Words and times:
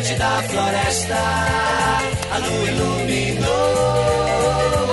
Noite 0.00 0.14
da 0.14 0.42
floresta, 0.42 1.14
a 2.32 2.38
lua 2.38 2.70
iluminou 2.70 3.50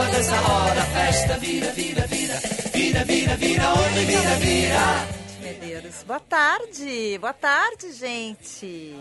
a 0.02 0.06
dança, 0.12 0.36
roda, 0.36 0.82
a 0.82 0.86
festa, 0.86 1.38
vira, 1.38 1.72
vira, 1.72 2.06
vira, 2.08 2.36
vira, 2.74 3.06
vira, 3.06 3.36
vira, 3.38 3.74
onde 3.74 4.06
vira, 4.06 4.36
vira. 4.36 5.08
Medeiros. 5.42 6.04
Boa 6.04 6.20
tarde, 6.20 7.18
boa 7.20 7.34
tarde, 7.34 7.94
gente. 7.94 8.94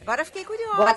Agora 0.00 0.24
fiquei 0.24 0.44
curiosa. 0.44 0.76
Boa 0.76 0.94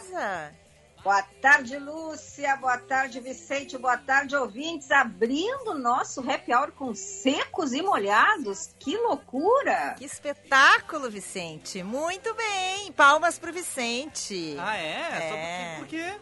tarde, 1.42 1.78
Lúcia. 1.78 2.56
Boa 2.58 2.78
tarde, 2.78 3.20
Vicente. 3.20 3.78
Boa 3.78 3.98
tarde, 3.98 4.36
ouvintes. 4.36 4.92
Abrindo 4.92 5.72
o 5.72 5.78
nosso 5.78 6.20
happy 6.20 6.54
hour 6.54 6.72
com 6.72 6.94
secos 6.94 7.74
e 7.74 7.82
molhados. 7.82 8.76
Que 8.80 8.98
loucura! 8.98 9.96
Que 9.98 10.06
espetáculo, 10.06 11.10
Vicente. 11.10 11.84
Muito 11.84 12.34
bem. 12.34 12.92
Palmas 12.92 13.40
pro 13.40 13.54
Vicente. 13.54 14.56
Ah, 14.60 14.78
é? 14.78 14.92
É. 14.92 15.74
Só 15.76 15.80
por 15.80 15.88
quê? 15.88 16.14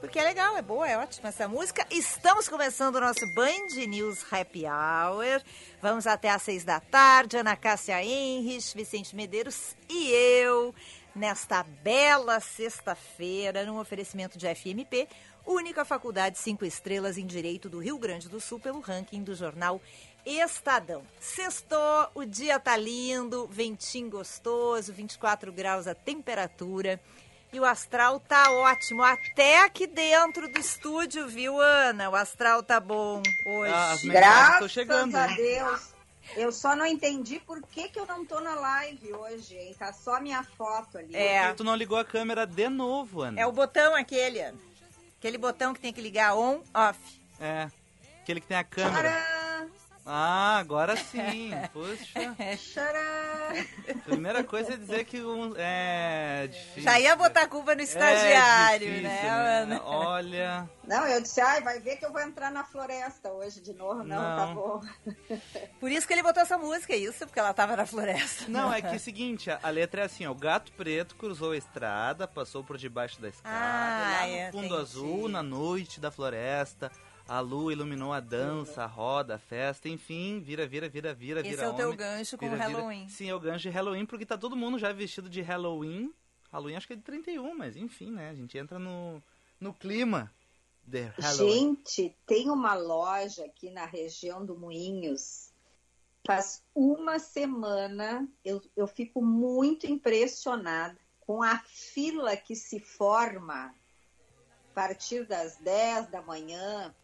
Porque 0.00 0.18
é 0.18 0.22
legal, 0.22 0.56
é 0.56 0.62
boa, 0.62 0.88
é 0.88 0.96
ótima 0.96 1.28
essa 1.28 1.48
música. 1.48 1.84
Estamos 1.90 2.48
começando 2.48 2.96
o 2.96 3.00
nosso 3.00 3.26
Band 3.34 3.84
News 3.88 4.24
Happy 4.32 4.64
Hour. 4.64 5.42
Vamos 5.82 6.06
até 6.06 6.30
às 6.30 6.42
seis 6.42 6.64
da 6.64 6.78
tarde. 6.78 7.36
Ana 7.36 7.56
Cássia 7.56 8.00
Henrich, 8.02 8.76
Vicente 8.76 9.16
Medeiros 9.16 9.76
e 9.88 10.08
eu, 10.10 10.72
nesta 11.18 11.62
bela 11.82 12.38
sexta-feira, 12.40 13.66
num 13.66 13.78
oferecimento 13.78 14.38
de 14.38 14.46
FMP, 14.54 15.08
única 15.44 15.84
faculdade 15.84 16.38
cinco 16.38 16.64
estrelas 16.64 17.18
em 17.18 17.26
Direito 17.26 17.68
do 17.68 17.80
Rio 17.80 17.98
Grande 17.98 18.28
do 18.28 18.40
Sul 18.40 18.60
pelo 18.60 18.80
ranking 18.80 19.22
do 19.22 19.34
jornal 19.34 19.80
Estadão. 20.24 21.02
Sextou, 21.18 22.08
o 22.14 22.24
dia 22.24 22.60
tá 22.60 22.76
lindo, 22.76 23.48
ventinho 23.50 24.08
gostoso, 24.10 24.92
24 24.92 25.52
graus 25.52 25.86
a 25.86 25.94
temperatura. 25.94 27.00
E 27.52 27.58
o 27.58 27.64
astral 27.64 28.20
tá 28.20 28.50
ótimo, 28.52 29.02
até 29.02 29.64
aqui 29.64 29.86
dentro 29.86 30.52
do 30.52 30.58
estúdio, 30.58 31.26
viu, 31.26 31.58
Ana? 31.58 32.10
O 32.10 32.14
astral 32.14 32.62
tá 32.62 32.78
bom 32.78 33.22
hoje. 33.46 33.72
Ah, 33.72 33.92
as 33.92 34.04
mensagens 34.04 34.12
Graças 34.12 34.70
chegando. 34.70 35.16
a 35.16 35.26
né? 35.26 35.34
Deus. 35.34 35.97
Eu 36.36 36.52
só 36.52 36.76
não 36.76 36.86
entendi 36.86 37.40
por 37.40 37.62
que, 37.62 37.88
que 37.88 37.98
eu 37.98 38.06
não 38.06 38.24
tô 38.24 38.40
na 38.40 38.54
live 38.54 39.12
hoje, 39.12 39.56
hein? 39.56 39.74
Tá 39.78 39.92
só 39.92 40.16
a 40.16 40.20
minha 40.20 40.42
foto 40.42 40.98
ali. 40.98 41.14
É. 41.14 41.52
Tu 41.54 41.64
não 41.64 41.74
ligou 41.74 41.98
a 41.98 42.04
câmera 42.04 42.46
de 42.46 42.68
novo, 42.68 43.22
Ana. 43.22 43.40
É 43.40 43.46
o 43.46 43.52
botão 43.52 43.94
aquele, 43.94 44.40
Ana. 44.40 44.58
Aquele 45.18 45.38
botão 45.38 45.74
que 45.74 45.80
tem 45.80 45.92
que 45.92 46.00
ligar 46.00 46.36
on, 46.36 46.60
off. 46.72 46.98
É. 47.40 47.68
Aquele 48.22 48.40
que 48.40 48.46
tem 48.46 48.56
a 48.56 48.64
câmera. 48.64 49.10
Tcharam, 49.10 49.37
Ah, 50.10 50.56
agora 50.58 50.96
sim. 50.96 51.50
Puxa. 51.72 52.34
tcharam. 52.56 53.66
Primeira 54.04 54.42
coisa 54.42 54.72
é 54.72 54.76
dizer 54.76 55.04
que 55.04 55.22
um, 55.22 55.52
é 55.56 56.46
difícil. 56.50 56.82
Já 56.82 56.98
ia 56.98 57.14
botar 57.14 57.42
a 57.42 57.46
culpa 57.48 57.74
no 57.74 57.82
estagiário, 57.82 58.86
é 58.88 58.90
difícil, 58.90 59.06
né? 59.68 59.80
Olha. 59.84 60.68
Não, 60.86 61.06
eu 61.06 61.20
disse, 61.20 61.40
ai, 61.42 61.60
vai 61.60 61.78
ver 61.80 61.96
que 61.96 62.06
eu 62.06 62.10
vou 62.12 62.22
entrar 62.22 62.50
na 62.50 62.64
floresta 62.64 63.30
hoje 63.30 63.60
de 63.60 63.74
novo. 63.74 64.02
Não, 64.02 64.16
tá 64.16 64.46
Não. 64.46 64.54
bom. 64.54 64.80
Por 65.78 65.90
isso 65.92 66.06
que 66.06 66.14
ele 66.14 66.22
botou 66.22 66.42
essa 66.42 66.56
música, 66.56 66.94
é 66.94 66.96
isso? 66.96 67.26
Porque 67.26 67.38
ela 67.38 67.52
tava 67.52 67.76
na 67.76 67.84
floresta. 67.84 68.44
Não, 68.48 68.72
é 68.72 68.80
que 68.80 68.88
é 68.88 68.96
o 68.96 69.00
seguinte, 69.00 69.50
a 69.50 69.58
a 69.62 69.70
letra 69.70 70.00
é 70.02 70.04
assim, 70.06 70.26
ó, 70.26 70.30
o 70.30 70.34
gato 70.34 70.72
preto 70.72 71.14
cruzou 71.16 71.52
a 71.52 71.56
estrada, 71.56 72.26
passou 72.26 72.64
por 72.64 72.78
debaixo 72.78 73.20
da 73.20 73.28
escada, 73.28 73.54
Ah, 73.54 74.20
lá 74.22 74.26
no 74.26 74.32
é, 74.34 74.50
fundo 74.50 74.64
entendi. 74.66 74.80
azul, 74.80 75.28
na 75.28 75.42
noite 75.42 76.00
da 76.00 76.10
floresta, 76.10 76.90
a 77.28 77.40
lua 77.40 77.72
iluminou 77.72 78.12
a 78.12 78.20
dança, 78.20 78.84
a 78.84 78.86
roda, 78.86 79.34
a 79.34 79.38
festa, 79.38 79.86
enfim, 79.88 80.40
vira, 80.40 80.66
vira, 80.66 80.88
vira, 80.88 81.12
vira, 81.12 81.40
Esse 81.40 81.50
vira 81.50 81.64
é 81.64 81.68
o 81.68 81.74
teu 81.74 81.86
homem, 81.88 81.98
gancho 81.98 82.38
com 82.38 82.46
o 82.46 82.48
vira, 82.48 82.66
vira. 82.66 82.78
Halloween. 82.78 83.08
Sim, 83.08 83.28
é 83.28 83.34
o 83.34 83.40
gancho 83.40 83.62
de 83.62 83.68
Halloween, 83.68 84.06
porque 84.06 84.24
tá 84.24 84.38
todo 84.38 84.56
mundo 84.56 84.78
já 84.78 84.90
vestido 84.92 85.28
de 85.28 85.42
Halloween, 85.42 86.10
Halloween 86.50 86.76
acho 86.76 86.86
que 86.86 86.94
é 86.94 86.96
de 86.96 87.02
31, 87.02 87.54
mas 87.54 87.76
enfim, 87.76 88.10
né, 88.10 88.30
a 88.30 88.34
gente 88.34 88.56
entra 88.56 88.78
no, 88.78 89.22
no 89.60 89.74
clima 89.74 90.32
de 90.82 91.02
Halloween. 91.18 91.76
Gente, 91.76 92.16
tem 92.26 92.50
uma 92.50 92.74
loja 92.74 93.44
aqui 93.44 93.70
na 93.70 93.84
região 93.84 94.44
do 94.44 94.56
Moinhos. 94.56 95.52
Faz 96.26 96.62
uma 96.74 97.18
semana 97.18 98.26
eu, 98.44 98.62
eu 98.74 98.86
fico 98.86 99.22
muito 99.22 99.86
impressionada 99.86 100.98
com 101.20 101.42
a 101.42 101.58
fila 101.58 102.36
que 102.36 102.56
se 102.56 102.80
forma 102.80 103.74
a 104.70 104.74
partir 104.74 105.26
das 105.26 105.56
10 105.56 106.08
da 106.08 106.22
manhã 106.22 106.94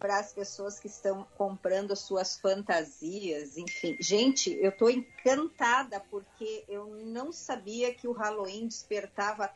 para 0.00 0.18
as 0.18 0.32
pessoas 0.32 0.80
que 0.80 0.86
estão 0.86 1.28
comprando 1.36 1.92
as 1.92 2.00
suas 2.00 2.40
fantasias, 2.40 3.58
enfim. 3.58 3.96
Gente, 4.00 4.50
eu 4.60 4.70
estou 4.70 4.90
encantada 4.90 6.00
porque 6.10 6.64
eu 6.66 6.86
não 7.04 7.30
sabia 7.30 7.94
que 7.94 8.08
o 8.08 8.12
Halloween 8.12 8.66
despertava 8.66 9.52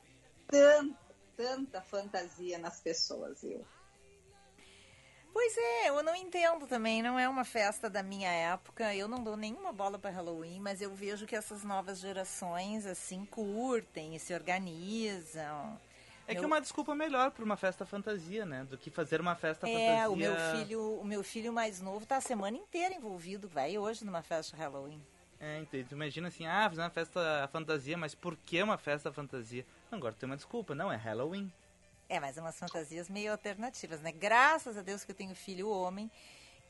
tanta, 0.47 0.95
tanta 1.35 1.81
fantasia 1.81 2.59
nas 2.59 2.79
pessoas. 2.79 3.43
Eu. 3.43 3.65
Pois 5.33 5.57
é, 5.57 5.89
eu 5.89 6.03
não 6.03 6.15
entendo 6.15 6.67
também, 6.67 7.03
não 7.03 7.19
é 7.19 7.27
uma 7.27 7.45
festa 7.45 7.89
da 7.89 8.03
minha 8.03 8.31
época. 8.31 8.95
Eu 8.95 9.09
não 9.09 9.25
dou 9.25 9.39
nenhuma 9.39 9.73
bola 9.73 9.99
para 9.99 10.11
Halloween, 10.11 10.61
mas 10.61 10.83
eu 10.83 10.95
vejo 10.95 11.27
que 11.27 11.35
essas 11.35 11.65
novas 11.65 11.99
gerações 11.99 12.85
assim 12.87 13.25
curtem 13.25 14.15
e 14.15 14.21
se 14.21 14.35
organizam. 14.35 15.81
É 16.27 16.35
que 16.35 16.43
é 16.43 16.47
uma 16.47 16.61
desculpa 16.61 16.95
melhor 16.95 17.31
para 17.31 17.45
uma 17.45 17.57
festa 17.57 17.85
fantasia, 17.85 18.47
né, 18.47 18.65
do 18.65 18.79
que 18.79 18.91
fazer 18.91 19.21
uma 19.21 19.35
festa 19.35 19.69
É, 19.69 19.73
fantasia... 19.73 20.11
o 20.11 20.17
meu 20.17 20.35
filho, 20.37 21.01
o 21.01 21.05
meu 21.05 21.23
filho 21.23 21.53
mais 21.53 21.81
novo 21.81 22.07
tá 22.07 22.17
a 22.17 22.21
semana 22.21 22.57
inteira 22.57 22.95
envolvido, 22.95 23.49
vai 23.49 23.77
hoje 23.77 24.05
numa 24.05 24.23
festa 24.23 24.57
Halloween. 24.57 25.01
É, 25.39 25.61
então, 25.61 25.83
tu 25.85 25.95
imagina 25.95 26.29
assim, 26.29 26.47
ah, 26.47 26.69
fazer 26.71 26.81
uma 26.81 26.91
festa 26.91 27.49
fantasia, 27.53 27.99
mas 27.99 28.15
por 28.15 28.37
que 28.37 28.63
uma 28.63 28.79
festa 28.79 29.13
fantasia? 29.13 29.67
Não, 29.91 29.99
agora 29.99 30.15
tem 30.15 30.27
uma 30.27 30.37
desculpa, 30.37 30.75
não, 30.75 30.91
é 30.91 30.97
Halloween. 30.97 31.53
É, 32.09 32.21
mas 32.21 32.37
umas 32.37 32.59
fantasias 32.59 33.09
meio 33.11 33.33
alternativas, 33.33 34.01
né? 34.01 34.13
Graças 34.13 34.77
a 34.77 34.83
Deus 34.83 35.05
que 35.05 35.11
eu 35.11 35.15
tenho 35.15 35.35
filho 35.35 35.69
homem 35.69 36.11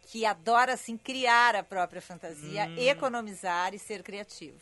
que 0.07 0.25
adora 0.25 0.75
assim 0.75 0.97
criar 0.97 1.57
a 1.57 1.63
própria 1.63 2.01
fantasia, 2.01 2.69
Hum. 2.77 2.83
economizar 2.83 3.75
e 3.75 3.79
ser 3.79 4.03
criativo. 4.03 4.59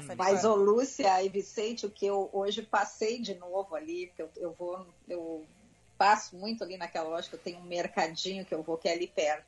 Saber 0.00 0.16
Mas, 0.16 0.44
ô 0.44 0.54
Lúcia 0.54 1.22
e 1.22 1.28
Vicente, 1.28 1.84
o 1.84 1.90
que 1.90 2.06
eu 2.06 2.30
hoje 2.32 2.62
passei 2.62 3.20
de 3.20 3.34
novo 3.34 3.74
ali, 3.74 4.06
porque 4.06 4.22
eu, 4.22 4.30
eu 4.36 4.54
vou, 4.54 4.86
eu 5.06 5.46
passo 5.98 6.34
muito 6.36 6.64
ali 6.64 6.76
naquela 6.78 7.10
loja, 7.10 7.28
que 7.28 7.34
eu 7.34 7.40
tenho 7.40 7.58
um 7.58 7.64
mercadinho 7.64 8.44
que 8.44 8.54
eu 8.54 8.62
vou, 8.62 8.78
que 8.78 8.88
é 8.88 8.92
ali 8.92 9.06
perto. 9.06 9.44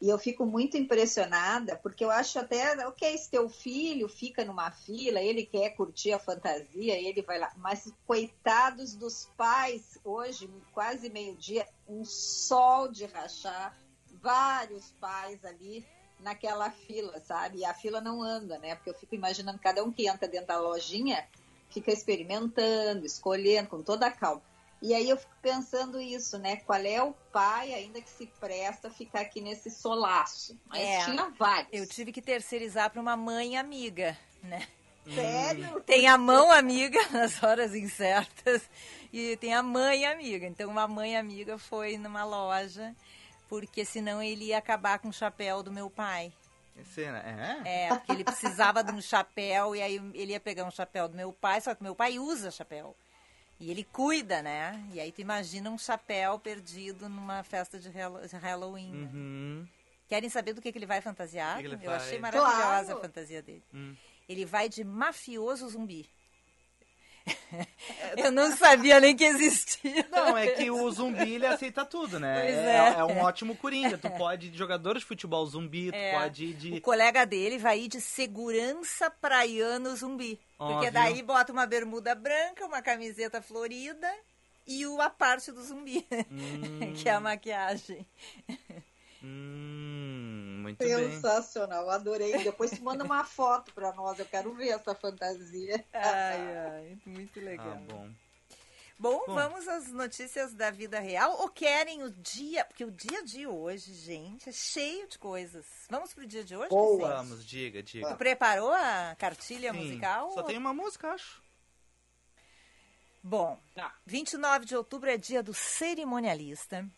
E 0.00 0.08
eu 0.08 0.18
fico 0.18 0.44
muito 0.44 0.76
impressionada, 0.76 1.76
porque 1.76 2.04
eu 2.04 2.10
acho 2.10 2.38
até, 2.38 2.86
ok, 2.86 3.16
se 3.16 3.30
teu 3.30 3.48
filho 3.48 4.08
fica 4.08 4.44
numa 4.44 4.70
fila, 4.70 5.20
ele 5.20 5.44
quer 5.46 5.70
curtir 5.70 6.12
a 6.12 6.18
fantasia, 6.18 6.98
ele 6.98 7.22
vai 7.22 7.38
lá. 7.38 7.52
Mas 7.56 7.90
coitados 8.06 8.94
dos 8.94 9.30
pais, 9.36 9.98
hoje, 10.04 10.50
quase 10.72 11.08
meio-dia, 11.08 11.66
um 11.88 12.04
sol 12.04 12.88
de 12.88 13.06
rachar, 13.06 13.74
vários 14.26 14.90
pais 15.00 15.44
ali 15.44 15.86
naquela 16.18 16.68
fila, 16.70 17.20
sabe? 17.20 17.58
E 17.58 17.64
a 17.64 17.72
fila 17.72 18.00
não 18.00 18.20
anda, 18.20 18.58
né? 18.58 18.74
Porque 18.74 18.90
eu 18.90 18.94
fico 18.94 19.14
imaginando 19.14 19.58
cada 19.60 19.84
um 19.84 19.92
que 19.92 20.08
entra 20.08 20.26
dentro 20.26 20.48
da 20.48 20.58
lojinha 20.58 21.24
fica 21.70 21.92
experimentando, 21.92 23.06
escolhendo 23.06 23.68
com 23.68 23.82
toda 23.82 24.06
a 24.06 24.10
calma. 24.10 24.42
E 24.82 24.92
aí 24.94 25.08
eu 25.08 25.16
fico 25.16 25.32
pensando 25.40 26.00
isso, 26.00 26.38
né? 26.38 26.56
Qual 26.56 26.78
é 26.80 27.02
o 27.02 27.12
pai 27.32 27.72
ainda 27.72 28.00
que 28.00 28.10
se 28.10 28.26
presta 28.40 28.88
a 28.88 28.90
ficar 28.90 29.20
aqui 29.20 29.40
nesse 29.40 29.70
solaço? 29.70 30.58
Mas 30.66 30.80
É. 30.80 31.04
tinha 31.04 31.30
vários. 31.30 31.72
Eu 31.72 31.86
tive 31.86 32.12
que 32.12 32.20
terceirizar 32.20 32.90
para 32.90 33.00
uma 33.00 33.16
mãe 33.16 33.56
amiga, 33.56 34.16
né? 34.42 34.66
Sério? 35.14 35.80
Tem 35.82 36.08
a 36.08 36.18
mão 36.18 36.50
amiga 36.50 36.98
nas 37.10 37.42
horas 37.42 37.74
incertas 37.74 38.62
e 39.12 39.36
tem 39.36 39.54
a 39.54 39.62
mãe 39.62 40.04
amiga. 40.04 40.46
Então, 40.46 40.68
uma 40.68 40.88
mãe 40.88 41.16
amiga 41.16 41.56
foi 41.58 41.96
numa 41.96 42.24
loja, 42.24 42.94
porque 43.48 43.84
senão 43.84 44.22
ele 44.22 44.46
ia 44.46 44.58
acabar 44.58 44.98
com 44.98 45.08
o 45.08 45.12
chapéu 45.12 45.62
do 45.62 45.70
meu 45.72 45.88
pai. 45.90 46.32
Né? 46.74 47.62
é? 47.64 47.86
É, 47.86 47.88
porque 47.88 48.12
ele 48.12 48.24
precisava 48.24 48.84
de 48.84 48.92
um 48.92 49.00
chapéu 49.00 49.74
e 49.74 49.80
aí 49.80 49.96
ele 50.14 50.32
ia 50.32 50.40
pegar 50.40 50.64
um 50.64 50.70
chapéu 50.70 51.08
do 51.08 51.16
meu 51.16 51.32
pai, 51.32 51.60
só 51.60 51.74
que 51.74 51.82
meu 51.82 51.94
pai 51.94 52.18
usa 52.18 52.50
chapéu. 52.50 52.94
E 53.58 53.70
ele 53.70 53.82
cuida, 53.84 54.42
né? 54.42 54.84
E 54.92 55.00
aí 55.00 55.10
tu 55.10 55.22
imagina 55.22 55.70
um 55.70 55.78
chapéu 55.78 56.38
perdido 56.38 57.08
numa 57.08 57.42
festa 57.42 57.78
de 57.78 57.88
Hallo- 57.88 58.28
de 58.28 58.36
Halloween. 58.36 58.92
né? 58.92 59.10
Uhum. 59.14 59.68
Querem 60.06 60.28
saber 60.28 60.52
do 60.52 60.60
que, 60.60 60.70
que 60.70 60.76
ele 60.78 60.84
vai 60.86 61.00
fantasiar? 61.00 61.56
Que 61.56 61.62
que 61.62 61.68
ele 61.74 61.76
Eu 61.86 61.90
faz? 61.90 62.02
achei 62.02 62.18
maravilhosa 62.18 62.60
Claro. 62.84 62.98
a 62.98 63.00
fantasia 63.00 63.42
dele. 63.42 63.64
Hum. 63.72 63.96
Ele 64.28 64.44
vai 64.44 64.68
de 64.68 64.84
mafioso 64.84 65.68
zumbi. 65.70 66.06
Eu 68.16 68.30
não 68.30 68.50
sabia 68.56 69.00
nem 69.00 69.16
que 69.16 69.24
existia. 69.24 70.06
Não, 70.10 70.36
é 70.36 70.48
que 70.48 70.70
o 70.70 70.90
zumbi 70.90 71.34
ele 71.34 71.46
aceita 71.46 71.84
tudo, 71.84 72.18
né? 72.20 72.40
Pois 72.40 72.54
é, 72.54 72.76
é. 72.76 72.94
é 73.00 73.04
um 73.04 73.18
ótimo 73.20 73.56
coringa. 73.56 73.98
Tu 73.98 74.08
pode 74.10 74.46
ir 74.46 74.50
de 74.50 74.58
jogador 74.58 74.98
de 74.98 75.04
futebol 75.04 75.44
zumbi, 75.46 75.90
tu 75.90 75.96
É. 75.96 76.12
pode 76.18 76.44
ir 76.44 76.54
O 76.54 76.56
de. 76.58 76.80
colega 76.80 77.24
dele 77.26 77.58
vai 77.58 77.80
ir 77.80 77.88
de 77.88 78.00
segurança 78.00 79.10
praiano 79.10 79.94
zumbi. 79.96 80.38
Ó, 80.58 80.68
porque 80.72 80.86
viu? 80.86 80.92
daí 80.92 81.22
bota 81.22 81.52
uma 81.52 81.66
bermuda 81.66 82.14
branca, 82.14 82.64
uma 82.64 82.80
camiseta 82.80 83.42
florida 83.42 84.10
e 84.66 84.86
o, 84.86 85.00
a 85.00 85.10
parte 85.10 85.50
do 85.52 85.62
zumbi, 85.62 86.06
que 87.00 87.08
é 87.08 87.12
a 87.12 87.20
maquiagem. 87.20 88.06
Hum, 89.22 89.65
muito 90.66 90.78
bem. 90.78 91.12
Sensacional, 91.12 91.88
adorei. 91.90 92.42
Depois 92.42 92.70
tu 92.70 92.82
manda 92.82 93.04
uma 93.04 93.24
foto 93.24 93.72
pra 93.72 93.92
nós, 93.92 94.18
eu 94.18 94.26
quero 94.26 94.52
ver 94.54 94.68
essa 94.68 94.94
fantasia. 94.94 95.84
Ai, 95.92 96.56
ai, 96.56 96.98
muito 97.06 97.40
legal. 97.40 97.72
Ah, 97.72 97.92
bom. 97.92 98.10
Bom, 98.98 99.22
Bom. 99.26 99.34
vamos 99.34 99.68
às 99.68 99.88
notícias 99.92 100.54
da 100.54 100.70
vida 100.70 100.98
real 100.98 101.38
ou 101.40 101.50
querem 101.50 102.02
o 102.02 102.10
dia? 102.10 102.64
Porque 102.64 102.82
o 102.82 102.90
dia 102.90 103.22
de 103.22 103.46
hoje, 103.46 103.92
gente, 103.92 104.48
é 104.48 104.52
cheio 104.52 105.06
de 105.06 105.18
coisas. 105.18 105.66
Vamos 105.90 106.14
pro 106.14 106.26
dia 106.26 106.42
de 106.42 106.56
hoje? 106.56 106.70
Boa. 106.70 107.16
Vamos, 107.16 107.44
diga, 107.44 107.82
diga. 107.82 108.08
Tu 108.08 108.16
preparou 108.16 108.72
a 108.72 109.14
cartilha 109.18 109.70
Sim, 109.72 109.78
musical? 109.78 110.30
Só 110.30 110.42
tem 110.42 110.56
uma 110.56 110.72
música, 110.72 111.10
acho. 111.10 111.42
Bom, 113.22 113.60
29 114.06 114.64
de 114.64 114.74
outubro 114.74 115.10
é 115.10 115.18
dia 115.18 115.42
do 115.42 115.52
cerimonialista. 115.52 116.88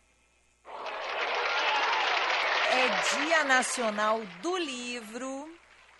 É 2.71 3.17
dia 3.17 3.43
nacional 3.45 4.19
do 4.43 4.55
livro 4.55 5.51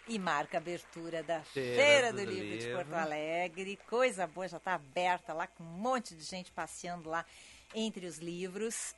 e 0.08 0.20
marca 0.20 0.58
a 0.58 0.60
abertura 0.60 1.24
da 1.24 1.42
Feira 1.42 2.14
do 2.14 2.18
do, 2.18 2.26
livro, 2.26 2.58
de 2.60 2.66
Livro. 2.66 2.76
Porto 2.76 2.94
Alegre. 2.94 3.80
Coisa 3.88 4.28
boa, 4.28 4.48
já 4.48 4.58
está 4.58 4.76
aberta 4.76 5.34
lá 5.34 5.48
com 5.48 5.64
um 5.64 5.68
monte 5.68 6.16
de 6.16 6.24
gente 6.24 6.52
passeando 6.52 7.10
lá 7.10 7.26
entre 7.74 8.06
os 8.06 8.20
livros. 8.20 8.96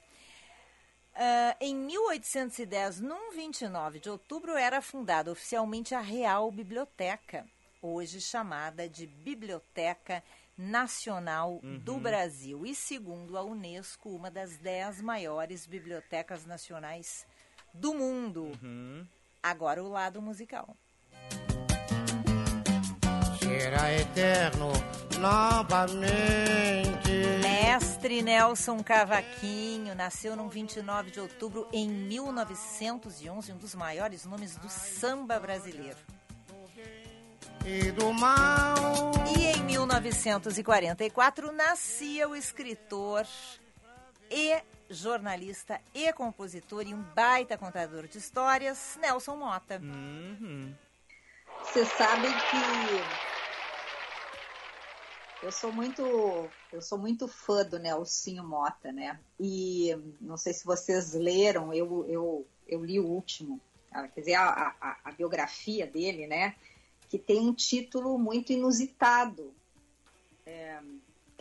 Ah, 1.16 1.56
em 1.62 1.74
1810, 1.74 3.00
num 3.00 3.32
29 3.32 4.00
de 4.00 4.10
outubro, 4.10 4.56
era 4.58 4.82
fundada 4.82 5.32
oficialmente 5.32 5.96
a 5.96 6.02
Real 6.02 6.52
Biblioteca, 6.52 7.46
hoje 7.82 8.20
chamada 8.20 8.90
de 8.90 9.08
Biblioteca 9.08 10.22
Nacional 10.58 11.62
do 11.84 11.98
Brasil. 11.98 12.66
E 12.66 12.76
segundo 12.76 13.38
a 13.38 13.44
Unesco, 13.44 14.10
uma 14.10 14.30
das 14.30 14.58
dez 14.58 15.02
maiores 15.02 15.66
bibliotecas 15.66 16.46
nacionais 16.46 17.26
do 17.74 17.94
mundo. 17.94 18.52
Uhum. 18.62 19.06
Agora 19.42 19.84
o 19.84 19.90
lado 19.90 20.22
musical. 20.22 20.76
será 23.40 23.94
eterno 23.94 24.72
novamente. 25.20 27.12
Mestre 27.42 28.22
Nelson 28.22 28.82
Cavaquinho 28.84 29.94
nasceu 29.94 30.36
no 30.36 30.50
29 30.50 31.12
de 31.12 31.20
outubro 31.20 31.68
em 31.72 31.88
1911, 31.88 33.52
um 33.52 33.58
dos 33.58 33.76
maiores 33.76 34.26
nomes 34.26 34.56
do 34.56 34.70
samba 34.70 35.40
brasileiro. 35.40 35.98
E 37.66 37.92
do 37.92 38.12
mal, 38.14 39.12
E 39.38 39.46
em 39.46 39.64
1944 39.64 41.52
nascia 41.52 42.28
o 42.28 42.36
escritor 42.36 43.28
e 44.30 44.60
jornalista 44.92 45.80
e 45.94 46.12
compositor 46.14 46.86
e 46.88 46.94
um 46.94 47.02
baita 47.02 47.58
contador 47.58 48.08
de 48.08 48.18
histórias, 48.18 48.98
Nelson 49.02 49.36
Mota. 49.36 49.80
Uhum. 49.82 50.74
Vocês 51.64 51.88
sabem 51.90 52.32
que 52.32 53.22
eu 55.44 55.52
sou 55.52 55.72
muito, 55.72 56.50
eu 56.72 56.82
sou 56.82 56.98
muito 57.00 57.28
fã 57.28 57.66
do 57.66 57.80
Nelsinho 57.80 58.44
Mota, 58.44 58.92
né? 58.92 59.20
E 59.40 59.90
não 60.20 60.38
sei 60.38 60.54
se 60.54 60.64
vocês 60.66 61.14
leram, 61.14 61.74
eu, 61.74 62.06
eu, 62.08 62.48
eu 62.68 62.86
li 62.86 63.00
o 63.00 63.08
último, 63.08 63.60
ah, 63.92 64.08
quer 64.08 64.20
dizer, 64.20 64.36
a, 64.36 64.76
a, 64.80 64.98
a 65.06 65.12
biografia 65.12 65.88
dele, 65.88 66.28
né? 66.28 66.56
Que 67.10 67.18
tem 67.18 67.40
um 67.40 67.54
título 67.54 68.18
muito 68.20 68.54
inusitado. 68.54 69.54
É, 70.46 70.80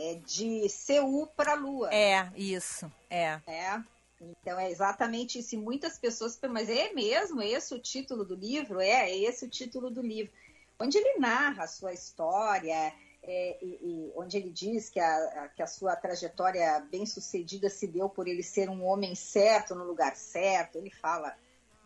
é 0.00 0.14
de 0.14 0.68
Seul 0.68 1.26
para 1.28 1.52
a 1.52 1.56
Lua. 1.56 1.92
É, 1.92 2.30
isso, 2.36 2.90
é. 3.08 3.40
É. 3.46 3.82
Então 4.20 4.58
é 4.58 4.70
exatamente 4.70 5.38
isso. 5.38 5.54
E 5.54 5.58
muitas 5.58 5.98
pessoas 5.98 6.36
perguntam, 6.36 6.62
mas 6.66 6.76
é 6.76 6.92
mesmo 6.92 7.40
esse 7.42 7.74
o 7.74 7.78
título 7.78 8.24
do 8.24 8.34
livro? 8.34 8.80
É, 8.80 9.10
é 9.10 9.16
esse 9.18 9.44
o 9.44 9.48
título 9.48 9.90
do 9.90 10.02
livro. 10.02 10.32
Onde 10.78 10.98
ele 10.98 11.18
narra 11.18 11.64
a 11.64 11.68
sua 11.68 11.92
história, 11.92 12.92
é, 13.22 13.58
e, 13.62 13.78
e 13.82 14.12
onde 14.16 14.36
ele 14.38 14.50
diz 14.50 14.88
que 14.88 14.98
a, 15.00 15.16
a- 15.44 15.48
que 15.48 15.62
a 15.62 15.66
sua 15.66 15.94
trajetória 15.96 16.80
bem 16.90 17.04
sucedida 17.06 17.68
se 17.68 17.86
deu 17.86 18.08
por 18.08 18.26
ele 18.28 18.42
ser 18.42 18.68
um 18.70 18.84
homem 18.84 19.14
certo 19.14 19.74
no 19.74 19.84
lugar 19.84 20.16
certo. 20.16 20.76
Ele 20.76 20.90
fala 20.90 21.34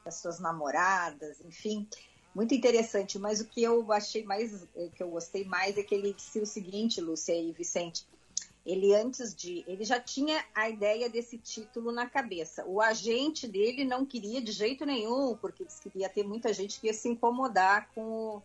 das 0.05 0.17
suas 0.17 0.39
namoradas, 0.39 1.41
enfim. 1.41 1.89
Muito 2.35 2.53
interessante, 2.53 3.19
mas 3.19 3.41
o 3.41 3.45
que 3.45 3.63
eu 3.63 3.93
achei 3.93 4.25
mais, 4.25 4.67
o 4.75 4.91
que 4.91 5.03
eu 5.03 5.09
gostei 5.09 5.45
mais 5.45 5.79
é 5.79 5.83
que 5.85 5.95
ele 5.95 6.13
disse 6.13 6.41
o 6.41 6.47
seguinte, 6.47 7.01
Lúcia 7.01 7.33
e 7.33 7.53
Vicente, 7.53 8.05
ele 8.67 8.95
antes 8.95 9.35
de. 9.35 9.65
Ele 9.69 9.85
já 9.85 10.01
tinha 10.01 10.43
a 10.55 10.69
ideia 10.69 11.09
desse 11.09 11.39
título 11.39 11.93
na 11.93 12.09
cabeça. 12.09 12.65
O 12.67 12.81
agente 12.81 13.47
dele 13.47 13.85
não 13.85 14.05
queria 14.05 14.41
de 14.41 14.51
jeito 14.51 14.85
nenhum, 14.85 15.37
porque 15.37 15.65
disse 15.65 15.89
que 15.89 15.99
ia 15.99 16.09
ter 16.09 16.25
muita 16.25 16.53
gente 16.53 16.81
que 16.81 16.87
ia 16.87 16.95
se 16.95 17.09
incomodar 17.09 17.91
com 17.95 18.03
o, 18.03 18.43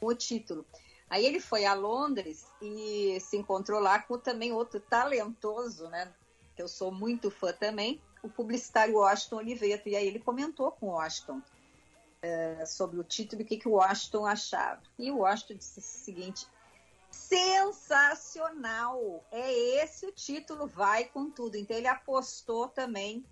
com 0.00 0.06
o 0.06 0.14
título. 0.14 0.64
Aí 1.08 1.24
ele 1.24 1.38
foi 1.38 1.64
a 1.64 1.74
Londres 1.74 2.46
e 2.60 3.18
se 3.20 3.36
encontrou 3.36 3.80
lá 3.80 4.00
com 4.00 4.18
também 4.18 4.52
outro 4.52 4.80
talentoso, 4.80 5.88
né? 5.88 6.12
Que 6.56 6.62
eu 6.62 6.68
sou 6.68 6.90
muito 6.90 7.30
fã 7.30 7.52
também, 7.52 8.00
o 8.22 8.28
publicitário 8.28 8.96
Washington 8.96 9.36
Oliveto. 9.36 9.88
E 9.88 9.96
aí 9.96 10.06
ele 10.06 10.18
comentou 10.18 10.72
com 10.72 10.88
o 10.88 10.92
Washington 10.92 11.40
eh, 12.22 12.64
sobre 12.66 12.98
o 12.98 13.04
título 13.04 13.42
e 13.42 13.44
o 13.44 13.46
que, 13.46 13.58
que 13.58 13.68
o 13.68 13.72
Washington 13.72 14.26
achava. 14.26 14.82
E 14.98 15.10
o 15.10 15.18
Washington 15.18 15.54
disse 15.54 15.78
o 15.78 15.82
seguinte: 15.82 16.46
sensacional. 17.10 19.24
É 19.30 19.52
esse 19.82 20.06
o 20.06 20.12
título, 20.12 20.66
vai 20.66 21.04
com 21.04 21.30
tudo. 21.30 21.56
Então 21.56 21.76
ele 21.76 21.86
apostou 21.86 22.68
também 22.68 23.24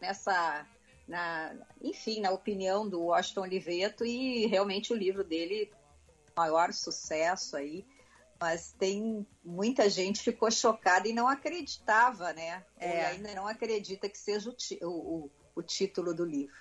nessa, 0.00 0.66
na, 1.06 1.54
enfim, 1.80 2.20
na 2.20 2.30
opinião 2.30 2.88
do 2.88 3.02
Washington 3.02 3.42
Oliveto 3.42 4.04
e 4.04 4.46
realmente 4.46 4.92
o 4.92 4.96
livro 4.96 5.22
dele 5.24 5.70
maior 6.36 6.72
sucesso 6.72 7.56
aí. 7.56 7.86
Mas 8.40 8.72
tem 8.72 9.24
muita 9.44 9.88
gente 9.88 10.20
ficou 10.20 10.50
chocada 10.50 11.06
e 11.08 11.12
não 11.12 11.28
acreditava, 11.28 12.32
né? 12.32 12.64
É. 12.76 12.90
Ou 12.90 13.06
ainda 13.06 13.32
não 13.34 13.46
acredita 13.46 14.08
que 14.08 14.18
seja 14.18 14.50
o, 14.50 14.86
o, 14.86 15.30
o 15.54 15.62
título 15.62 16.12
do 16.12 16.24
livro. 16.24 16.52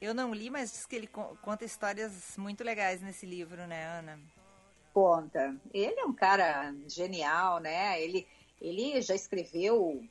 Eu 0.00 0.12
não 0.14 0.34
li, 0.34 0.50
mas 0.50 0.70
diz 0.72 0.86
que 0.86 0.96
ele 0.96 1.06
co- 1.06 1.36
conta 1.42 1.64
histórias 1.64 2.36
muito 2.36 2.62
legais 2.62 3.00
nesse 3.00 3.24
livro, 3.24 3.66
né, 3.66 3.86
Ana? 3.98 4.20
Conta. 4.92 5.56
Ele 5.72 5.98
é 6.00 6.04
um 6.04 6.12
cara 6.12 6.74
genial, 6.88 7.58
né? 7.60 8.00
Ele, 8.02 8.26
ele 8.60 9.00
já 9.00 9.14
escreveu 9.14 10.04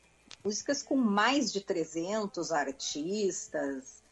músicas 0.44 0.82
com 0.84 0.96
mais 0.96 1.52
de 1.52 1.62
300 1.62 2.52
artistas. 2.52 4.04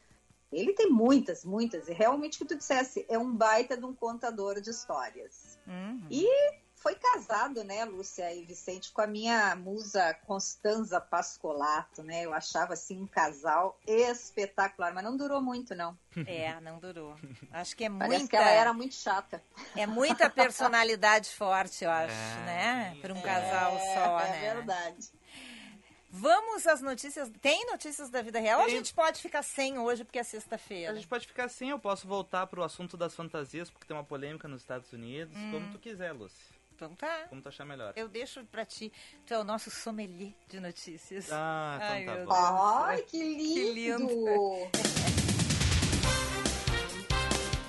Ele 0.52 0.74
tem 0.74 0.90
muitas, 0.90 1.44
muitas. 1.44 1.88
E 1.88 1.94
realmente, 1.94 2.36
o 2.36 2.40
que 2.40 2.46
tu 2.54 2.56
dissesse, 2.58 3.06
é 3.10 3.18
um 3.18 3.36
baita 3.36 3.76
de 3.76 3.86
um 3.86 3.94
contador 3.94 4.62
de 4.62 4.70
histórias. 4.70 5.58
Uhum. 5.68 6.02
E 6.10 6.28
foi 6.84 6.96
casado, 6.96 7.64
né, 7.64 7.86
Lúcia 7.86 8.34
e 8.34 8.44
Vicente, 8.44 8.92
com 8.92 9.00
a 9.02 9.08
minha 9.08 9.56
musa 9.56 10.14
Constanza 10.28 11.00
Pascolato, 11.00 12.04
né? 12.04 12.26
Eu 12.26 12.34
achava, 12.34 12.74
assim, 12.74 13.02
um 13.02 13.08
casal 13.08 13.80
espetacular, 13.88 14.94
mas 14.94 15.02
não 15.04 15.16
durou 15.16 15.42
muito, 15.42 15.74
não. 15.74 15.98
É, 16.28 16.60
não 16.60 16.80
durou. 16.80 17.16
Acho 17.54 17.76
que 17.78 17.86
é 17.86 17.90
Parece 17.90 18.18
muita, 18.18 18.28
que 18.30 18.36
ela 18.36 18.50
era 18.50 18.74
muito 18.74 18.96
chata. 18.96 19.42
é 19.78 19.88
muita 19.88 20.30
personalidade 20.30 21.30
forte, 21.30 21.86
eu 21.86 21.90
acho, 21.90 22.14
É, 22.14 22.46
né? 22.46 22.98
Para 23.02 23.14
um 23.14 23.18
sim. 23.18 23.22
casal 23.24 23.80
só, 23.80 24.20
é, 24.20 24.30
né? 24.30 24.46
É 24.46 24.54
verdade. 24.56 25.12
Vamos 26.16 26.68
às 26.68 26.80
notícias. 26.82 27.32
Tem 27.42 27.66
notícias 27.66 28.10
da 28.12 28.22
vida 28.22 28.40
real? 28.40 28.60
ou 28.60 28.66
A 28.66 28.68
Tem. 28.68 28.76
gente 28.76 28.94
pode 28.94 29.20
ficar 29.20 29.42
sem 29.42 29.80
hoje 29.80 30.04
porque 30.04 30.20
é 30.20 30.22
A 30.22 30.26
sexta-feira. 30.26 30.94
gente 30.94 31.08
pode 31.08 31.26
ficar 31.26 31.46
assim, 31.46 31.72
eu 31.72 31.80
posso 31.80 32.08
voltar 32.08 32.46
pro 32.46 32.62
assunto 32.62 32.96
das 32.96 33.16
fantasias, 33.16 33.72
porque 33.72 33.88
tem 33.88 33.98
uma 33.98 34.04
polêmica 34.04 34.48
nos 34.48 34.62
Estados 34.62 34.94
Unidos. 34.94 35.36
Hum. 35.36 35.52
Como 35.52 35.72
tu 35.72 35.80
quiser, 35.80 36.12
Lúcia. 36.12 36.53
Então 36.76 36.96
tá. 36.96 37.26
Como 37.30 37.42
tu 37.42 37.50
achar 37.50 37.66
melhor. 37.66 37.94
Eu 37.96 38.08
deixo 38.08 38.44
pra 38.46 38.66
ti. 38.66 38.92
Tu 39.26 39.34
é 39.34 39.40
o 39.40 39.44
nosso 39.44 39.70
sommelier 39.70 40.34
de 40.48 40.60
notícias. 40.60 41.32
Ah, 41.32 41.78
então 41.78 41.88
Ai, 41.90 42.06
tá 42.06 42.12
bom. 42.12 42.18
Deus. 42.18 42.38
Ai, 42.86 43.02
que 43.04 43.18
lindo! 43.18 44.08
lindo. 44.08 44.70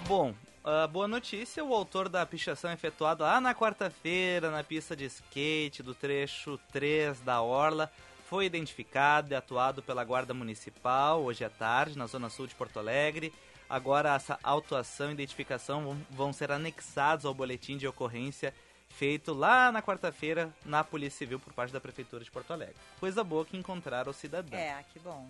Bom, 0.07 0.35
a 0.63 0.87
boa 0.87 1.09
notícia, 1.09 1.65
o 1.65 1.75
autor 1.75 2.11
da 2.11 2.27
pichação 2.27 2.71
efetuada 2.71 3.25
lá 3.25 3.41
na 3.41 3.55
quarta-feira 3.55 4.51
na 4.51 4.63
pista 4.63 4.95
de 4.95 5.07
skate 5.07 5.83
do 5.83 5.95
trecho 5.95 6.61
3 6.73 7.21
da 7.21 7.41
Orla 7.41 7.91
foi 8.27 8.45
identificado 8.45 9.33
e 9.33 9.35
atuado 9.35 9.83
pela 9.83 10.05
Guarda 10.05 10.35
Municipal 10.35 11.23
hoje 11.23 11.43
à 11.43 11.49
tarde 11.49 11.97
na 11.97 12.07
zona 12.07 12.29
sul 12.29 12.47
de 12.47 12.55
Porto 12.55 12.79
Alegre. 12.79 13.33
Agora 13.69 14.15
essa 14.15 14.39
autuação 14.43 15.09
e 15.09 15.15
identificação 15.15 15.85
vão, 15.85 16.07
vão 16.11 16.33
ser 16.35 16.53
anexados 16.53 17.25
ao 17.25 17.33
boletim 17.33 17.79
de 17.79 17.89
ocorrência 17.89 18.53
feito 18.97 19.33
lá 19.33 19.73
na 19.73 19.83
quarta-feira 19.83 20.53
na 20.65 20.85
Polícia 20.85 21.19
Civil 21.19 21.41
por 21.41 21.53
parte 21.53 21.73
da 21.73 21.81
Prefeitura 21.81 22.25
de 22.25 22.31
Porto 22.31 22.53
Alegre. 22.53 22.77
Coisa 23.01 23.25
boa 23.25 23.45
que 23.45 23.57
encontraram 23.57 24.11
o 24.11 24.15
cidadão. 24.15 24.59
É, 24.59 24.85
que 24.93 24.99
bom. 24.99 25.29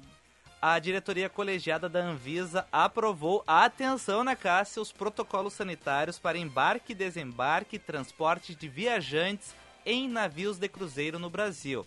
A 0.60 0.78
diretoria 0.78 1.28
colegiada 1.28 1.88
da 1.88 2.00
Anvisa 2.00 2.66
aprovou, 2.72 3.44
atenção 3.46 4.24
na 4.24 4.34
Cássia, 4.34 4.80
os 4.80 4.90
protocolos 4.90 5.52
sanitários 5.52 6.18
para 6.18 6.38
embarque, 6.38 6.94
desembarque 6.94 7.76
e 7.76 7.78
transporte 7.78 8.54
de 8.54 8.66
viajantes 8.68 9.54
em 9.84 10.08
navios 10.08 10.58
de 10.58 10.68
cruzeiro 10.68 11.18
no 11.18 11.28
Brasil. 11.28 11.86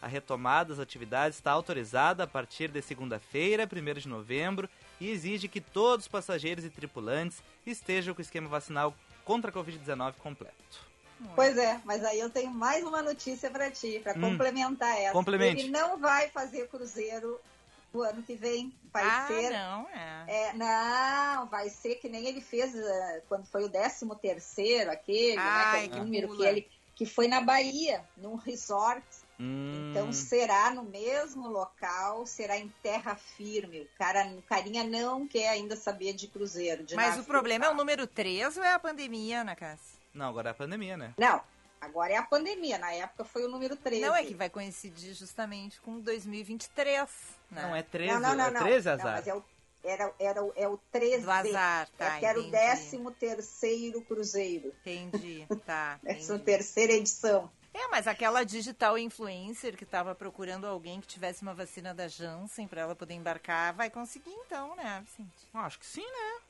A 0.00 0.06
retomada 0.06 0.70
das 0.70 0.78
atividades 0.78 1.38
está 1.38 1.50
autorizada 1.52 2.24
a 2.24 2.26
partir 2.26 2.70
de 2.70 2.82
segunda-feira, 2.82 3.66
1 3.66 4.00
de 4.00 4.08
novembro, 4.08 4.68
e 5.00 5.08
exige 5.08 5.48
que 5.48 5.60
todos 5.60 6.04
os 6.04 6.08
passageiros 6.08 6.64
e 6.64 6.70
tripulantes 6.70 7.42
estejam 7.66 8.14
com 8.14 8.20
o 8.20 8.22
esquema 8.22 8.48
vacinal 8.48 8.94
contra 9.24 9.50
a 9.50 9.54
Covid-19 9.54 10.14
completo. 10.18 10.88
Pois 11.34 11.56
é, 11.56 11.80
mas 11.84 12.04
aí 12.04 12.20
eu 12.20 12.30
tenho 12.30 12.50
mais 12.50 12.84
uma 12.84 13.02
notícia 13.02 13.50
para 13.50 13.70
ti, 13.70 14.00
para 14.02 14.16
Hum. 14.16 14.20
complementar 14.20 14.96
essa. 14.98 15.12
Complemente. 15.12 15.62
Ele 15.62 15.70
não 15.70 15.98
vai 15.98 16.28
fazer 16.30 16.68
cruzeiro 16.68 17.40
o 17.92 18.02
ano 18.02 18.22
que 18.22 18.36
vem. 18.36 18.72
Vai 18.92 19.04
ah, 19.04 19.26
ser. 19.26 19.50
não, 19.50 19.88
é. 19.88 20.24
É, 20.28 20.52
não, 20.52 21.46
vai 21.46 21.68
ser 21.70 21.96
que 21.96 22.08
nem 22.08 22.26
ele 22.26 22.40
fez 22.40 22.74
eh, 22.74 23.22
quando 23.28 23.46
foi 23.46 23.64
o 23.64 23.68
13 23.68 24.06
terceiro, 24.20 24.90
aquele, 24.90 25.38
Ai, 25.38 25.82
né, 25.82 25.88
que, 25.88 25.98
é 25.98 26.00
o 26.00 26.04
número 26.04 26.36
que 26.36 26.42
ele 26.44 26.68
que 26.98 27.06
foi 27.06 27.28
na 27.28 27.40
Bahia, 27.40 28.04
num 28.16 28.34
resort. 28.34 29.06
Hum, 29.38 29.90
Então 29.90 30.12
será 30.12 30.74
no 30.74 30.82
mesmo 30.82 31.48
local, 31.48 32.26
será 32.26 32.58
em 32.58 32.68
terra 32.82 33.14
firme. 33.14 33.82
O 33.82 33.88
cara, 33.96 34.26
o 34.36 34.42
carinha 34.42 34.82
não 34.82 35.26
quer 35.28 35.50
ainda 35.50 35.76
saber 35.76 36.12
de 36.12 36.26
cruzeiro. 36.26 36.82
De 36.82 36.96
Mas 36.96 37.16
o 37.16 37.22
problema 37.22 37.66
é 37.66 37.68
o 37.68 37.70
tá? 37.70 37.76
número 37.76 38.04
3 38.04 38.56
ou 38.56 38.64
é 38.64 38.74
a 38.74 38.80
pandemia, 38.80 39.42
Ana 39.42 39.54
Cássia? 39.54 39.97
Não, 40.14 40.28
agora 40.28 40.48
é 40.48 40.52
a 40.52 40.54
pandemia, 40.54 40.96
né? 40.96 41.14
Não, 41.16 41.40
agora 41.80 42.12
é 42.12 42.16
a 42.16 42.22
pandemia. 42.22 42.78
Na 42.78 42.92
época 42.92 43.24
foi 43.24 43.44
o 43.44 43.48
número 43.48 43.76
13. 43.76 44.02
Não, 44.02 44.14
é 44.16 44.24
que 44.24 44.34
vai 44.34 44.50
coincidir 44.50 45.14
justamente 45.14 45.80
com 45.80 46.00
2023, 46.00 47.08
né? 47.50 47.62
Não, 47.62 47.76
é 47.76 47.82
13, 47.82 48.12
Não, 48.14 48.20
não, 48.20 48.34
não, 48.36 48.44
é 48.46 48.50
não. 48.50 48.62
13 48.62 48.86
Não, 48.86 48.92
azar. 48.94 49.12
mas 49.16 49.26
é 49.28 49.34
o, 49.34 49.44
era, 49.84 50.12
era, 50.18 50.42
o- 50.44 50.52
é 50.56 50.68
o 50.68 50.78
13. 50.90 51.24
Do 51.24 51.30
azar, 51.30 51.88
tá, 51.96 52.16
é 52.16 52.18
que 52.18 52.26
era 52.26 52.38
entendi. 52.38 52.56
o 52.56 53.10
13 53.10 53.14
terceiro 53.18 54.02
cruzeiro. 54.02 54.74
Entendi, 54.80 55.46
tá. 55.64 55.98
Essa 56.04 56.34
entendi. 56.34 56.44
terceira 56.44 56.92
edição. 56.94 57.50
É, 57.72 57.86
mas 57.88 58.08
aquela 58.08 58.42
digital 58.44 58.98
influencer 58.98 59.76
que 59.76 59.84
tava 59.86 60.12
procurando 60.14 60.66
alguém 60.66 61.00
que 61.00 61.06
tivesse 61.06 61.42
uma 61.42 61.54
vacina 61.54 61.94
da 61.94 62.08
Janssen 62.08 62.66
pra 62.66 62.80
ela 62.80 62.96
poder 62.96 63.14
embarcar, 63.14 63.72
vai 63.72 63.88
conseguir 63.88 64.32
então, 64.32 64.74
né, 64.74 65.00
Vicente? 65.06 65.46
Acho 65.54 65.78
que 65.78 65.86
sim, 65.86 66.04
né? 66.04 66.40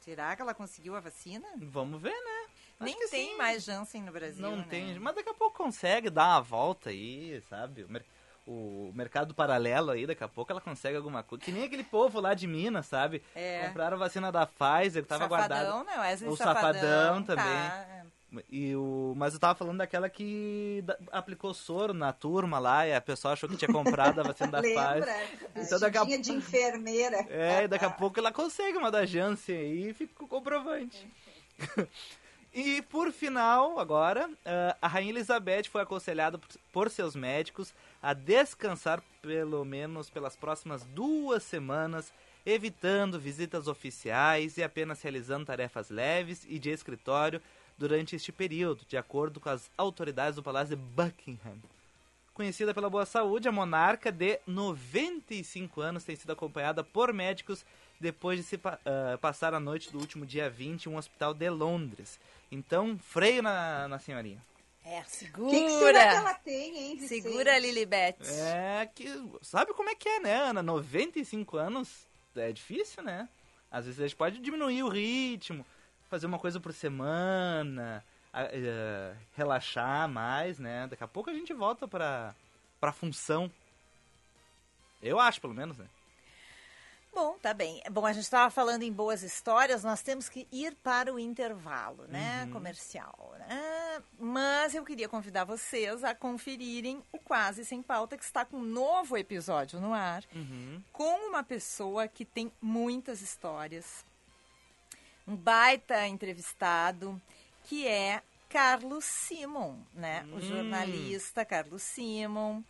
Será 0.00 0.36
que 0.36 0.42
ela 0.42 0.52
conseguiu 0.52 0.94
a 0.94 1.00
vacina? 1.00 1.48
Vamos 1.56 2.02
ver, 2.02 2.10
né? 2.10 2.46
Acho 2.78 2.84
Nem 2.92 3.08
tem 3.08 3.30
sim. 3.30 3.36
mais 3.38 3.64
Janssen 3.64 4.02
no 4.02 4.12
Brasil, 4.12 4.42
Não 4.42 4.56
né? 4.56 4.66
tem, 4.68 4.98
mas 4.98 5.14
daqui 5.14 5.30
a 5.30 5.34
pouco 5.34 5.56
consegue 5.56 6.10
dar 6.10 6.26
uma 6.34 6.40
volta 6.42 6.90
aí, 6.90 7.40
sabe? 7.48 7.84
O, 7.84 7.88
mer- 7.90 8.04
o 8.46 8.92
mercado 8.94 9.34
paralelo 9.34 9.90
aí, 9.90 10.06
daqui 10.06 10.22
a 10.22 10.28
pouco 10.28 10.52
ela 10.52 10.60
consegue 10.60 10.96
alguma 10.96 11.22
coisa. 11.22 11.42
Que 11.44 11.50
nem 11.50 11.64
aquele 11.64 11.84
povo 11.84 12.20
lá 12.20 12.34
de 12.34 12.46
Minas, 12.46 12.86
sabe? 12.86 13.22
É. 13.34 13.66
Compraram 13.68 13.96
vacina 13.98 14.30
da 14.30 14.46
Pfizer, 14.46 15.02
que 15.02 15.08
tava 15.08 15.24
Safadão, 15.28 15.82
guardada. 15.84 15.84
né? 15.84 16.00
Wesley 16.06 16.30
O 16.30 16.36
Safadão, 16.36 16.72
Safadão 16.72 17.22
tá, 17.22 17.34
também. 17.34 17.52
é. 17.52 18.06
E 18.50 18.76
o, 18.76 19.14
mas 19.16 19.32
eu 19.32 19.40
tava 19.40 19.54
falando 19.54 19.78
daquela 19.78 20.10
que 20.10 20.82
da- 20.84 20.98
aplicou 21.12 21.54
soro 21.54 21.94
na 21.94 22.12
turma 22.12 22.58
lá 22.58 22.86
e 22.86 22.92
a 22.94 23.00
pessoa 23.00 23.32
achou 23.32 23.48
que 23.48 23.56
tinha 23.56 23.72
comprado 23.72 24.20
a 24.20 24.24
vacina 24.24 24.50
da 24.50 24.60
Lembra? 24.60 24.84
Pfizer. 25.06 25.48
A 25.54 25.60
Então 25.60 25.80
daqui 25.80 25.96
a 25.96 26.00
Cidinha 26.00 26.18
de 26.20 26.32
enfermeira. 26.32 27.24
É, 27.30 27.64
e 27.64 27.68
daqui 27.68 27.84
a 27.86 27.90
pouco 27.90 28.18
ela 28.18 28.30
consegue 28.32 28.76
uma 28.76 28.90
da 28.90 29.06
Janssen 29.06 29.56
aí 29.56 29.88
e 29.88 29.94
fica 29.94 30.12
com 30.14 30.24
o 30.26 30.28
comprovante. 30.28 31.08
e 32.58 32.82
por 32.82 33.12
final, 33.12 33.78
agora, 33.78 34.30
ah, 34.44 34.76
a 34.80 34.88
Rainha 34.88 35.10
Elizabeth 35.10 35.64
foi 35.70 35.82
aconselhada 35.82 36.40
por- 36.72 36.90
seus 36.90 37.14
médicos 37.14 37.74
a 38.02 38.14
descansar 38.14 39.02
pelo 39.20 39.64
menos 39.64 40.08
pelas 40.08 40.34
próximas 40.36 40.82
duas 40.84 41.42
semanas, 41.42 42.12
evitando 42.46 43.18
visitas 43.20 43.68
oficiais 43.68 44.56
e 44.56 44.62
apenas 44.62 45.02
realizando 45.02 45.44
tarefas 45.44 45.90
leves 45.90 46.46
e 46.48 46.58
de 46.58 46.70
escritório 46.70 47.42
durante 47.76 48.16
este 48.16 48.32
período, 48.32 48.84
de 48.88 48.96
acordo 48.96 49.38
com 49.38 49.50
as 49.50 49.70
autoridades 49.76 50.36
do 50.36 50.42
Palácio 50.42 50.76
de 50.76 50.82
Buckingham. 50.82 51.58
Conhecida 52.32 52.72
pela 52.72 52.88
boa 52.88 53.04
saúde, 53.06 53.48
a 53.48 53.52
monarca 53.52 54.12
de 54.12 54.38
95 54.46 55.80
anos 55.80 56.04
tem 56.04 56.14
sido 56.16 56.32
acompanhada 56.32 56.84
por 56.84 57.12
médicos 57.12 57.64
depois 57.98 58.38
de 58.38 58.44
se 58.44 58.60
ah, 58.64 59.18
passar 59.20 59.54
a 59.54 59.60
noite 59.60 59.90
do 59.90 59.98
último 59.98 60.24
dia 60.24 60.48
20 60.48 60.86
em 60.86 60.88
um 60.90 60.96
hospital 60.96 61.34
de 61.34 61.48
Londres. 61.50 62.20
Então, 62.50 62.98
freio 62.98 63.42
na, 63.42 63.88
na 63.88 63.98
senhorinha. 63.98 64.42
É, 64.84 65.02
segura. 65.02 65.50
que, 65.50 65.64
que 65.64 65.70
será 65.70 66.10
que 66.10 66.16
ela 66.16 66.34
tem, 66.34 66.78
hein, 66.78 66.96
Vicente? 66.96 67.22
Segura, 67.22 67.58
Lilibet. 67.58 68.18
É 68.22 68.88
que. 68.94 69.06
Sabe 69.42 69.74
como 69.74 69.90
é 69.90 69.96
que 69.96 70.08
é, 70.08 70.20
né, 70.20 70.36
Ana? 70.36 70.62
95 70.62 71.56
anos 71.56 72.06
é 72.36 72.52
difícil, 72.52 73.02
né? 73.02 73.28
Às 73.68 73.84
vezes 73.86 74.00
a 74.00 74.04
gente 74.04 74.16
pode 74.16 74.38
diminuir 74.38 74.84
o 74.84 74.88
ritmo, 74.88 75.66
fazer 76.08 76.26
uma 76.26 76.38
coisa 76.38 76.60
por 76.60 76.72
semana, 76.72 78.04
eh, 78.32 79.12
relaxar 79.34 80.08
mais, 80.08 80.58
né? 80.60 80.86
Daqui 80.86 81.02
a 81.02 81.08
pouco 81.08 81.30
a 81.30 81.34
gente 81.34 81.52
volta 81.52 81.88
pra, 81.88 82.32
pra 82.78 82.92
função. 82.92 83.50
Eu 85.02 85.18
acho, 85.18 85.40
pelo 85.40 85.52
menos, 85.52 85.76
né? 85.76 85.86
Bom, 87.16 87.38
tá 87.38 87.54
bem. 87.54 87.82
Bom, 87.90 88.04
a 88.04 88.12
gente 88.12 88.24
estava 88.24 88.50
falando 88.50 88.82
em 88.82 88.92
boas 88.92 89.22
histórias, 89.22 89.82
nós 89.82 90.02
temos 90.02 90.28
que 90.28 90.46
ir 90.52 90.74
para 90.82 91.10
o 91.14 91.18
intervalo, 91.18 92.04
né, 92.08 92.44
Uhum. 92.44 92.52
comercial. 92.52 93.32
Né? 93.38 94.02
Mas 94.18 94.74
eu 94.74 94.84
queria 94.84 95.08
convidar 95.08 95.44
vocês 95.44 96.04
a 96.04 96.14
conferirem 96.14 97.02
o 97.10 97.18
Quase 97.18 97.64
Sem 97.64 97.82
Pauta, 97.82 98.18
que 98.18 98.22
está 98.24 98.44
com 98.44 98.58
um 98.58 98.62
novo 98.62 99.16
episódio 99.16 99.80
no 99.80 99.94
ar, 99.94 100.24
Uhum. 100.34 100.82
com 100.92 101.28
uma 101.30 101.42
pessoa 101.42 102.06
que 102.06 102.22
tem 102.26 102.52
muitas 102.60 103.22
histórias. 103.22 104.04
Um 105.26 105.34
baita 105.34 106.06
entrevistado, 106.06 107.18
que 107.64 107.88
é 107.88 108.20
Carlos 108.50 109.06
Simon, 109.06 109.78
né? 109.94 110.22
O 110.32 110.36
Hum. 110.36 110.40
jornalista 110.42 111.46
Carlos 111.46 111.82
Simon. 111.82 112.60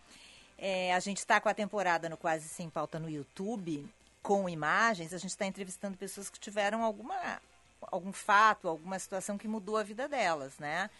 É, 0.56 0.94
a 0.94 1.00
gente 1.00 1.18
está 1.18 1.40
com 1.40 1.48
a 1.48 1.54
temporada 1.54 2.08
no 2.08 2.16
Quase 2.16 2.48
Sem 2.48 2.70
Pauta 2.70 3.00
no 3.00 3.10
YouTube, 3.10 3.84
com 4.26 4.48
imagens. 4.48 5.14
A 5.14 5.18
gente 5.18 5.30
está 5.30 5.46
entrevistando 5.46 5.96
pessoas 5.96 6.28
que 6.28 6.40
tiveram 6.40 6.82
alguma, 6.82 7.40
algum 7.80 8.12
fato, 8.12 8.66
alguma 8.66 8.98
situação 8.98 9.38
que 9.38 9.46
mudou 9.46 9.76
a 9.76 9.84
vida 9.84 10.08
delas, 10.08 10.58
né? 10.58 10.90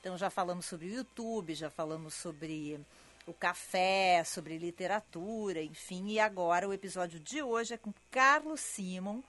Então 0.00 0.16
já 0.16 0.30
falamos 0.30 0.64
sobre 0.64 0.86
o 0.86 0.94
YouTube, 0.94 1.54
já 1.54 1.68
falamos 1.68 2.14
sobre 2.14 2.80
o 3.26 3.34
café, 3.34 4.24
sobre 4.24 4.56
literatura, 4.56 5.62
enfim. 5.62 6.08
E 6.08 6.18
agora 6.18 6.66
o 6.66 6.72
episódio 6.72 7.20
de 7.20 7.42
hoje 7.42 7.74
é 7.74 7.76
com 7.76 7.92
Carlos 8.10 8.60
Simon, 8.60 9.20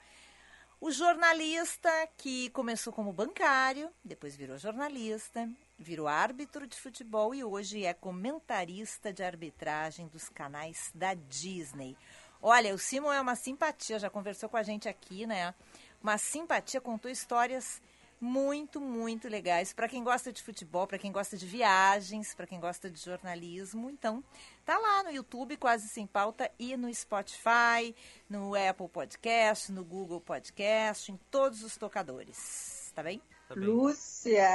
o 0.80 0.90
jornalista 0.90 1.90
que 2.16 2.48
começou 2.50 2.90
como 2.90 3.12
bancário, 3.12 3.90
depois 4.02 4.34
virou 4.34 4.56
jornalista, 4.56 5.46
virou 5.78 6.08
árbitro 6.08 6.66
de 6.66 6.80
futebol 6.80 7.34
e 7.34 7.44
hoje 7.44 7.84
é 7.84 7.92
comentarista 7.92 9.12
de 9.12 9.22
arbitragem 9.22 10.08
dos 10.08 10.30
canais 10.30 10.90
da 10.94 11.12
Disney. 11.12 11.94
Olha, 12.42 12.74
o 12.74 12.78
Simon 12.78 13.12
é 13.12 13.20
uma 13.20 13.36
simpatia, 13.36 14.00
já 14.00 14.10
conversou 14.10 14.48
com 14.48 14.56
a 14.56 14.64
gente 14.64 14.88
aqui, 14.88 15.26
né? 15.26 15.54
Uma 16.02 16.18
simpatia, 16.18 16.80
contou 16.80 17.08
histórias 17.08 17.80
muito, 18.20 18.80
muito 18.80 19.28
legais 19.28 19.72
para 19.72 19.88
quem 19.88 20.02
gosta 20.02 20.32
de 20.32 20.42
futebol, 20.42 20.86
para 20.86 20.98
quem 20.98 21.10
gosta 21.10 21.36
de 21.36 21.46
viagens, 21.46 22.34
para 22.34 22.46
quem 22.46 22.60
gosta 22.60 22.90
de 22.90 23.00
jornalismo. 23.00 23.88
Então, 23.90 24.22
tá 24.64 24.76
lá 24.78 25.04
no 25.04 25.10
YouTube, 25.10 25.56
quase 25.56 25.88
sem 25.88 26.06
pauta, 26.06 26.50
e 26.58 26.76
no 26.76 26.92
Spotify, 26.92 27.94
no 28.28 28.54
Apple 28.54 28.88
Podcast, 28.88 29.70
no 29.70 29.84
Google 29.84 30.20
Podcast, 30.20 31.10
em 31.10 31.16
todos 31.30 31.62
os 31.62 31.76
tocadores. 31.76 32.92
Tá 32.94 33.02
bem? 33.02 33.22
Tá 33.48 33.54
bem. 33.54 33.64
Lúcia, 33.64 34.48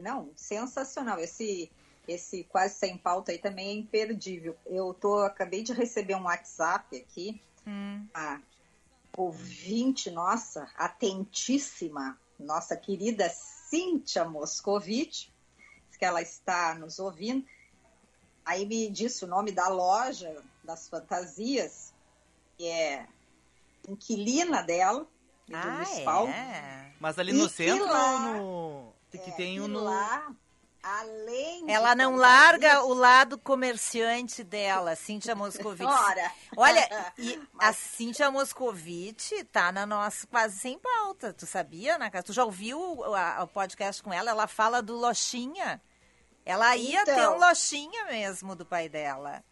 não, 0.00 0.30
sensacional. 0.34 1.18
Esse, 1.18 1.70
esse 2.08 2.44
quase 2.44 2.74
sem 2.74 2.96
pauta 2.98 3.32
aí 3.32 3.38
também 3.38 3.68
é 3.68 3.72
imperdível. 3.74 4.56
Eu 4.66 4.92
tô, 4.94 5.18
acabei 5.20 5.62
de 5.62 5.72
receber 5.72 6.14
um 6.16 6.24
WhatsApp 6.24 6.96
aqui, 6.96 7.40
Hum, 7.66 8.06
a 8.14 8.40
ouvinte 9.16 10.10
nossa, 10.10 10.70
atentíssima, 10.76 12.18
nossa 12.38 12.76
querida 12.76 13.28
Cíntia 13.28 14.24
Moscovitch, 14.24 15.28
que 15.98 16.04
ela 16.04 16.22
está 16.22 16.74
nos 16.74 16.98
ouvindo. 16.98 17.46
Aí 18.44 18.64
me 18.64 18.88
disse 18.90 19.24
o 19.24 19.28
nome 19.28 19.52
da 19.52 19.68
loja 19.68 20.42
das 20.64 20.88
fantasias, 20.88 21.92
que 22.56 22.66
é 22.66 23.06
inquilina 23.86 24.62
dela, 24.62 25.06
do 25.46 25.56
ah, 25.56 25.66
municipal. 25.72 26.26
é? 26.28 26.92
Mas 26.98 27.18
ali 27.18 27.32
E 27.32 27.34
no 27.34 27.48
que 27.48 27.54
centro 27.54 27.86
lá- 27.86 28.12
ou 28.12 28.18
no. 28.86 28.92
Que 29.10 29.18
É, 29.18 29.32
tem 29.32 29.56
e 29.56 29.60
um 29.60 29.68
no. 29.68 29.80
lá, 29.84 30.34
além 30.82 31.70
Ela 31.70 31.94
não 31.94 32.16
larga 32.16 32.74
isso- 32.74 32.86
o 32.86 32.94
lado 32.94 33.38
comerciante 33.38 34.42
dela, 34.42 34.96
Cíntia 34.96 35.34
Moscovitch. 35.34 35.86
Ora. 35.88 36.32
Olha, 36.56 36.88
e 37.18 37.40
a 37.58 37.72
Cíntia 37.72 38.30
Moscovitch 38.30 39.32
tá 39.52 39.70
na 39.72 39.84
nossa 39.86 40.26
quase 40.26 40.58
sem 40.58 40.78
pauta. 40.78 41.32
Tu 41.32 41.46
sabia, 41.46 41.96
Ana 41.96 42.10
Cássia? 42.10 42.26
Tu 42.26 42.32
já 42.32 42.44
ouviu 42.44 42.78
o, 42.80 43.46
podcast 43.48 44.02
com 44.02 44.12
ela? 44.12 44.30
Ela 44.30 44.46
fala 44.46 44.80
do 44.82 44.96
Lochinha. 44.96 45.80
Ela 46.44 46.74
ia 46.76 47.02
Então. 47.02 47.14
ter 47.14 47.28
um 47.28 47.38
Lochinha 47.38 48.04
mesmo 48.06 48.56
do 48.56 48.64
pai 48.64 48.88
dela. 48.88 49.44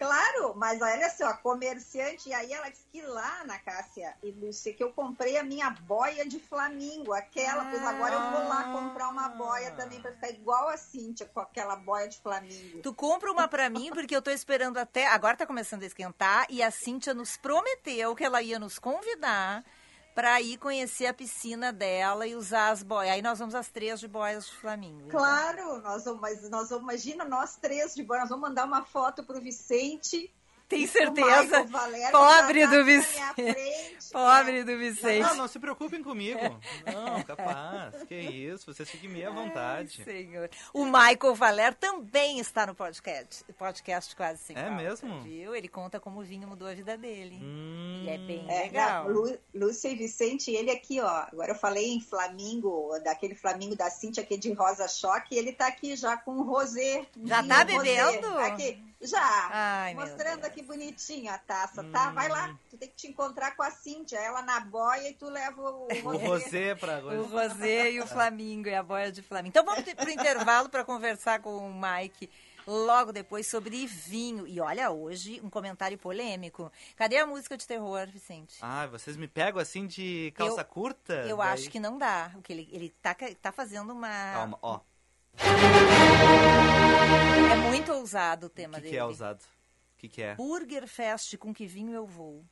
Claro, 0.00 0.54
mas 0.56 0.80
olha 0.80 1.10
só, 1.10 1.34
comerciante, 1.34 2.30
e 2.30 2.32
aí 2.32 2.50
ela 2.54 2.70
disse 2.70 2.86
que 2.90 3.02
lá 3.02 3.44
na 3.44 3.58
Cássia 3.58 4.16
e 4.22 4.30
Lúcia, 4.30 4.72
que 4.72 4.82
eu 4.82 4.90
comprei 4.94 5.36
a 5.36 5.42
minha 5.42 5.68
boia 5.68 6.26
de 6.26 6.40
flamingo, 6.40 7.12
aquela, 7.12 7.66
pois 7.66 7.84
agora 7.84 8.14
eu 8.14 8.30
vou 8.30 8.48
lá 8.48 8.64
comprar 8.72 9.10
uma 9.10 9.28
boia 9.28 9.72
também 9.72 10.00
pra 10.00 10.10
ficar 10.12 10.30
igual 10.30 10.68
a 10.68 10.78
Cíntia 10.78 11.26
com 11.26 11.40
aquela 11.40 11.76
boia 11.76 12.08
de 12.08 12.18
flamingo. 12.18 12.80
Tu 12.80 12.94
compra 12.94 13.30
uma 13.30 13.46
pra 13.46 13.68
mim, 13.68 13.90
porque 13.92 14.16
eu 14.16 14.22
tô 14.22 14.30
esperando 14.30 14.78
até. 14.78 15.06
Agora 15.06 15.36
tá 15.36 15.44
começando 15.44 15.82
a 15.82 15.86
esquentar 15.86 16.46
e 16.48 16.62
a 16.62 16.70
Cíntia 16.70 17.12
nos 17.12 17.36
prometeu 17.36 18.14
que 18.14 18.24
ela 18.24 18.40
ia 18.40 18.58
nos 18.58 18.78
convidar 18.78 19.62
pra 20.14 20.40
ir 20.40 20.58
conhecer 20.58 21.06
a 21.06 21.14
piscina 21.14 21.72
dela 21.72 22.26
e 22.26 22.34
usar 22.34 22.70
as 22.70 22.82
boias. 22.82 23.12
Aí 23.12 23.22
nós 23.22 23.38
vamos 23.38 23.54
às 23.54 23.68
três 23.68 24.00
de 24.00 24.08
boias 24.08 24.46
de 24.46 24.52
Flamingo. 24.52 25.06
então. 25.06 25.18
Claro, 25.18 25.80
nós 25.80 26.04
vamos, 26.04 26.20
mas 26.20 26.50
nós 26.50 26.70
vamos, 26.70 26.84
imagina 26.84 27.24
nós 27.24 27.56
três 27.56 27.94
de 27.94 28.02
boia, 28.02 28.20
nós 28.20 28.30
vamos 28.30 28.48
mandar 28.48 28.64
uma 28.64 28.84
foto 28.84 29.22
pro 29.24 29.40
Vicente. 29.40 30.32
Tem 30.70 30.86
certeza? 30.86 31.66
Pobre 32.12 32.66
do 32.68 32.84
Vicente. 32.84 33.34
frente. 33.34 34.00
Pobre 34.12 34.64
do 34.64 34.78
Vicente. 34.78 35.20
Não, 35.22 35.34
não 35.36 35.48
se 35.48 35.58
preocupem 35.58 36.02
comigo. 36.02 36.40
Não, 36.86 37.22
capaz. 37.24 38.02
Que 38.08 38.14
isso, 38.14 38.72
vocês 38.72 38.88
fiquem 38.88 39.10
meio 39.10 39.28
à 39.28 39.32
vontade. 39.32 40.02
Senhor. 40.04 40.48
O 40.72 40.84
Michael 40.84 41.34
Valer 41.34 41.74
também 41.74 42.38
está 42.40 42.66
no 42.66 42.74
podcast. 42.74 43.44
Podcast 43.58 44.14
quase 44.16 44.38
sem 44.42 44.56
É 44.56 44.62
pauta, 44.62 44.76
mesmo? 44.82 45.20
Viu? 45.22 45.54
Ele 45.54 45.68
conta 45.68 45.98
como 46.00 46.20
o 46.20 46.24
vinho 46.24 46.46
mudou 46.48 46.66
a 46.68 46.74
vida 46.74 46.96
dele. 46.96 47.38
Hum, 47.42 48.02
E 48.04 48.08
é 48.08 48.18
bem 48.18 48.46
É, 48.48 48.62
legal. 48.62 49.04
não, 49.08 49.12
Lu- 49.12 49.38
Lúcia 49.54 49.88
e 49.88 49.94
Vicente, 49.96 50.50
ele 50.52 50.70
aqui, 50.70 51.00
ó. 51.00 51.06
Agora 51.32 51.50
eu 51.52 51.56
falei 51.58 51.92
em 51.92 52.00
Flamingo, 52.00 52.96
daquele 53.04 53.34
Flamingo 53.34 53.76
da 53.76 53.90
Cintia 53.90 54.22
aqui 54.22 54.36
de 54.36 54.52
Rosa 54.52 54.86
Choque, 54.88 55.36
ele 55.36 55.52
tá 55.52 55.66
aqui 55.66 55.94
já 55.96 56.16
com 56.16 56.32
o 56.32 56.42
rosé. 56.42 57.06
Já 57.24 57.42
vinho 57.42 57.48
tá 57.54 57.58
rosé. 57.62 57.76
bebendo? 57.76 58.38
Aqui, 58.38 58.82
já. 59.00 59.48
Ai, 59.50 59.94
mostrando 59.94 60.44
aqui 60.44 60.62
bonitinho 60.62 61.32
a 61.32 61.38
taça, 61.38 61.82
tá? 61.84 62.10
Vai 62.10 62.28
lá, 62.28 62.54
tu 62.68 62.76
tem 62.76 62.88
que 62.88 62.94
te 62.96 63.06
encontrar 63.08 63.56
com 63.56 63.62
a 63.62 63.70
Cintia, 63.70 64.18
ela 64.18 64.42
na 64.42 64.60
boia 64.60 65.08
e 65.08 65.14
tu 65.14 65.26
leva 65.30 65.60
o 65.62 65.88
O 66.04 66.16
rosé. 66.18 66.74
pra 66.74 66.98
O. 66.98 67.26
Rosé 67.26 67.92
e 67.92 68.00
o 68.00 68.06
Flamingo, 68.08 68.68
e 68.68 68.74
a 68.74 68.82
boia 68.82 69.10
de 69.10 69.22
Flamingo. 69.22 69.48
Então 69.50 69.64
vamos 69.64 69.82
para 69.94 70.06
o 70.06 70.10
intervalo 70.10 70.68
para 70.68 70.84
conversar 70.84 71.40
com 71.40 71.56
o 71.56 71.72
Mike 71.74 72.28
logo 72.66 73.10
depois 73.10 73.46
sobre 73.48 73.86
vinho. 73.86 74.46
E 74.46 74.60
olha, 74.60 74.90
hoje 74.90 75.40
um 75.42 75.48
comentário 75.50 75.96
polêmico. 75.98 76.70
Cadê 76.94 77.16
a 77.16 77.26
música 77.26 77.56
de 77.56 77.66
terror, 77.66 78.06
Vicente? 78.06 78.58
Ah, 78.60 78.86
vocês 78.86 79.16
me 79.16 79.26
pegam 79.26 79.60
assim 79.60 79.86
de 79.86 80.32
calça 80.36 80.60
Eu- 80.60 80.64
curta? 80.66 81.14
Eu 81.26 81.38
Daí- 81.38 81.48
acho 81.54 81.70
que 81.70 81.80
não 81.80 81.96
dá. 81.98 82.30
O 82.36 82.42
que 82.42 82.52
ele, 82.52 82.68
ele 82.70 82.90
tá, 83.02 83.16
tá 83.40 83.50
fazendo 83.50 83.92
uma. 83.92 84.08
Calma, 84.34 84.58
ó. 84.60 84.80
É 87.50 87.56
muito 87.56 87.92
ousado 87.92 88.46
o 88.46 88.48
O 88.48 88.50
tema 88.50 88.74
que, 88.76 88.80
dele. 88.82 88.92
que 88.94 88.98
é 88.98 89.04
usado? 89.04 89.40
O 89.40 89.98
que, 89.98 90.08
que 90.08 90.22
é? 90.22 90.34
Burger 90.34 90.86
Fest, 90.86 91.36
com 91.36 91.52
que 91.52 91.66
vinho 91.66 91.92
eu 91.94 92.06
vou? 92.06 92.44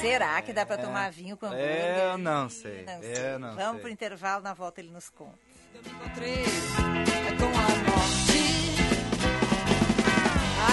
Será 0.00 0.40
que 0.42 0.52
dá 0.52 0.64
para 0.66 0.80
tomar 0.82 1.10
vinho 1.10 1.36
com 1.36 1.46
hambúrguer? 1.46 1.66
É. 1.68 2.10
Eu 2.12 2.18
não 2.18 2.48
sei, 2.48 2.84
eu 3.32 3.38
não 3.38 3.54
Vamos 3.54 3.72
sei. 3.74 3.80
pro 3.82 3.90
intervalo, 3.90 4.42
na 4.42 4.54
volta 4.54 4.80
ele 4.80 4.90
nos 4.90 5.08
conta. 5.10 5.38
encontrei 5.74 6.42
é 6.42 7.36
com 7.36 7.44
a 7.46 7.50
morte. 7.90 8.38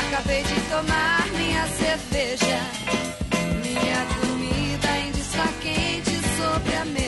Acabei 0.08 0.44
de 0.44 0.70
tomar 0.70 1.28
minha 1.38 1.68
cerveja. 1.68 2.60
Minha 3.64 4.06
comida 4.22 4.88
ainda 4.92 5.18
está 5.18 5.48
quente 5.62 6.12
sobre 6.38 6.76
a 6.76 6.86
mesa. 6.86 7.05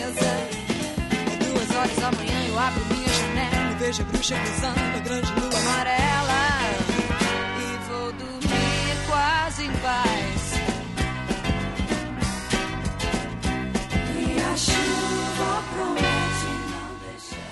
Janela 3.88 3.91
e 3.91 3.91
vejo 3.91 4.02
a 4.02 4.06
bruxa 4.06 4.36
cruzando 4.39 4.80
a 4.80 5.00
grande 5.00 5.34
lua 5.34 5.60
amarela. 5.60 6.47
E 7.60 7.89
vou 7.89 8.12
dormir 8.13 9.08
quase 9.08 9.63
em 9.63 9.71
paz. 9.71 10.54
E 14.17 14.39
a 14.41 14.58
chuva 14.58 15.63
promete 15.73 16.50
não 16.71 16.89
deixar. 17.12 17.47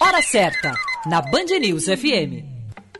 Hora 0.00 0.22
certa, 0.22 0.72
na 1.06 1.20
Band 1.20 1.58
News 1.60 1.84
FM. 1.84 2.44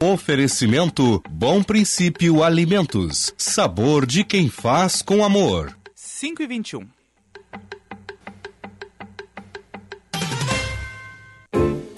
Oferecimento 0.00 1.22
Bom 1.30 1.62
Princípio 1.62 2.42
Alimentos. 2.42 3.32
Sabor 3.38 4.04
de 4.04 4.24
quem 4.24 4.50
faz 4.50 5.00
com 5.00 5.24
amor. 5.24 5.74
5 5.94 6.42
e 6.42 6.46
21. 6.46 6.95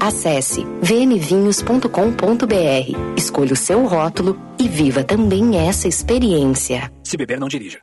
Acesse 0.00 0.64
vmvinhos.com.br, 0.80 1.86
escolha 3.18 3.52
o 3.52 3.56
seu 3.56 3.84
rótulo 3.84 4.40
e 4.58 4.66
viva 4.66 5.04
também 5.04 5.58
essa 5.58 5.86
experiência. 5.86 6.90
Se 7.04 7.18
beber, 7.18 7.38
não 7.38 7.48
dirija. 7.48 7.80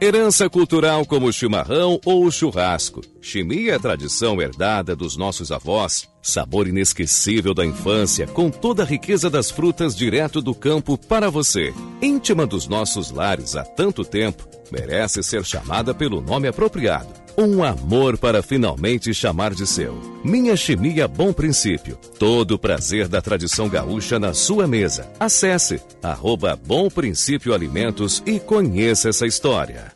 Herança 0.00 0.48
cultural 0.48 1.04
como 1.04 1.26
o 1.26 1.32
chimarrão 1.32 1.98
ou 2.04 2.24
o 2.24 2.30
churrasco. 2.30 3.00
Chimia 3.20 3.74
é 3.74 3.78
tradição 3.80 4.40
herdada 4.40 4.94
dos 4.94 5.16
nossos 5.16 5.50
avós. 5.50 6.08
Sabor 6.22 6.68
inesquecível 6.68 7.52
da 7.52 7.66
infância, 7.66 8.28
com 8.28 8.48
toda 8.48 8.84
a 8.84 8.86
riqueza 8.86 9.28
das 9.28 9.50
frutas 9.50 9.96
direto 9.96 10.40
do 10.40 10.54
campo 10.54 10.96
para 10.96 11.30
você. 11.30 11.74
Íntima 12.00 12.46
dos 12.46 12.68
nossos 12.68 13.10
lares 13.10 13.56
há 13.56 13.64
tanto 13.64 14.04
tempo, 14.04 14.46
merece 14.70 15.20
ser 15.20 15.44
chamada 15.44 15.92
pelo 15.92 16.20
nome 16.20 16.46
apropriado. 16.46 17.25
Um 17.38 17.62
amor 17.62 18.16
para 18.16 18.42
finalmente 18.42 19.12
chamar 19.12 19.52
de 19.52 19.66
seu. 19.66 20.00
Minha 20.24 20.56
Chimia 20.56 21.06
Bom 21.06 21.34
Princípio. 21.34 21.98
Todo 22.18 22.52
o 22.52 22.58
prazer 22.58 23.08
da 23.08 23.20
tradição 23.20 23.68
gaúcha 23.68 24.18
na 24.18 24.32
sua 24.32 24.66
mesa. 24.66 25.12
Acesse 25.20 25.78
arroba 26.02 26.56
Bom 26.56 26.88
Princípio 26.88 27.52
Alimentos 27.52 28.22
e 28.24 28.40
conheça 28.40 29.10
essa 29.10 29.26
história. 29.26 29.92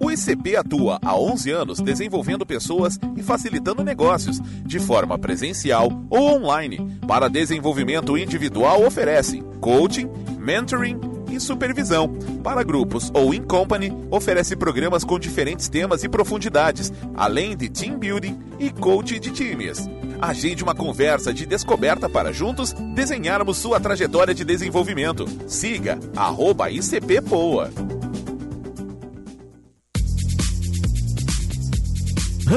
O 0.00 0.12
ICP 0.12 0.54
atua 0.54 1.00
há 1.02 1.18
11 1.18 1.50
anos 1.50 1.80
desenvolvendo 1.80 2.46
pessoas 2.46 2.96
e 3.16 3.22
facilitando 3.22 3.82
negócios, 3.82 4.40
de 4.64 4.78
forma 4.78 5.18
presencial 5.18 5.90
ou 6.08 6.36
online. 6.36 6.98
Para 7.04 7.28
desenvolvimento 7.28 8.16
individual, 8.16 8.86
oferece 8.86 9.42
coaching, 9.60 10.08
mentoring 10.38 11.15
e 11.30 11.40
supervisão. 11.40 12.08
Para 12.42 12.62
grupos 12.62 13.10
ou 13.14 13.34
in 13.34 13.42
company, 13.42 13.92
oferece 14.10 14.56
programas 14.56 15.04
com 15.04 15.18
diferentes 15.18 15.68
temas 15.68 16.04
e 16.04 16.08
profundidades, 16.08 16.92
além 17.14 17.56
de 17.56 17.68
team 17.68 17.98
building 17.98 18.38
e 18.58 18.70
coach 18.70 19.18
de 19.18 19.30
times. 19.30 19.88
Agende 20.20 20.62
uma 20.62 20.74
conversa 20.74 21.32
de 21.32 21.44
descoberta 21.44 22.08
para 22.08 22.32
juntos 22.32 22.72
desenharmos 22.94 23.58
sua 23.58 23.78
trajetória 23.78 24.34
de 24.34 24.44
desenvolvimento. 24.44 25.26
Siga 25.46 25.98
arroba 26.16 26.70
ICP 26.70 27.20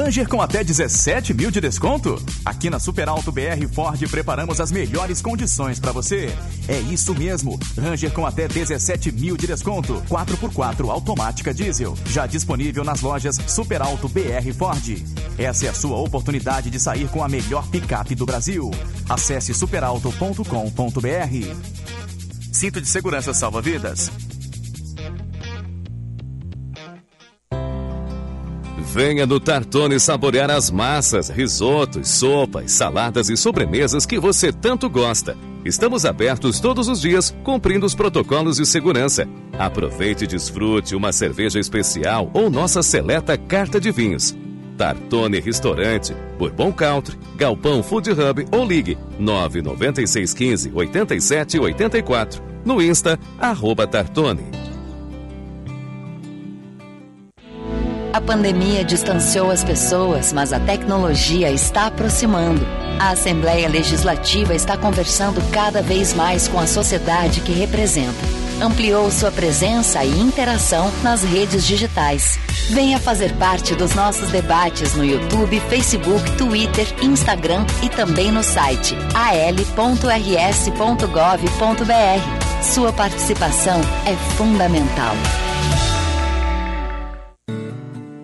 Ranger 0.00 0.26
com 0.26 0.40
até 0.40 0.64
17 0.64 1.34
mil 1.34 1.50
de 1.50 1.60
desconto? 1.60 2.16
Aqui 2.42 2.70
na 2.70 2.80
Super 2.80 3.06
Alto 3.06 3.30
BR 3.30 3.68
Ford 3.70 4.02
preparamos 4.08 4.58
as 4.58 4.72
melhores 4.72 5.20
condições 5.20 5.78
para 5.78 5.92
você. 5.92 6.34
É 6.66 6.78
isso 6.78 7.14
mesmo, 7.14 7.60
Ranger 7.78 8.10
com 8.10 8.24
até 8.24 8.48
17 8.48 9.12
mil 9.12 9.36
de 9.36 9.46
desconto, 9.46 10.02
4x4 10.08 10.88
automática 10.88 11.52
diesel, 11.52 11.94
já 12.06 12.26
disponível 12.26 12.82
nas 12.82 13.02
lojas 13.02 13.38
Super 13.46 13.82
Alto 13.82 14.08
BR 14.08 14.50
Ford. 14.56 15.04
Essa 15.36 15.66
é 15.66 15.68
a 15.68 15.74
sua 15.74 15.98
oportunidade 15.98 16.70
de 16.70 16.80
sair 16.80 17.06
com 17.08 17.22
a 17.22 17.28
melhor 17.28 17.68
picape 17.68 18.14
do 18.14 18.24
Brasil. 18.24 18.70
Acesse 19.06 19.52
superalto.com.br. 19.52 20.44
Cinto 22.50 22.80
de 22.80 22.88
segurança 22.88 23.34
salva 23.34 23.60
vidas. 23.60 24.10
Venha 28.92 29.24
no 29.24 29.38
Tartone 29.38 30.00
saborear 30.00 30.50
as 30.50 30.68
massas, 30.68 31.28
risotos, 31.28 32.08
sopas, 32.08 32.72
saladas 32.72 33.28
e 33.28 33.36
sobremesas 33.36 34.04
que 34.04 34.18
você 34.18 34.52
tanto 34.52 34.90
gosta. 34.90 35.38
Estamos 35.64 36.04
abertos 36.04 36.58
todos 36.58 36.88
os 36.88 37.00
dias, 37.00 37.32
cumprindo 37.44 37.86
os 37.86 37.94
protocolos 37.94 38.56
de 38.56 38.66
segurança. 38.66 39.28
Aproveite 39.56 40.24
e 40.24 40.26
desfrute 40.26 40.96
uma 40.96 41.12
cerveja 41.12 41.60
especial 41.60 42.28
ou 42.34 42.50
nossa 42.50 42.82
seleta 42.82 43.38
carta 43.38 43.80
de 43.80 43.92
vinhos. 43.92 44.36
Tartone 44.76 45.38
Restaurante, 45.38 46.12
Bourbon 46.36 46.72
Country, 46.72 47.16
Galpão 47.36 47.84
Food 47.84 48.10
Hub 48.10 48.44
ou 48.50 48.66
ligue 48.66 48.98
99615 49.20 50.72
8784. 50.74 52.42
No 52.64 52.82
Insta, 52.82 53.20
arroba 53.38 53.86
Tartone. 53.86 54.69
A 58.12 58.20
pandemia 58.20 58.84
distanciou 58.84 59.52
as 59.52 59.62
pessoas, 59.62 60.32
mas 60.32 60.52
a 60.52 60.58
tecnologia 60.58 61.48
está 61.52 61.86
aproximando. 61.86 62.66
A 62.98 63.10
Assembleia 63.10 63.68
Legislativa 63.68 64.52
está 64.52 64.76
conversando 64.76 65.40
cada 65.52 65.80
vez 65.80 66.12
mais 66.12 66.48
com 66.48 66.58
a 66.58 66.66
sociedade 66.66 67.40
que 67.40 67.52
representa. 67.52 68.18
Ampliou 68.60 69.08
sua 69.12 69.30
presença 69.30 70.04
e 70.04 70.20
interação 70.20 70.90
nas 71.04 71.22
redes 71.22 71.64
digitais. 71.64 72.36
Venha 72.70 72.98
fazer 72.98 73.32
parte 73.36 73.76
dos 73.76 73.94
nossos 73.94 74.28
debates 74.30 74.94
no 74.94 75.04
YouTube, 75.04 75.60
Facebook, 75.68 76.32
Twitter, 76.36 76.86
Instagram 77.02 77.64
e 77.80 77.88
também 77.88 78.32
no 78.32 78.42
site 78.42 78.96
al.rs.gov.br. 79.14 80.00
Sua 82.62 82.92
participação 82.92 83.80
é 84.04 84.14
fundamental. 84.36 85.14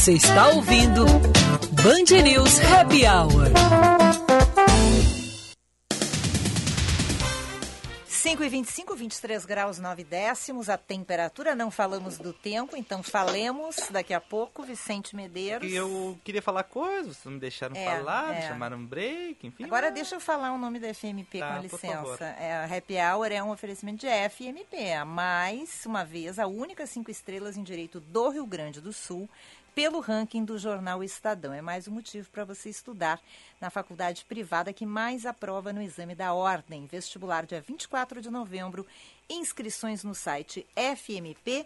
Você 0.00 0.14
está 0.14 0.48
ouvindo 0.48 1.04
Band 1.04 2.22
News 2.22 2.58
Happy 2.60 3.04
Hour. 3.04 3.50
5 8.06 8.42
e 8.42 8.48
25, 8.48 8.96
23 8.96 9.44
graus 9.44 9.78
9 9.78 10.02
décimos, 10.04 10.70
a 10.70 10.78
temperatura, 10.78 11.54
não 11.54 11.70
falamos 11.70 12.16
do 12.16 12.32
tempo, 12.32 12.78
então 12.78 13.02
falemos 13.02 13.76
daqui 13.90 14.14
a 14.14 14.20
pouco, 14.22 14.62
Vicente 14.62 15.14
Medeiros. 15.14 15.70
E 15.70 15.74
eu 15.74 16.18
queria 16.24 16.40
falar 16.40 16.62
coisas, 16.62 17.16
vocês 17.18 17.24
não 17.26 17.32
me 17.32 17.38
deixaram 17.38 17.76
É, 17.76 17.84
falar, 17.84 18.34
é. 18.34 18.48
chamaram 18.48 18.78
um 18.78 18.86
break, 18.86 19.46
enfim. 19.46 19.64
Agora 19.64 19.90
deixa 19.90 20.14
eu 20.14 20.20
falar 20.20 20.50
o 20.52 20.58
nome 20.58 20.78
da 20.78 20.94
FMP, 20.94 21.40
Tá, 21.40 21.56
com 21.56 21.62
licença. 21.62 22.24
É, 22.40 22.54
a 22.54 22.64
Happy 22.64 22.94
Hour 22.96 23.32
é 23.32 23.42
um 23.42 23.50
oferecimento 23.50 23.98
de 23.98 24.06
FMP, 24.30 25.04
mais 25.06 25.84
uma 25.84 26.06
vez 26.06 26.38
a 26.38 26.46
única 26.46 26.86
cinco 26.86 27.10
estrelas 27.10 27.58
em 27.58 27.62
direito 27.62 28.00
do 28.00 28.30
Rio 28.30 28.46
Grande 28.46 28.80
do 28.80 28.94
Sul, 28.94 29.28
pelo 29.74 30.00
ranking 30.00 30.44
do 30.44 30.58
jornal 30.58 31.02
Estadão. 31.02 31.52
É 31.52 31.60
mais 31.60 31.86
um 31.88 31.92
motivo 31.92 32.28
para 32.30 32.44
você 32.44 32.68
estudar 32.68 33.20
na 33.60 33.70
faculdade 33.70 34.24
privada 34.24 34.72
que 34.72 34.86
mais 34.86 35.26
aprova 35.26 35.72
no 35.72 35.82
exame 35.82 36.14
da 36.14 36.32
ordem. 36.32 36.86
Vestibular 36.86 37.46
dia 37.46 37.60
24 37.60 38.20
de 38.20 38.30
novembro. 38.30 38.86
Inscrições 39.28 40.02
no 40.04 40.14
site 40.14 40.66
fmp.edu.br. 40.74 41.56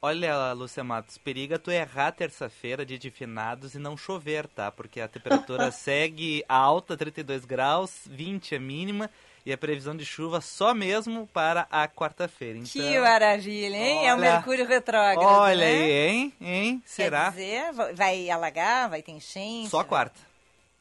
Olha, 0.00 0.52
Lúcia 0.52 0.84
Matos, 0.84 1.18
periga 1.18 1.58
tu 1.58 1.70
errar 1.70 2.12
terça-feira, 2.12 2.86
dia 2.86 2.98
de 2.98 3.10
finados, 3.10 3.74
e 3.74 3.78
não 3.78 3.96
chover, 3.96 4.46
tá? 4.48 4.70
Porque 4.70 5.00
a 5.00 5.08
temperatura 5.08 5.70
segue 5.72 6.44
alta, 6.48 6.96
32 6.96 7.44
graus, 7.44 8.02
20 8.06 8.54
a 8.54 8.60
mínima, 8.60 9.10
e 9.44 9.52
a 9.52 9.58
previsão 9.58 9.96
de 9.96 10.04
chuva 10.04 10.40
só 10.40 10.72
mesmo 10.72 11.26
para 11.32 11.66
a 11.70 11.88
quarta-feira. 11.88 12.58
Então, 12.58 12.70
Que 12.70 12.98
maravilha, 13.00 13.76
hein? 13.76 14.06
é 14.06 14.14
o 14.14 14.16
olha- 14.18 14.32
Mercúrio 14.34 14.66
retrógrado. 14.66 15.18
Olha 15.24 15.56
né? 15.66 15.66
aí, 15.66 15.90
hein? 16.08 16.32
Hein? 16.40 16.82
Será? 16.86 17.24
Quer 17.24 17.30
dizer, 17.32 17.72
va- 17.72 17.92
vai 17.92 18.30
alagar, 18.30 18.88
vai 18.88 19.02
ter 19.02 19.12
enchente? 19.12 19.68
Só 19.68 19.82
quarta. 19.82 20.18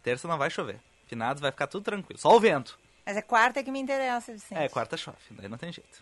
Terça 0.03 0.27
não 0.27 0.37
vai 0.37 0.49
chover. 0.49 0.79
Finados 1.07 1.41
vai 1.41 1.51
ficar 1.51 1.67
tudo 1.67 1.83
tranquilo. 1.83 2.19
Só 2.19 2.35
o 2.35 2.39
vento. 2.39 2.77
Mas 3.05 3.17
é 3.17 3.21
quarta 3.21 3.63
que 3.63 3.71
me 3.71 3.79
interessa, 3.79 4.31
Vicente. 4.31 4.57
É, 4.61 4.69
quarta 4.69 4.95
chove. 4.95 5.17
Daí 5.31 5.47
não 5.49 5.57
tem 5.57 5.71
jeito. 5.73 6.01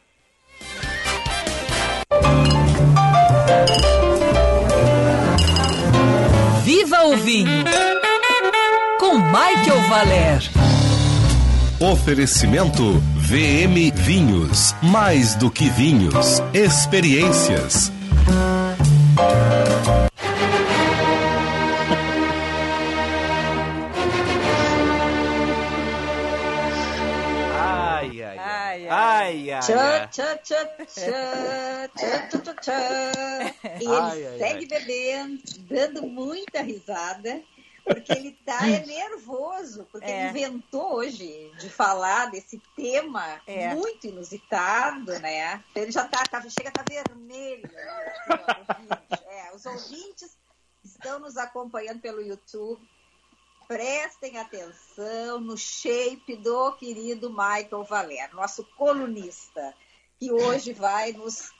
Viva 6.63 7.03
o 7.05 7.17
vinho! 7.17 7.63
Com 8.99 9.17
Michael 9.17 9.81
Valer. 9.89 10.39
Oferecimento 11.79 12.99
VM 13.15 13.89
Vinhos. 13.95 14.75
Mais 14.83 15.35
do 15.35 15.49
que 15.49 15.69
vinhos, 15.69 16.41
experiências. 16.53 17.89
Ai, 27.61 28.23
ai, 28.23 28.37
ai. 28.37 28.39
Ai, 28.39 28.87
Ai, 28.89 29.51
ai, 29.51 29.61
Tchã, 29.61 29.79
ai. 29.79 30.07
tchã, 30.07 30.37
tchã, 30.43 30.65
tchã, 30.85 31.89
tchã, 31.95 32.29
tchã, 32.29 32.39
tchã, 32.41 32.53
tchã. 32.61 33.51
E 33.79 33.83
ele 33.83 33.95
ai, 33.99 34.37
segue 34.37 34.67
ai. 34.73 34.79
bebendo, 34.79 35.41
dando 35.69 36.01
muita 36.07 36.61
risada, 36.61 37.39
porque 37.93 38.11
ele 38.11 38.31
tá 38.45 38.67
é 38.67 38.85
nervoso, 38.85 39.87
porque 39.91 40.05
É. 40.05 40.29
ele 40.29 40.29
inventou 40.29 40.95
hoje 40.95 41.51
de 41.59 41.69
falar 41.69 42.27
desse 42.31 42.61
tema 42.75 43.41
É. 43.47 43.73
muito 43.73 44.07
inusitado, 44.07 45.17
né? 45.19 45.63
Ele 45.75 45.91
já 45.91 46.05
tá, 46.05 46.23
tá 46.23 46.41
chega 46.49 46.69
a 46.69 46.71
tá 46.71 46.83
vermelho. 46.87 47.69
né, 47.71 48.05
assim. 48.67 49.23
É, 49.27 49.55
os 49.55 49.65
ouvintes 49.65 50.37
estão 50.83 51.19
nos 51.19 51.35
acompanhando 51.37 51.99
pelo 51.99 52.21
YouTube. 52.21 52.81
Prestem 53.67 54.37
atenção 54.37 55.39
no 55.39 55.55
shape 55.57 56.35
do 56.37 56.71
querido 56.73 57.29
Michael 57.29 57.83
Valer, 57.83 58.33
nosso 58.33 58.63
colunista, 58.75 59.75
que 60.19 60.31
hoje 60.31 60.73
vai 60.73 61.11
nos 61.11 61.51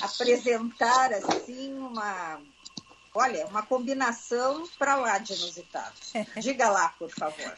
apresentar 0.00 1.12
assim 1.12 1.74
uma, 1.76 2.40
olha, 3.14 3.46
uma 3.46 3.62
combinação 3.62 4.66
para 4.78 4.96
lá 4.96 5.18
de 5.18 5.32
inusitado. 5.34 5.94
Diga 6.40 6.68
lá, 6.70 6.90
por 6.98 7.10
favor. 7.10 7.54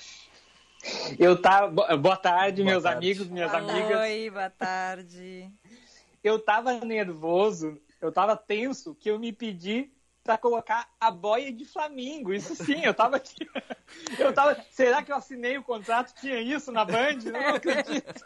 Eu 1.18 1.36
bo- 1.70 1.96
Boa 1.98 2.16
tarde, 2.16 2.62
Boa 2.62 2.72
meus 2.72 2.82
tarde. 2.82 2.98
amigos, 2.98 3.28
minhas 3.28 3.54
amigas. 3.54 4.00
Oi, 4.00 4.30
boa 4.30 4.50
tarde. 4.50 5.50
Eu 6.24 6.38
tava 6.38 6.74
nervoso, 6.84 7.80
eu 8.00 8.12
tava 8.12 8.36
tenso 8.36 8.94
que 8.94 9.10
eu 9.10 9.18
me 9.18 9.32
pedi 9.32 9.90
pra 10.22 10.38
colocar 10.38 10.88
a 11.00 11.10
boia 11.10 11.52
de 11.52 11.64
Flamingo. 11.64 12.32
Isso 12.32 12.54
sim, 12.54 12.80
eu 12.84 12.94
tava 12.94 13.16
aqui. 13.16 13.44
Eu 14.16 14.32
tava. 14.32 14.56
Será 14.70 15.02
que 15.02 15.10
eu 15.10 15.16
assinei 15.16 15.58
o 15.58 15.64
contrato? 15.64 16.14
Tinha 16.20 16.40
isso 16.40 16.70
na 16.70 16.84
Band? 16.84 17.18
Não 17.24 17.56
acredito. 17.56 18.24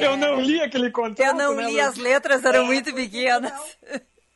Eu 0.00 0.16
não 0.16 0.40
li 0.40 0.60
aquele 0.60 0.90
contrato. 0.90 1.28
Eu 1.28 1.34
não 1.34 1.54
né, 1.54 1.70
li 1.70 1.80
as 1.80 1.96
letras, 1.96 2.44
eram 2.44 2.64
É, 2.64 2.66
muito 2.66 2.92
pequenas. 2.92 3.78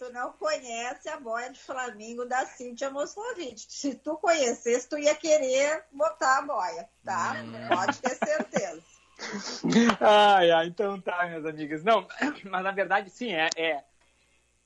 Tu 0.03 0.13
não 0.13 0.33
conhece 0.33 1.09
a 1.09 1.21
boia 1.21 1.49
de 1.49 1.61
Flamengo 1.61 2.25
da 2.25 2.45
Cíntia 2.45 2.91
Moscovitch. 2.91 3.67
Se 3.69 3.95
tu 3.95 4.17
conhecesse, 4.17 4.89
tu 4.89 4.99
ia 4.99 5.15
querer 5.15 5.85
botar 5.93 6.39
a 6.39 6.43
boia, 6.43 6.89
tá? 7.05 7.37
Pode 7.69 8.01
ter 8.01 8.17
certeza. 8.17 8.83
Ai, 10.01 10.51
ai, 10.51 10.67
então 10.67 11.01
tá, 11.01 11.25
minhas 11.29 11.47
amigas. 11.47 11.85
Não, 11.85 12.09
mas 12.51 12.65
na 12.65 12.73
verdade, 12.73 13.11
sim, 13.11 13.33
é. 13.33 13.49
é- 13.57 13.85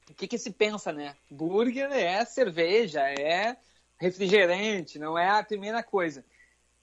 O 0.09 0.15
que, 0.15 0.27
que 0.27 0.39
se 0.39 0.51
pensa, 0.51 0.91
né? 0.91 1.15
Burger 1.31 1.93
é 1.93 2.25
cerveja, 2.25 3.03
é 3.03 3.59
refrigerante, 3.99 4.99
não 4.99 5.19
é 5.19 5.29
a 5.29 5.45
primeira 5.45 5.83
coisa. 5.83 6.25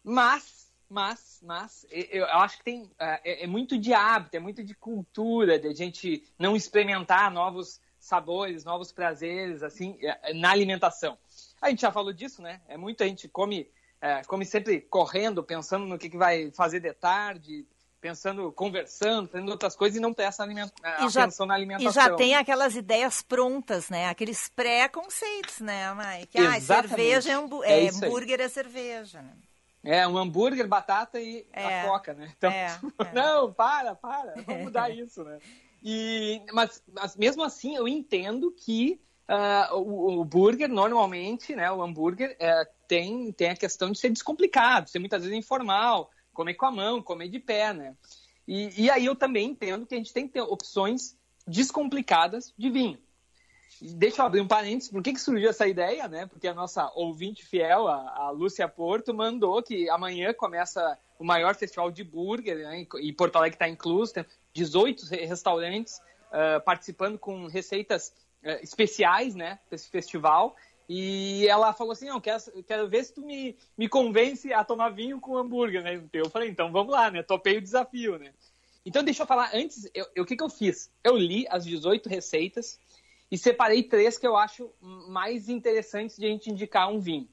Mas, 0.03 0.71
mas, 0.87 1.39
mas, 1.41 1.87
eu 1.89 2.25
acho 2.25 2.59
que 2.59 2.65
tem. 2.65 2.91
É, 2.99 3.45
é 3.45 3.47
muito 3.47 3.79
de 3.79 3.95
hábito, 3.95 4.37
é 4.37 4.39
muito 4.39 4.63
de 4.63 4.75
cultura, 4.75 5.57
de 5.57 5.69
a 5.69 5.73
gente 5.73 6.23
não 6.37 6.55
experimentar 6.55 7.31
novos 7.31 7.81
sabores, 8.03 8.65
novos 8.65 8.91
prazeres, 8.91 9.63
assim, 9.63 9.97
é, 10.01 10.33
na 10.33 10.51
alimentação. 10.51 11.17
A 11.61 11.69
gente 11.69 11.81
já 11.81 11.91
falou 11.91 12.11
disso, 12.11 12.41
né? 12.41 12.59
É 12.67 12.75
muita 12.75 13.07
gente 13.07 13.29
come, 13.29 13.69
é, 14.01 14.21
come 14.25 14.45
sempre 14.45 14.81
correndo, 14.81 15.41
pensando 15.41 15.85
no 15.85 15.97
que, 15.97 16.09
que 16.09 16.17
vai 16.17 16.51
fazer 16.51 16.81
de 16.81 16.91
tarde, 16.93 17.65
pensando, 18.01 18.51
conversando, 18.51 19.29
fazendo 19.29 19.49
outras 19.49 19.73
coisas 19.73 19.97
e 19.97 20.01
não 20.01 20.13
presta 20.13 20.43
aliment... 20.43 20.69
Já, 21.09 21.21
atenção 21.23 21.45
na 21.45 21.53
alimentação. 21.53 21.89
e 21.89 21.93
já 21.93 22.13
tem 22.13 22.35
aquelas 22.35 22.75
ideias 22.75 23.21
prontas, 23.21 23.89
né? 23.89 24.09
Aqueles 24.09 24.49
pré-conceitos, 24.49 25.61
né, 25.61 25.93
Mike? 25.93 26.37
Ah, 26.37 26.57
Exatamente. 26.57 26.89
cerveja 26.89 27.29
é, 27.31 27.33
hambú- 27.35 27.63
É 27.63 27.71
é, 27.71 27.81
isso 27.83 28.03
aí. 28.03 28.09
hambúrguer 28.09 28.41
é 28.41 28.49
cerveja, 28.49 29.21
né? 29.21 29.33
É, 29.81 30.05
um 30.05 30.17
hambúrguer, 30.17 30.67
batata 30.67 31.21
e 31.21 31.47
É, 31.53 31.81
a 31.81 31.87
coca, 31.87 32.13
né? 32.13 32.29
Então, 32.37 32.51
é, 32.51 32.77
não, 33.13 33.53
para, 33.53 33.95
para, 33.95 34.33
vamos 34.45 34.63
mudar 34.63 34.89
isso, 34.91 35.23
né? 35.23 35.39
E, 35.83 36.41
mas, 36.53 36.81
mas 36.93 37.15
mesmo 37.17 37.43
assim, 37.43 37.75
eu 37.75 37.87
entendo 37.87 38.51
que 38.51 39.01
ah, 39.27 39.69
o, 39.73 40.21
o 40.21 40.25
burger, 40.25 40.69
normalmente, 40.69 41.55
né, 41.55 41.69
o 41.71 41.81
hambúrguer 41.81 42.35
é, 42.39 42.65
tem, 42.87 43.31
tem 43.31 43.49
a 43.49 43.55
questão 43.55 43.91
de 43.91 43.99
ser 43.99 44.09
descomplicado, 44.09 44.89
ser 44.89 44.99
muitas 44.99 45.23
vezes 45.23 45.37
informal, 45.37 46.09
comer 46.33 46.53
com 46.53 46.65
a 46.65 46.71
mão, 46.71 47.01
comer 47.01 47.27
de 47.27 47.39
pé, 47.39 47.73
né? 47.73 47.95
E, 48.47 48.83
e 48.83 48.89
aí 48.89 49.05
eu 49.05 49.15
também 49.15 49.49
entendo 49.49 49.85
que 49.85 49.95
a 49.95 49.97
gente 49.97 50.13
tem 50.13 50.27
que 50.27 50.33
ter 50.33 50.41
opções 50.41 51.17
descomplicadas 51.47 52.53
de 52.57 52.69
vinho. 52.69 52.97
Deixa 53.81 54.21
eu 54.21 54.25
abrir 54.25 54.41
um 54.41 54.47
parênteses, 54.47 54.91
por 54.91 55.01
que, 55.01 55.13
que 55.13 55.19
surgiu 55.19 55.49
essa 55.49 55.67
ideia, 55.67 56.07
né? 56.07 56.25
Porque 56.27 56.47
a 56.47 56.53
nossa 56.53 56.91
ouvinte 56.95 57.45
fiel, 57.45 57.87
a, 57.87 58.27
a 58.27 58.29
Lúcia 58.29 58.67
Porto, 58.67 59.13
mandou 59.13 59.61
que 59.63 59.89
amanhã 59.89 60.33
começa 60.33 60.97
o 61.17 61.23
maior 61.23 61.55
festival 61.55 61.91
de 61.91 62.03
burger, 62.03 62.57
né? 62.57 62.85
E 63.01 63.11
Porto 63.11 63.35
Alegre 63.37 63.55
está 63.55 63.67
incluso, 63.67 64.13
18 64.53 65.05
re- 65.05 65.25
restaurantes 65.25 65.99
ah, 66.33 66.59
participando 66.59 67.19
com 67.19 67.47
receitas 67.47 68.11
ah, 68.43 68.59
especiais, 68.61 69.35
né? 69.35 69.59
Desse 69.69 69.89
festival. 69.89 70.55
E 70.89 71.47
ela 71.47 71.71
falou 71.73 71.93
assim, 71.93 72.07
não, 72.07 72.19
quero, 72.19 72.41
quero 72.67 72.89
ver 72.89 73.05
se 73.05 73.13
tu 73.13 73.21
me, 73.21 73.55
me 73.77 73.87
convence 73.87 74.51
a 74.51 74.63
tomar 74.63 74.89
vinho 74.89 75.19
com 75.19 75.37
hambúrguer, 75.37 75.81
né? 75.81 76.03
Eu 76.11 76.29
falei, 76.29 76.49
então 76.49 76.71
vamos 76.71 76.91
lá, 76.91 77.09
né? 77.09 77.23
Topei 77.23 77.57
o 77.57 77.61
desafio, 77.61 78.17
né? 78.17 78.33
Então 78.85 79.03
deixa 79.03 79.23
eu 79.23 79.27
falar 79.27 79.51
antes, 79.53 79.89
o 80.17 80.25
que, 80.25 80.35
que 80.35 80.43
eu 80.43 80.49
fiz? 80.49 80.91
Eu 81.03 81.15
li 81.15 81.45
as 81.49 81.63
18 81.63 82.09
receitas 82.09 82.77
e 83.31 83.37
separei 83.37 83.81
três 83.81 84.17
que 84.17 84.27
eu 84.27 84.35
acho 84.35 84.73
mais 85.07 85.47
interessantes 85.47 86.17
de 86.17 86.25
a 86.25 86.29
gente 86.29 86.51
indicar 86.51 86.91
um 86.91 86.99
vinho. 86.99 87.29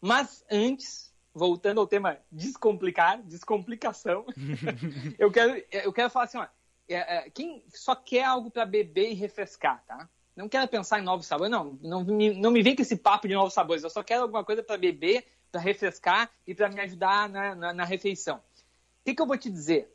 Mas 0.00 0.44
antes, 0.50 1.12
voltando 1.34 1.80
ao 1.80 1.86
tema 1.86 2.18
descomplicar, 2.32 3.22
descomplicação, 3.22 4.24
eu 5.18 5.30
quero, 5.30 5.62
eu 5.70 5.92
quero 5.92 6.08
falar 6.08 6.24
assim, 6.24 6.38
ó, 6.38 6.46
é, 6.88 7.16
é, 7.16 7.30
quem 7.30 7.64
só 7.68 7.94
quer 7.94 8.24
algo 8.24 8.50
para 8.50 8.66
beber 8.66 9.10
e 9.10 9.14
refrescar, 9.14 9.84
tá? 9.86 10.08
Não 10.36 10.48
quero 10.48 10.68
pensar 10.68 10.98
em 10.98 11.04
novos 11.04 11.26
sabores, 11.26 11.50
não. 11.50 11.78
Não 11.80 12.04
me, 12.04 12.34
não 12.34 12.50
me 12.50 12.62
vem 12.62 12.74
com 12.74 12.82
esse 12.82 12.96
papo 12.96 13.28
de 13.28 13.34
novos 13.34 13.54
sabores. 13.54 13.84
Eu 13.84 13.90
só 13.90 14.02
quero 14.02 14.22
alguma 14.22 14.44
coisa 14.44 14.62
para 14.62 14.76
beber, 14.76 15.24
para 15.50 15.60
refrescar 15.60 16.30
e 16.46 16.54
para 16.54 16.68
me 16.68 16.80
ajudar 16.80 17.28
na, 17.28 17.54
na, 17.54 17.72
na 17.72 17.84
refeição. 17.84 18.36
O 18.36 19.04
que, 19.04 19.14
que 19.14 19.22
eu 19.22 19.26
vou 19.26 19.38
te 19.38 19.48
dizer? 19.48 19.94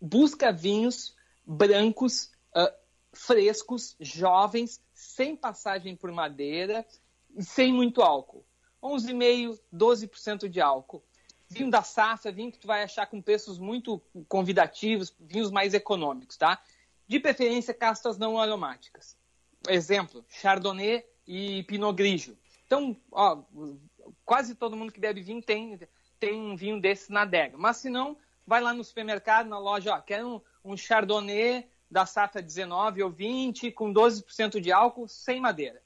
Busca 0.00 0.52
vinhos 0.52 1.16
brancos, 1.46 2.30
ah, 2.54 2.74
frescos, 3.12 3.96
jovens, 3.98 4.82
sem 4.92 5.34
passagem 5.34 5.96
por 5.96 6.12
madeira 6.12 6.86
e 7.34 7.42
sem 7.42 7.72
muito 7.72 8.02
álcool. 8.02 8.44
11,5%, 8.82 9.58
12% 9.74 10.48
de 10.48 10.60
álcool. 10.60 11.02
Vinho 11.50 11.70
da 11.70 11.82
safra, 11.82 12.30
vinho 12.30 12.52
que 12.52 12.58
tu 12.58 12.66
vai 12.66 12.84
achar 12.84 13.06
com 13.06 13.20
preços 13.20 13.58
muito 13.58 14.00
convidativos, 14.28 15.12
vinhos 15.18 15.50
mais 15.50 15.74
econômicos, 15.74 16.36
tá? 16.36 16.62
De 17.08 17.18
preferência, 17.18 17.74
castas 17.74 18.16
não 18.16 18.38
aromáticas. 18.38 19.16
Exemplo, 19.68 20.24
Chardonnay 20.28 21.04
e 21.26 21.64
Pinot 21.64 21.92
Grigio. 21.92 22.38
Então, 22.66 22.96
ó, 23.10 23.42
quase 24.24 24.54
todo 24.54 24.76
mundo 24.76 24.92
que 24.92 25.00
bebe 25.00 25.22
vinho 25.22 25.42
tem, 25.42 25.78
tem 26.20 26.40
um 26.40 26.56
vinho 26.56 26.80
desse 26.80 27.10
na 27.10 27.22
adega. 27.22 27.58
Mas 27.58 27.78
se 27.78 27.90
não, 27.90 28.16
vai 28.46 28.60
lá 28.60 28.72
no 28.72 28.84
supermercado, 28.84 29.48
na 29.48 29.58
loja, 29.58 29.92
ó, 29.92 30.00
quero 30.00 30.28
um, 30.64 30.72
um 30.72 30.76
Chardonnay 30.76 31.68
da 31.90 32.06
safra 32.06 32.40
19 32.40 33.02
ou 33.02 33.10
20, 33.10 33.72
com 33.72 33.92
12% 33.92 34.60
de 34.60 34.70
álcool, 34.70 35.08
sem 35.08 35.40
madeira. 35.40 35.82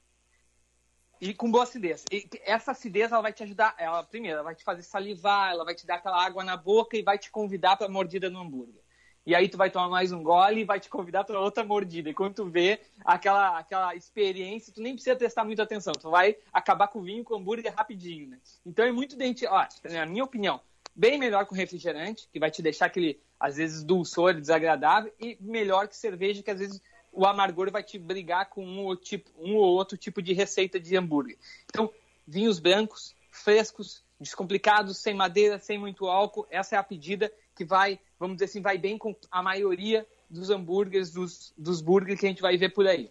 E 1.24 1.32
com 1.32 1.50
boa 1.50 1.64
acidez. 1.64 2.04
E 2.12 2.28
essa 2.44 2.72
acidez 2.72 3.10
ela 3.10 3.22
vai 3.22 3.32
te 3.32 3.42
ajudar, 3.42 3.74
ela 3.78 4.04
primeiro, 4.04 4.34
ela 4.34 4.44
vai 4.44 4.54
te 4.54 4.62
fazer 4.62 4.82
salivar, 4.82 5.52
ela 5.52 5.64
vai 5.64 5.74
te 5.74 5.86
dar 5.86 5.94
aquela 5.94 6.22
água 6.22 6.44
na 6.44 6.54
boca 6.54 6.98
e 6.98 7.02
vai 7.02 7.16
te 7.16 7.30
convidar 7.30 7.78
para 7.78 7.88
mordida 7.88 8.28
no 8.28 8.40
hambúrguer. 8.40 8.82
E 9.24 9.34
aí 9.34 9.48
tu 9.48 9.56
vai 9.56 9.70
tomar 9.70 9.88
mais 9.88 10.12
um 10.12 10.22
gole 10.22 10.60
e 10.60 10.64
vai 10.64 10.78
te 10.78 10.90
convidar 10.90 11.24
para 11.24 11.40
outra 11.40 11.64
mordida. 11.64 12.10
E 12.10 12.14
quando 12.14 12.34
tu 12.34 12.44
vê 12.44 12.78
aquela, 13.06 13.58
aquela 13.58 13.94
experiência, 13.94 14.70
tu 14.70 14.82
nem 14.82 14.92
precisa 14.92 15.16
prestar 15.16 15.44
muita 15.44 15.62
atenção. 15.62 15.94
Tu 15.94 16.10
vai 16.10 16.36
acabar 16.52 16.88
com 16.88 16.98
o 16.98 17.02
vinho, 17.02 17.24
com 17.24 17.32
o 17.32 17.36
hambúrguer 17.38 17.72
rapidinho, 17.74 18.28
né? 18.28 18.38
Então 18.66 18.84
é 18.84 18.92
muito 18.92 19.16
dente, 19.16 19.46
ó, 19.46 19.66
na 19.90 20.04
minha 20.04 20.24
opinião, 20.24 20.60
bem 20.94 21.18
melhor 21.18 21.46
com 21.46 21.54
refrigerante, 21.54 22.28
que 22.30 22.38
vai 22.38 22.50
te 22.50 22.60
deixar 22.60 22.84
aquele, 22.84 23.18
às 23.40 23.56
vezes, 23.56 23.82
dulçor 23.82 24.34
desagradável, 24.34 25.10
e 25.18 25.38
melhor 25.40 25.88
que 25.88 25.96
cerveja, 25.96 26.42
que 26.42 26.50
às 26.50 26.58
vezes 26.58 26.82
o 27.14 27.26
amargor 27.26 27.70
vai 27.70 27.82
te 27.82 27.98
brigar 27.98 28.46
com 28.50 28.64
um 28.64 28.84
ou, 28.84 28.96
tipo, 28.96 29.30
um 29.38 29.54
ou 29.56 29.74
outro 29.76 29.96
tipo 29.96 30.20
de 30.20 30.32
receita 30.32 30.78
de 30.80 30.96
hambúrguer. 30.96 31.36
Então, 31.66 31.90
vinhos 32.26 32.58
brancos, 32.58 33.14
frescos, 33.30 34.02
descomplicados, 34.20 34.96
sem 34.98 35.14
madeira, 35.14 35.58
sem 35.58 35.78
muito 35.78 36.06
álcool, 36.06 36.46
essa 36.50 36.76
é 36.76 36.78
a 36.78 36.82
pedida 36.82 37.32
que 37.54 37.64
vai, 37.64 37.98
vamos 38.18 38.36
dizer 38.36 38.46
assim, 38.46 38.60
vai 38.60 38.76
bem 38.78 38.98
com 38.98 39.14
a 39.30 39.42
maioria 39.42 40.06
dos 40.28 40.50
hambúrgueres, 40.50 41.10
dos, 41.10 41.52
dos 41.56 41.80
burgers 41.80 42.18
que 42.18 42.26
a 42.26 42.28
gente 42.28 42.42
vai 42.42 42.56
ver 42.56 42.70
por 42.70 42.86
aí. 42.86 43.10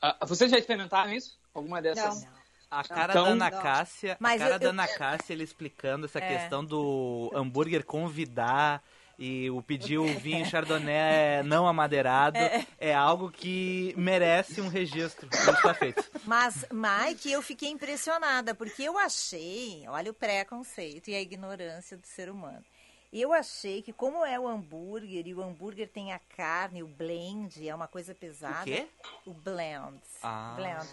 Ah, 0.00 0.16
vocês 0.26 0.50
já 0.50 0.58
experimentaram 0.58 1.12
isso? 1.12 1.38
Alguma 1.54 1.80
dessas? 1.80 2.26
A 2.70 2.82
cara 2.82 3.12
Então- 3.12 3.24
da 3.24 3.30
Ana 3.30 3.50
Não. 3.50 3.60
Cássia, 3.62 4.16
a 4.18 4.38
cara 4.38 4.54
eu- 4.54 4.58
da 4.58 4.64
eu- 4.66 4.70
Ana 4.70 4.88
Cássia, 4.88 5.32
ele 5.34 5.44
explicando 5.44 6.06
essa 6.06 6.18
É. 6.18 6.26
questão 6.38 6.64
do 6.64 7.30
hambúrguer 7.34 7.84
convidar 7.84 8.82
e 9.18 9.50
o 9.50 9.62
pedir 9.62 9.98
o 9.98 10.06
vinho 10.18 10.44
chardonnay 10.46 11.42
não 11.44 11.66
amadeirado 11.66 12.38
É. 12.38 12.66
é. 12.78 12.94
algo 12.94 13.30
que 13.30 13.94
merece 13.96 14.60
um 14.60 14.68
registro. 14.68 15.28
Está 15.32 15.74
feito. 15.74 16.04
Mas, 16.24 16.64
Mike, 16.72 17.30
eu 17.30 17.42
fiquei 17.42 17.70
impressionada, 17.70 18.54
porque 18.54 18.82
eu 18.82 18.98
achei, 18.98 19.84
olha 19.88 20.10
o 20.10 20.14
preconceito 20.14 21.08
e 21.08 21.14
a 21.14 21.20
ignorância 21.20 21.96
do 21.96 22.06
ser 22.06 22.30
humano. 22.30 22.64
Eu 23.12 23.32
achei 23.32 23.82
que 23.82 23.92
como 23.92 24.24
é 24.24 24.40
o 24.40 24.48
hambúrguer, 24.48 25.26
e 25.26 25.34
o 25.34 25.42
hambúrguer 25.42 25.86
tem 25.86 26.12
a 26.14 26.20
carne, 26.34 26.82
o 26.82 26.88
blend, 26.88 27.68
é 27.68 27.74
uma 27.74 27.86
coisa 27.86 28.14
pesada. 28.14 28.62
O 28.62 28.64
quê? 28.64 28.86
O 29.26 29.34
blend. 29.34 30.00
Ah. 30.22 30.54
blend. 30.56 30.88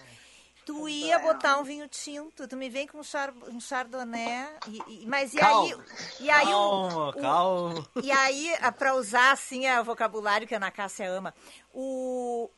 Tu 0.70 0.88
ia 0.88 1.18
botar 1.18 1.58
um 1.60 1.64
vinho 1.64 1.88
tinto, 1.88 2.48
tu 2.48 2.56
me 2.56 2.70
vem 2.70 2.86
com 2.86 3.00
um, 3.00 3.04
char, 3.04 3.34
um 3.48 3.60
chardonnay, 3.60 4.46
e, 4.68 4.78
e- 5.02 5.06
mas 5.08 5.34
e 5.34 5.38
Calma. 5.40 5.66
aí... 5.66 5.76
E 6.20 6.30
aí 6.30 6.46
o- 6.46 6.50
Calma, 6.50 7.10
o- 7.10 7.14
calma. 7.14 7.90
E 8.04 8.12
aí, 8.12 8.54
a- 8.62 8.72
pra 8.72 8.94
usar 8.94 9.32
assim 9.32 9.66
é, 9.66 9.82
o 9.82 9.84
vocabulário 9.84 10.48
que 10.48 10.54
a 10.54 10.58
Ana 10.58 10.70
Cássia 10.70 11.10
ama, 11.10 11.34
o, 11.74 12.52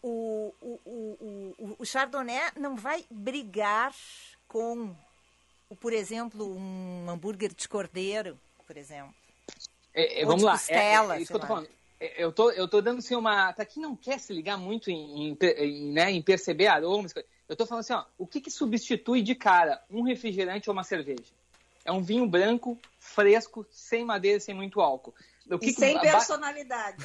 o, 0.00 0.54
o, 0.60 0.80
o, 0.84 1.54
o, 1.58 1.76
o 1.80 1.84
Chardonnay 1.84 2.52
não 2.56 2.76
vai 2.76 3.04
brigar 3.10 3.92
com, 4.46 4.94
por 5.80 5.92
exemplo, 5.92 6.56
um 6.56 7.10
hambúrguer 7.10 7.52
de 7.52 7.68
cordeiro, 7.68 8.38
por 8.64 8.76
exemplo. 8.76 9.12
É, 9.92 10.20
é, 10.20 10.22
Ou 10.22 10.26
vamos 10.28 10.42
de 10.42 10.46
lá. 10.46 10.52
costela, 10.52 11.14
é, 11.14 11.18
é 11.18 11.20
isso 11.20 11.32
que 11.32 11.36
eu 11.36 11.40
tô 11.40 11.46
falando. 11.48 11.68
É, 11.98 12.22
Eu 12.22 12.30
tô, 12.30 12.52
eu 12.52 12.68
tô 12.68 12.80
dando 12.80 12.98
assim 12.98 13.16
uma. 13.16 13.52
Pra 13.54 13.64
quem 13.64 13.82
não 13.82 13.96
quer 13.96 14.20
se 14.20 14.32
ligar 14.32 14.56
muito 14.56 14.88
em, 14.88 15.30
em, 15.30 15.38
em, 15.58 15.92
né, 15.92 16.12
em 16.12 16.22
perceber 16.22 16.68
aromas, 16.68 17.12
eu 17.48 17.56
tô 17.56 17.66
falando 17.66 17.80
assim, 17.80 17.92
ó, 17.92 18.04
o 18.18 18.26
que, 18.26 18.40
que 18.40 18.50
substitui 18.50 19.22
de 19.22 19.34
cara 19.34 19.82
um 19.90 20.02
refrigerante 20.02 20.68
ou 20.68 20.72
uma 20.72 20.84
cerveja? 20.84 21.32
É 21.84 21.92
um 21.92 22.02
vinho 22.02 22.26
branco, 22.26 22.78
fresco, 22.98 23.64
sem 23.70 24.04
madeira, 24.04 24.40
sem 24.40 24.54
muito 24.54 24.80
álcool. 24.80 25.14
O 25.48 25.58
que 25.58 25.66
E 25.66 25.72
que 25.72 25.80
sem 25.80 25.94
ba- 25.94 26.00
personalidade. 26.00 27.04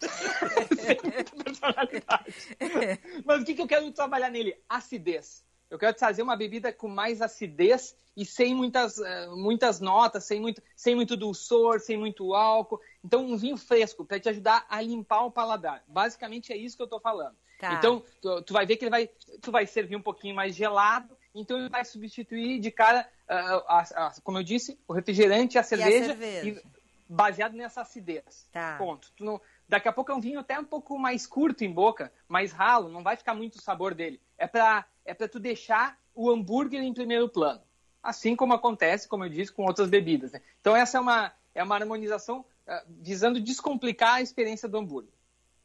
Mas 3.24 3.42
o 3.42 3.44
que, 3.44 3.54
que 3.54 3.62
eu 3.62 3.66
quero 3.66 3.90
trabalhar 3.92 4.30
nele? 4.30 4.56
Acidez. 4.68 5.44
Eu 5.68 5.78
quero 5.78 5.96
trazer 5.96 6.22
uma 6.22 6.36
bebida 6.36 6.72
com 6.72 6.86
mais 6.86 7.22
acidez 7.22 7.96
e 8.14 8.26
sem 8.26 8.54
muitas, 8.54 8.98
eh, 8.98 9.26
muitas 9.28 9.80
notas, 9.80 10.24
sem 10.24 10.38
muito, 10.38 10.62
sem 10.76 10.94
muito 10.94 11.16
dulçor, 11.16 11.80
sem 11.80 11.96
muito 11.96 12.34
álcool. 12.34 12.78
Então, 13.02 13.24
um 13.24 13.38
vinho 13.38 13.56
fresco 13.56 14.04
para 14.04 14.20
te 14.20 14.28
ajudar 14.28 14.66
a 14.68 14.82
limpar 14.82 15.24
o 15.24 15.30
paladar. 15.30 15.82
Basicamente 15.88 16.52
é 16.52 16.56
isso 16.56 16.76
que 16.76 16.82
eu 16.82 16.86
estou 16.86 17.00
falando. 17.00 17.34
Tá. 17.62 17.74
Então, 17.74 18.02
tu, 18.20 18.42
tu 18.42 18.52
vai 18.52 18.66
ver 18.66 18.76
que 18.76 18.84
ele 18.84 18.90
vai, 18.90 19.06
tu 19.40 19.52
vai 19.52 19.64
servir 19.68 19.94
um 19.94 20.02
pouquinho 20.02 20.34
mais 20.34 20.52
gelado. 20.52 21.16
Então, 21.32 21.56
ele 21.60 21.68
vai 21.68 21.84
substituir 21.84 22.58
de 22.58 22.72
cara, 22.72 23.08
ah, 23.28 23.62
a- 23.68 24.06
a- 24.08 24.12
como 24.24 24.38
eu 24.38 24.42
disse, 24.42 24.76
o 24.88 24.92
refrigerante 24.92 25.56
e 25.56 25.58
a 25.60 25.62
cerveja. 25.62 26.06
cerveja. 26.06 26.48
e 26.48 26.62
baseado 27.08 27.52
nessa 27.52 27.82
acidez. 27.82 28.48
Tá. 28.50 28.76
Ponto. 28.78 29.12
Tu 29.16 29.24
não- 29.24 29.40
daqui 29.68 29.86
a 29.86 29.92
pouco 29.92 30.10
é 30.10 30.14
um 30.14 30.20
vinho 30.20 30.40
até 30.40 30.58
um 30.58 30.64
pouco 30.64 30.98
mais 30.98 31.24
curto 31.24 31.62
em 31.62 31.70
boca, 31.70 32.12
mais 32.26 32.50
ralo, 32.50 32.88
não 32.88 33.02
vai 33.04 33.16
ficar 33.16 33.32
muito 33.34 33.56
o 33.56 33.62
sabor 33.62 33.94
dele. 33.94 34.20
É 34.36 34.48
pra, 34.48 34.84
é 35.04 35.14
pra 35.14 35.28
tu 35.28 35.38
deixar 35.38 35.96
o 36.14 36.28
hambúrguer 36.30 36.82
em 36.82 36.92
primeiro 36.92 37.28
plano. 37.28 37.60
Assim 38.02 38.34
como 38.34 38.54
acontece, 38.54 39.06
como 39.06 39.24
eu 39.24 39.28
disse, 39.28 39.52
com 39.52 39.64
outras 39.64 39.88
bebidas. 39.88 40.32
né? 40.32 40.40
Então 40.60 40.74
essa 40.74 40.98
é 40.98 41.00
uma, 41.00 41.32
é 41.54 41.62
uma 41.62 41.76
harmonização 41.76 42.44
ah, 42.66 42.82
visando 42.88 43.38
descomplicar 43.40 44.14
a 44.14 44.20
experiência 44.20 44.68
do 44.68 44.78
hambúrguer. 44.78 45.12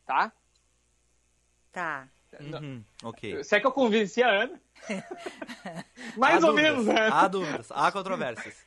Tá? 0.05 0.31
Tá. 1.77 2.09
Uhum, 2.39 2.83
ok. 3.03 3.43
Se 3.43 3.55
é 3.55 3.59
que 3.59 3.67
eu 3.67 3.71
convenci 3.71 4.23
a 4.23 4.29
Ana? 4.29 4.59
mais 6.17 6.43
Há 6.43 6.47
ou 6.47 6.53
dúvidas, 6.53 6.71
menos, 6.71 6.85
né? 6.87 7.09
Há 7.11 7.27
dúvidas, 7.27 7.67
há 7.69 7.91
controvérsias. 7.91 8.65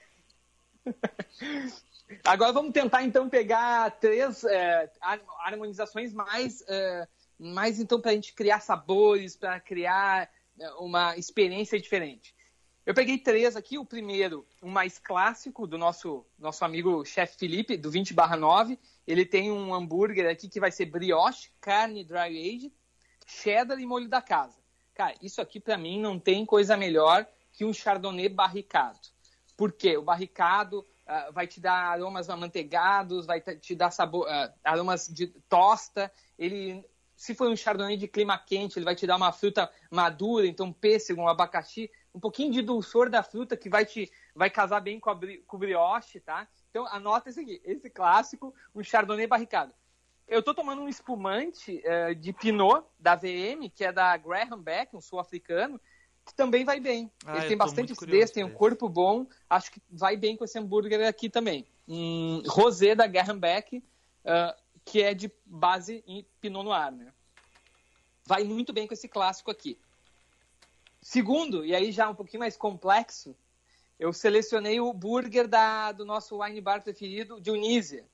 Agora 2.24 2.52
vamos 2.52 2.72
tentar 2.72 3.02
então 3.02 3.28
pegar 3.28 3.90
três 3.98 4.44
é, 4.44 4.88
har- 5.00 5.20
harmonizações 5.40 6.12
mais, 6.12 6.62
é, 6.68 7.08
mais 7.36 7.80
então 7.80 8.00
para 8.00 8.12
a 8.12 8.14
gente 8.14 8.32
criar 8.32 8.60
sabores, 8.60 9.34
para 9.34 9.58
criar 9.58 10.30
é, 10.60 10.70
uma 10.74 11.16
experiência 11.16 11.80
diferente. 11.80 12.32
Eu 12.86 12.94
peguei 12.94 13.18
três 13.18 13.56
aqui. 13.56 13.76
O 13.76 13.84
primeiro, 13.84 14.46
o 14.62 14.68
mais 14.68 15.00
clássico 15.00 15.66
do 15.66 15.76
nosso 15.76 16.24
nosso 16.38 16.64
amigo 16.64 17.04
chefe 17.04 17.36
Felipe 17.38 17.76
do 17.76 17.90
20 17.90 18.14
9. 18.38 18.78
Ele 19.04 19.26
tem 19.26 19.50
um 19.50 19.74
hambúrguer 19.74 20.30
aqui 20.30 20.48
que 20.48 20.60
vai 20.60 20.70
ser 20.70 20.86
brioche, 20.86 21.50
carne 21.60 22.04
dry 22.04 22.38
aged, 22.38 22.72
cheddar 23.30 23.78
e 23.78 23.86
molho 23.86 24.08
da 24.08 24.20
casa. 24.20 24.58
Cara, 24.94 25.14
isso 25.22 25.40
aqui 25.40 25.60
para 25.60 25.78
mim 25.78 26.00
não 26.00 26.18
tem 26.18 26.44
coisa 26.44 26.76
melhor 26.76 27.26
que 27.52 27.64
um 27.64 27.72
chardonnay 27.72 28.28
barricado. 28.28 28.98
Por 29.56 29.72
quê? 29.72 29.96
O 29.96 30.02
barricado 30.02 30.84
ah, 31.06 31.30
vai 31.32 31.46
te 31.46 31.60
dar 31.60 31.92
aromas 31.92 32.28
amanteigados, 32.28 33.26
vai 33.26 33.40
te 33.40 33.74
dar 33.74 33.90
sabor, 33.90 34.28
ah, 34.28 34.52
aromas 34.64 35.06
de 35.08 35.28
tosta. 35.48 36.12
Ele, 36.38 36.84
se 37.16 37.34
for 37.34 37.48
um 37.48 37.56
chardonnay 37.56 37.96
de 37.96 38.08
clima 38.08 38.38
quente, 38.38 38.78
ele 38.78 38.84
vai 38.84 38.94
te 38.94 39.06
dar 39.06 39.16
uma 39.16 39.32
fruta 39.32 39.70
madura, 39.90 40.46
então 40.46 40.72
pêssego, 40.72 41.22
um 41.22 41.28
abacaxi, 41.28 41.90
um 42.14 42.20
pouquinho 42.20 42.52
de 42.52 42.62
dulçor 42.62 43.08
da 43.08 43.22
fruta 43.22 43.56
que 43.56 43.68
vai 43.68 43.84
te 43.84 44.10
vai 44.34 44.50
casar 44.50 44.80
bem 44.80 44.98
com, 44.98 45.10
a, 45.10 45.18
com 45.46 45.56
o 45.56 45.60
brioche, 45.60 46.20
tá? 46.20 46.48
Então 46.70 46.86
anota 46.86 47.28
esse 47.28 47.40
aqui, 47.40 47.60
esse 47.64 47.90
clássico, 47.90 48.54
um 48.74 48.82
chardonnay 48.82 49.26
barricado. 49.26 49.74
Eu 50.30 50.44
tô 50.44 50.54
tomando 50.54 50.82
um 50.82 50.88
espumante 50.88 51.82
eh, 51.84 52.14
de 52.14 52.32
Pinot 52.32 52.86
da 53.00 53.16
VM, 53.16 53.68
que 53.74 53.84
é 53.84 53.90
da 53.90 54.16
Graham 54.16 54.62
Beck, 54.62 54.94
um 54.94 55.00
sul-africano, 55.00 55.80
que 56.24 56.32
também 56.32 56.64
vai 56.64 56.78
bem. 56.78 57.10
Ah, 57.26 57.38
Ele 57.38 57.48
tem 57.48 57.56
bastante 57.56 57.92
acidez, 57.92 58.30
tem 58.30 58.44
um 58.44 58.54
corpo 58.54 58.88
bom, 58.88 59.26
acho 59.48 59.72
que 59.72 59.82
vai 59.90 60.16
bem 60.16 60.36
com 60.36 60.44
esse 60.44 60.56
hambúrguer 60.56 61.04
aqui 61.04 61.28
também. 61.28 61.66
Um 61.88 62.44
rosé 62.46 62.94
da 62.94 63.08
Graham 63.08 63.40
Beck, 63.40 63.82
ah, 64.24 64.56
que 64.84 65.02
é 65.02 65.12
de 65.14 65.32
base 65.44 66.04
em 66.06 66.24
Pinot 66.40 66.62
Noir, 66.62 66.92
né? 66.92 67.12
Vai 68.24 68.44
muito 68.44 68.72
bem 68.72 68.86
com 68.86 68.94
esse 68.94 69.08
clássico 69.08 69.50
aqui. 69.50 69.76
Segundo, 71.02 71.64
e 71.64 71.74
aí 71.74 71.90
já 71.90 72.08
um 72.08 72.14
pouquinho 72.14 72.38
mais 72.38 72.56
complexo, 72.56 73.36
eu 73.98 74.12
selecionei 74.12 74.78
o 74.80 74.92
burger 74.92 75.48
da, 75.48 75.90
do 75.90 76.04
nosso 76.04 76.40
wine 76.40 76.60
bar 76.60 76.80
preferido, 76.84 77.40
Dionísia. 77.40 78.08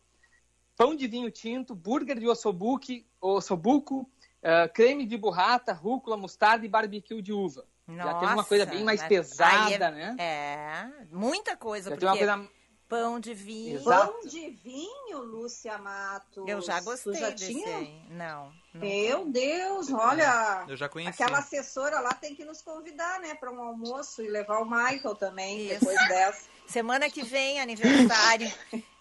Pão 0.77 0.95
de 0.95 1.07
vinho 1.07 1.31
tinto, 1.31 1.75
burger 1.75 2.19
de 2.19 2.29
ossobuco, 2.29 2.87
ossobuco 3.21 4.09
ah, 4.43 4.69
creme 4.69 5.05
de 5.05 5.17
burrata, 5.17 5.73
rúcula, 5.73 6.17
mostarda 6.17 6.65
e 6.65 6.69
barbecue 6.69 7.21
de 7.21 7.33
uva. 7.33 7.65
Já 7.89 8.15
tem 8.15 8.29
uma 8.29 8.45
coisa 8.45 8.67
bem 8.67 8.85
mais 8.85 9.01
mas 9.01 9.09
pesada, 9.09 9.87
é- 9.87 9.91
né? 9.91 10.17
É, 10.19 11.07
muita 11.11 11.57
coisa, 11.57 11.91
Já 11.91 11.97
porque 11.97 12.07
tem 12.07 12.27
uma 12.29 12.37
coisa... 12.39 12.56
pão 12.89 13.19
de 13.21 13.35
vinho. 13.35 13.77
Exato. 13.77 14.13
Pão 14.13 14.21
de 14.29 14.51
vinho, 14.51 15.19
Lúcia 15.23 15.77
Matos. 15.79 16.47
Eu 16.47 16.61
já 16.61 16.81
gostei 16.81 17.13
Tu 17.15 17.19
já 17.19 17.31
desse 17.31 17.47
tinha? 17.47 17.77
aí. 17.77 18.01
Não. 18.11 18.53
não. 18.75 18.81
Meu 18.81 19.27
Deus, 19.27 19.93
olha. 19.93 20.65
Eu 20.69 20.77
já 20.77 20.89
conheci. 20.89 21.23
Aquela 21.23 21.39
assessora 21.39 22.01
lá 22.01 22.13
tem 22.15 22.35
que 22.35 22.45
nos 22.45 22.63
convidar, 22.63 23.21
né, 23.21 23.35
para 23.35 23.51
um 23.51 23.61
almoço 23.61 24.23
e 24.23 24.29
levar 24.29 24.59
o 24.61 24.65
Michael 24.65 25.15
também 25.15 25.67
Isso. 25.67 25.81
depois 25.81 26.09
dessa. 26.09 26.47
Semana 26.67 27.09
que 27.09 27.23
vem, 27.23 27.61
aniversário. 27.61 28.51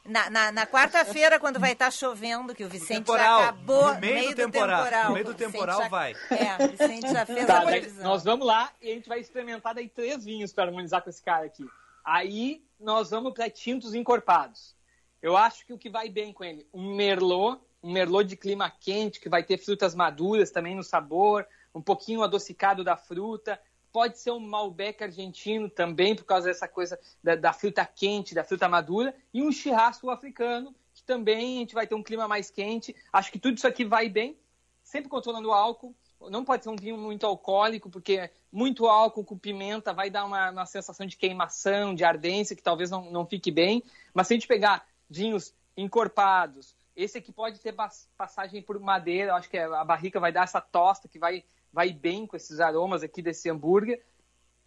Na, 0.06 0.30
na, 0.30 0.52
na 0.52 0.68
quarta-feira, 0.68 1.40
quando 1.40 1.60
vai 1.60 1.72
estar 1.72 1.90
chovendo, 1.92 2.54
que 2.54 2.64
o 2.64 2.70
Vicente 2.70 2.98
temporal. 3.00 3.40
já 3.40 3.44
acabou. 3.50 3.94
No 3.96 4.00
meio 4.00 4.30
do 4.30 4.36
temporal. 4.36 4.86
No 5.06 5.14
meio 5.14 5.26
do 5.26 5.34
temporal 5.34 5.82
já- 5.82 5.88
vai. 5.90 6.14
É, 6.30 6.64
o 6.64 6.68
Vicente 6.70 7.12
já 7.12 7.26
fez 7.26 7.48
Tá, 7.48 7.60
a 7.60 7.66
previsão. 7.66 8.04
nós 8.04 8.24
vamos 8.24 8.46
lá 8.46 8.72
e 8.80 8.92
a 8.92 8.94
gente 8.94 9.10
vai 9.10 9.20
experimentar 9.20 9.74
daí 9.74 9.90
três 9.90 10.24
vinhos 10.24 10.54
para 10.54 10.66
harmonizar 10.66 11.02
com 11.02 11.10
esse 11.10 11.24
cara 11.24 11.46
aqui. 11.48 11.66
Aí 12.04 12.64
nós 12.80 13.10
vamos 13.10 13.34
para 13.34 13.50
tintos 13.50 13.94
encorpados. 13.94 14.76
Eu 15.22 15.36
acho 15.36 15.66
que 15.66 15.74
o 15.74 15.78
que 15.78 15.90
vai 15.90 16.10
bem 16.10 16.32
com 16.32 16.44
ele, 16.44 16.68
um 16.74 16.96
merlot, 16.96 17.60
um 17.82 17.92
merlot 17.92 18.28
de 18.28 18.36
clima 18.36 18.70
quente 18.70 19.20
que 19.20 19.30
vai 19.30 19.44
ter 19.44 19.58
frutas 19.58 19.96
maduras 19.96 20.52
também 20.52 20.76
no 20.76 20.84
sabor, 20.84 21.48
um 21.74 21.82
pouquinho 21.82 22.24
adocicado 22.24 22.84
da 22.84 22.96
fruta. 22.96 23.60
Pode 23.92 24.20
ser 24.20 24.32
um 24.32 24.40
Malbec 24.40 25.04
argentino 25.04 25.70
também 25.70 26.16
por 26.16 26.26
causa 26.26 26.48
dessa 26.48 26.68
coisa 26.68 27.00
da, 27.24 27.36
da 27.36 27.54
fruta 27.54 27.86
quente, 27.86 28.36
da 28.36 28.44
fruta 28.44 28.68
madura 28.68 29.16
e 29.34 29.42
um 29.42 29.52
churrasco 29.52 30.10
africano 30.10 30.76
que 30.94 31.04
também 31.04 31.58
a 31.58 31.60
gente 31.60 31.74
vai 31.74 31.86
ter 31.86 31.96
um 31.96 32.04
clima 32.04 32.28
mais 32.28 32.50
quente. 32.50 32.96
Acho 33.12 33.32
que 33.32 33.40
tudo 33.40 33.58
isso 33.58 33.68
aqui 33.68 33.84
vai 33.84 34.10
bem 34.10 34.38
sempre 34.86 35.10
controlando 35.10 35.50
o 35.50 35.54
álcool. 35.54 35.94
Não 36.30 36.46
pode 36.46 36.64
ser 36.64 36.70
um 36.70 36.76
vinho 36.76 36.98
muito 36.98 37.26
alcoólico, 37.26 37.90
porque 37.90 38.30
muito 38.52 38.88
álcool 38.88 39.24
com 39.24 39.38
pimenta 39.38 39.94
vai 39.94 40.10
dar 40.10 40.26
uma, 40.26 40.52
uma 40.52 40.66
sensação 40.66 41.06
de 41.06 41.18
queimação, 41.18 41.94
de 41.94 42.04
ardência, 42.04 42.56
que 42.56 42.64
talvez 42.64 42.90
não, 42.90 43.12
não 43.12 43.26
fique 43.26 43.52
bem. 43.52 43.84
Mas 44.14 44.28
se 44.28 44.34
a 44.34 44.36
gente 44.36 44.48
pegar 44.48 44.86
vinhos 45.10 45.54
encorpados, 45.78 46.76
esse 46.96 47.18
aqui 47.18 47.32
pode 47.32 47.60
ter 47.60 47.76
passagem 48.18 48.62
por 48.62 48.80
madeira, 48.80 49.32
eu 49.32 49.36
acho 49.36 49.50
que 49.50 49.58
a 49.58 49.84
barrica 49.84 50.20
vai 50.20 50.32
dar 50.32 50.44
essa 50.44 50.62
tosta 50.62 51.08
que 51.08 51.20
vai, 51.20 51.44
vai 51.72 51.92
bem 51.92 52.26
com 52.26 52.38
esses 52.38 52.60
aromas 52.60 53.04
aqui 53.04 53.22
desse 53.22 53.50
hambúrguer. 53.50 54.02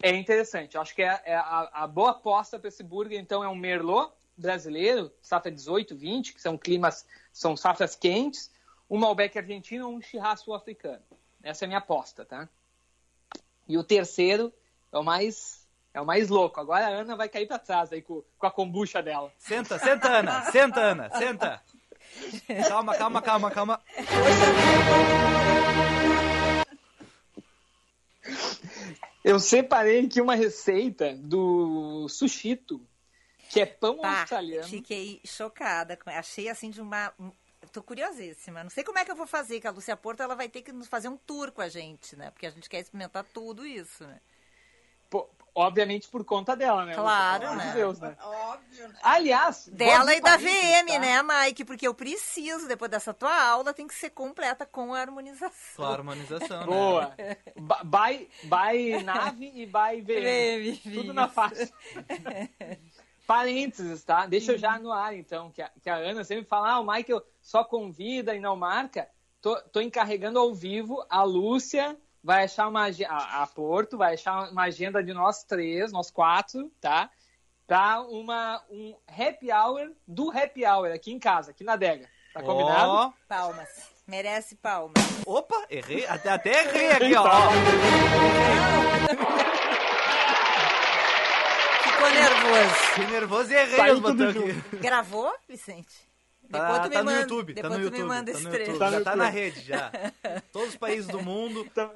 É 0.01 0.15
interessante, 0.15 0.75
eu 0.75 0.81
acho 0.81 0.95
que 0.95 1.01
é, 1.01 1.21
é 1.25 1.35
a, 1.35 1.69
a 1.73 1.87
boa 1.87 2.11
aposta 2.11 2.57
para 2.57 2.69
esse 2.69 2.83
burger, 2.83 3.19
então, 3.19 3.43
é 3.43 3.49
um 3.49 3.55
Merlot 3.55 4.13
brasileiro, 4.37 5.11
safra 5.21 5.51
18, 5.51 5.95
20, 5.95 6.33
que 6.33 6.41
são 6.41 6.57
climas, 6.57 7.05
são 7.33 7.57
safras 7.57 7.95
quentes, 7.95 8.49
um 8.89 8.97
Malbec 8.97 9.37
argentino 9.37 9.87
ou 9.87 9.95
um 9.95 10.01
churrasco 10.01 10.53
africano. 10.53 11.03
Essa 11.43 11.63
é 11.63 11.65
a 11.65 11.67
minha 11.67 11.77
aposta, 11.79 12.25
tá? 12.25 12.47
E 13.67 13.77
o 13.77 13.83
terceiro 13.83 14.51
é 14.91 14.97
o 14.97 15.03
mais 15.03 15.67
é 15.93 15.99
o 16.01 16.05
mais 16.05 16.29
louco. 16.29 16.59
Agora 16.59 16.85
a 16.85 16.89
Ana 16.89 17.15
vai 17.15 17.27
cair 17.29 17.47
para 17.47 17.59
trás 17.59 17.91
aí 17.91 18.01
com, 18.01 18.23
com 18.37 18.45
a 18.47 18.51
kombucha 18.51 19.01
dela. 19.01 19.31
Senta, 19.37 19.79
senta, 19.79 20.07
Ana. 20.19 20.41
Senta, 20.51 20.79
Ana. 20.79 21.09
Senta. 21.17 21.63
Calma, 22.67 22.95
calma, 22.95 23.21
calma, 23.21 23.51
calma. 23.51 23.81
Eu 29.23 29.39
separei 29.39 30.05
aqui 30.05 30.21
uma 30.21 30.35
receita 30.35 31.15
do 31.15 32.07
Sushito, 32.09 32.81
que 33.49 33.59
é 33.59 33.65
pão 33.65 33.97
Pá, 33.99 34.21
australiano. 34.21 34.67
Fiquei 34.67 35.19
chocada. 35.25 35.97
com- 35.97 36.09
Achei 36.09 36.49
assim 36.49 36.69
de 36.69 36.81
uma. 36.81 37.13
Tô 37.71 37.83
curiosíssima. 37.83 38.63
Não 38.63 38.69
sei 38.69 38.83
como 38.83 38.97
é 38.97 39.05
que 39.05 39.11
eu 39.11 39.15
vou 39.15 39.27
fazer, 39.27 39.59
que 39.59 39.67
a 39.67 39.71
Lúcia 39.71 39.95
Porto 39.95 40.21
ela 40.21 40.35
vai 40.35 40.49
ter 40.49 40.61
que 40.61 40.71
nos 40.71 40.87
fazer 40.87 41.07
um 41.07 41.17
tour 41.17 41.51
com 41.51 41.61
a 41.61 41.69
gente, 41.69 42.15
né? 42.15 42.31
Porque 42.31 42.47
a 42.47 42.51
gente 42.51 42.69
quer 42.69 42.79
experimentar 42.79 43.23
tudo 43.33 43.65
isso, 43.65 44.05
né? 44.05 44.19
Pô, 45.09 45.27
obviamente 45.55 46.07
por 46.07 46.23
conta 46.23 46.55
dela, 46.55 46.85
né? 46.85 46.93
Claro, 46.93 47.47
amor 47.47 47.59
de 47.59 47.65
né? 47.67 47.73
Deus, 47.73 47.99
né? 47.99 48.15
Óbvio, 48.21 48.87
né? 48.87 48.95
Aliás, 49.01 49.67
Dela 49.67 50.15
e 50.15 50.21
da 50.21 50.37
VM, 50.37 50.87
tá? 50.87 50.99
né, 50.99 51.21
Mike? 51.23 51.65
Porque 51.65 51.87
eu 51.87 51.93
preciso, 51.93 52.67
depois 52.67 52.91
dessa 52.91 53.13
tua 53.13 53.43
aula, 53.49 53.73
tem 53.73 53.87
que 53.87 53.95
ser 53.95 54.11
completa 54.11 54.65
com 54.65 54.93
a 54.93 54.99
harmonização. 54.99 55.75
Com 55.77 55.83
a 55.83 55.89
harmonização, 55.89 56.59
né? 56.59 56.65
Boa. 56.65 57.15
By, 57.83 58.29
by 58.43 59.01
nave 59.03 59.51
e 59.53 59.65
by 59.65 60.01
VM. 60.01 60.79
VM, 60.79 60.93
Tudo 60.93 61.13
na 61.13 61.27
faixa. 61.27 61.69
Parênteses, 63.29 64.03
tá? 64.03 64.25
Deixa 64.25 64.53
eu 64.53 64.57
já 64.57 64.79
no 64.79 64.91
ar, 64.91 65.15
então, 65.15 65.51
que 65.51 65.61
a, 65.61 65.69
que 65.83 65.87
a 65.87 65.97
Ana 65.97 66.23
sempre 66.23 66.45
fala, 66.45 66.71
ah, 66.71 66.79
o 66.79 66.83
Michael 66.83 67.21
só 67.39 67.63
convida 67.63 68.33
e 68.33 68.39
não 68.39 68.55
marca. 68.55 69.07
Tô, 69.39 69.55
tô 69.69 69.79
encarregando 69.79 70.39
ao 70.39 70.51
vivo, 70.51 71.05
a 71.07 71.21
Lúcia 71.21 71.95
vai 72.23 72.45
achar 72.45 72.67
uma 72.67 72.87
a, 72.87 73.43
a 73.43 73.45
Porto 73.45 73.99
vai 73.99 74.15
achar 74.15 74.49
uma 74.51 74.63
agenda 74.63 75.03
de 75.03 75.13
nós 75.13 75.43
três, 75.43 75.91
nós 75.91 76.09
quatro, 76.09 76.71
tá? 76.81 77.11
Pra 77.67 78.01
uma, 78.01 78.63
um 78.67 78.95
happy 79.07 79.51
hour 79.51 79.91
do 80.07 80.31
happy 80.31 80.65
hour 80.65 80.91
aqui 80.91 81.11
em 81.11 81.19
casa, 81.19 81.51
aqui 81.51 81.63
na 81.63 81.73
adega. 81.73 82.09
Tá 82.33 82.41
combinado? 82.41 82.89
Ó. 82.89 83.13
Palmas. 83.27 83.91
Merece 84.07 84.55
palmas. 84.55 85.03
Opa, 85.23 85.67
errei. 85.69 86.03
Até, 86.07 86.31
até 86.31 86.63
errei 86.63 86.91
aqui, 86.93 87.15
ó. 87.15 87.29
Nervoso. 92.19 92.75
Fiquei 92.93 93.07
nervoso 93.07 93.51
e 93.51 93.55
errei 93.55 93.75
Saiu 93.77 93.93
os 93.95 94.01
tudo 94.01 94.25
botões 94.33 94.57
aqui. 94.57 94.77
Gravou, 94.77 95.33
Vicente? 95.47 96.09
Depois 96.41 96.71
Tá, 96.71 96.79
tu 96.79 96.89
me 96.89 96.95
tá 96.95 96.99
no 97.03 97.05
manda, 97.11 97.19
YouTube, 97.21 97.53
tá 97.53 97.61
depois 97.61 97.73
no 97.73 97.77
tu 97.77 97.83
YouTube. 97.83 98.01
me 98.01 98.07
manda 98.07 98.31
tá 98.31 98.37
esse 98.39 98.47
no. 98.47 98.55
YouTube, 98.55 98.79
Tá 98.79 98.85
no 98.85 98.97
já 98.97 99.03
tá 99.03 99.15
na 99.15 99.29
rede, 99.29 99.61
já. 99.61 99.91
Todos 100.51 100.69
os 100.69 100.75
países 100.77 101.05
do 101.07 101.21
mundo, 101.21 101.61
Então, 101.71 101.93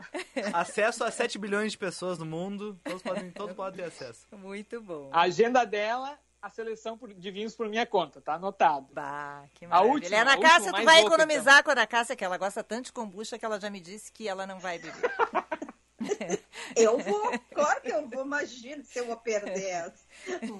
acesso 0.54 1.04
a 1.04 1.10
7 1.10 1.40
bilhões 1.40 1.72
de 1.72 1.78
pessoas 1.78 2.20
no 2.20 2.26
mundo, 2.26 2.80
todos 2.84 3.02
podem, 3.02 3.32
todos 3.32 3.56
podem 3.56 3.80
ter 3.80 3.86
acesso. 3.88 4.28
Muito 4.32 4.80
bom. 4.80 5.10
a 5.12 5.22
agenda 5.22 5.66
dela, 5.66 6.20
a 6.40 6.50
seleção 6.52 7.00
de 7.18 7.32
vinhos 7.32 7.56
por 7.56 7.68
minha 7.68 7.86
conta, 7.88 8.22
tá 8.22 8.34
anotado. 8.36 8.86
Bah, 8.94 9.44
que 9.56 9.66
A 9.66 9.70
maravilha. 9.70 9.94
última, 9.94 10.18
Ana 10.22 10.32
a 10.32 10.36
última, 10.36 10.50
Cássia, 10.50 10.72
tu 10.74 10.84
vai 10.84 11.02
louca, 11.02 11.16
economizar 11.16 11.64
com 11.64 11.70
a 11.72 11.74
Ana 11.74 11.88
Cássia, 11.88 12.16
que 12.16 12.24
ela 12.24 12.38
gosta 12.38 12.64
tanto 12.64 12.86
de 12.86 12.91
kombucha 12.93 13.39
que 13.39 13.45
ela 13.45 13.60
já 13.60 13.72
me 13.72 13.80
disse 13.80 14.12
que 14.12 14.28
ela 14.28 14.45
não 14.45 14.60
vai 14.60 14.78
beber. 14.78 15.02
Eu 16.76 16.97
vou, 16.97 17.39
claro 17.54 17.82
que 17.82 17.91
eu 17.91 18.08
vou, 18.10 18.26
imagina 18.26 18.84
se 18.84 18.99
eu 18.99 19.06
vou 19.06 19.18
perder 19.18 19.66
essa. 19.70 20.04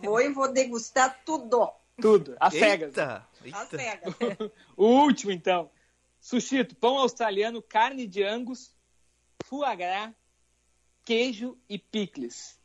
Vou 0.02 0.22
e 0.22 0.30
vou 0.30 0.52
degustar 0.52 1.22
tudo. 1.26 1.72
Tudo, 2.00 2.36
as 2.40 2.54
cegas. 2.54 2.90
Eita, 2.90 3.28
A 3.52 3.66
cega. 3.66 4.02
O 4.78 4.86
último, 4.86 5.32
então. 5.32 5.70
Sushito, 6.20 6.76
pão 6.76 6.98
australiano, 6.98 7.62
carne 7.62 8.08
de 8.08 8.24
angus, 8.24 8.76
foie 9.46 9.76
gras, 9.76 10.12
queijo 11.04 11.58
e 11.68 11.78
picles. 11.78 12.60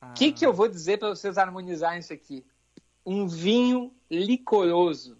O 0.00 0.06
Ah. 0.06 0.12
que, 0.14 0.32
que 0.32 0.44
eu 0.46 0.52
vou 0.52 0.68
dizer 0.68 0.98
para 0.98 1.08
vocês 1.10 1.36
harmonizarem 1.38 2.00
isso 2.00 2.12
aqui? 2.12 2.44
um 3.04 3.26
vinho 3.26 3.92
licoroso, 4.08 5.18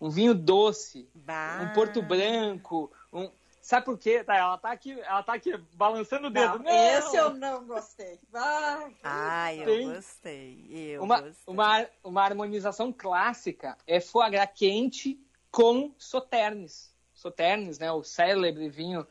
um 0.00 0.10
vinho 0.10 0.34
doce, 0.34 1.08
Bah. 1.14 1.60
um 1.62 1.72
Porto 1.74 2.02
Branco, 2.02 2.90
um... 3.12 3.30
Sabe 3.70 3.84
por 3.84 3.96
quê? 3.96 4.24
Tá, 4.24 4.36
ela 4.36 4.58
tá 4.58 4.72
aqui, 4.72 5.00
ela 5.00 5.22
tá 5.22 5.34
aqui 5.34 5.56
balançando 5.74 6.26
o 6.26 6.30
dedo. 6.30 6.58
Não, 6.58 6.64
Não! 6.64 6.98
esse 6.98 7.14
eu 7.14 7.30
não 7.34 7.64
gostei. 7.64 8.18
Ah, 8.34 8.90
Ai, 9.04 9.60
eu 9.60 9.64
Tem. 9.64 9.92
gostei. 9.92 10.66
Eu 10.72 11.04
uma, 11.04 11.20
gostei. 11.20 11.54
uma, 11.54 11.86
uma 12.02 12.24
harmonização 12.24 12.92
clássica 12.92 13.78
é 13.86 14.00
foie 14.00 14.28
gras 14.28 14.50
quente 14.52 15.24
com 15.52 15.94
sauternes. 15.96 16.92
Sauternes, 17.14 17.78
né, 17.78 17.92
o 17.92 18.02
célebre 18.02 18.68
vinho 18.68 19.06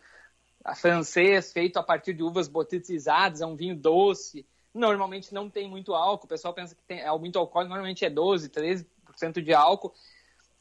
francês 0.75 1.53
feito 1.53 1.79
a 1.79 1.83
partir 1.83 2.13
de 2.13 2.21
uvas 2.21 2.49
botetizadas, 2.49 3.39
é 3.39 3.45
um 3.45 3.55
vinho 3.55 3.77
doce. 3.77 4.45
Normalmente 4.73 5.33
não 5.33 5.49
tem 5.49 5.69
muito 5.69 5.93
álcool, 5.93 6.25
o 6.25 6.29
pessoal 6.29 6.53
pensa 6.53 6.75
que 6.75 6.83
tem, 6.83 6.99
é 6.99 7.17
muito 7.17 7.39
alcoólico, 7.39 7.69
normalmente 7.69 8.03
é 8.03 8.09
12, 8.09 8.49
13% 8.49 9.41
de 9.41 9.53
álcool. 9.53 9.93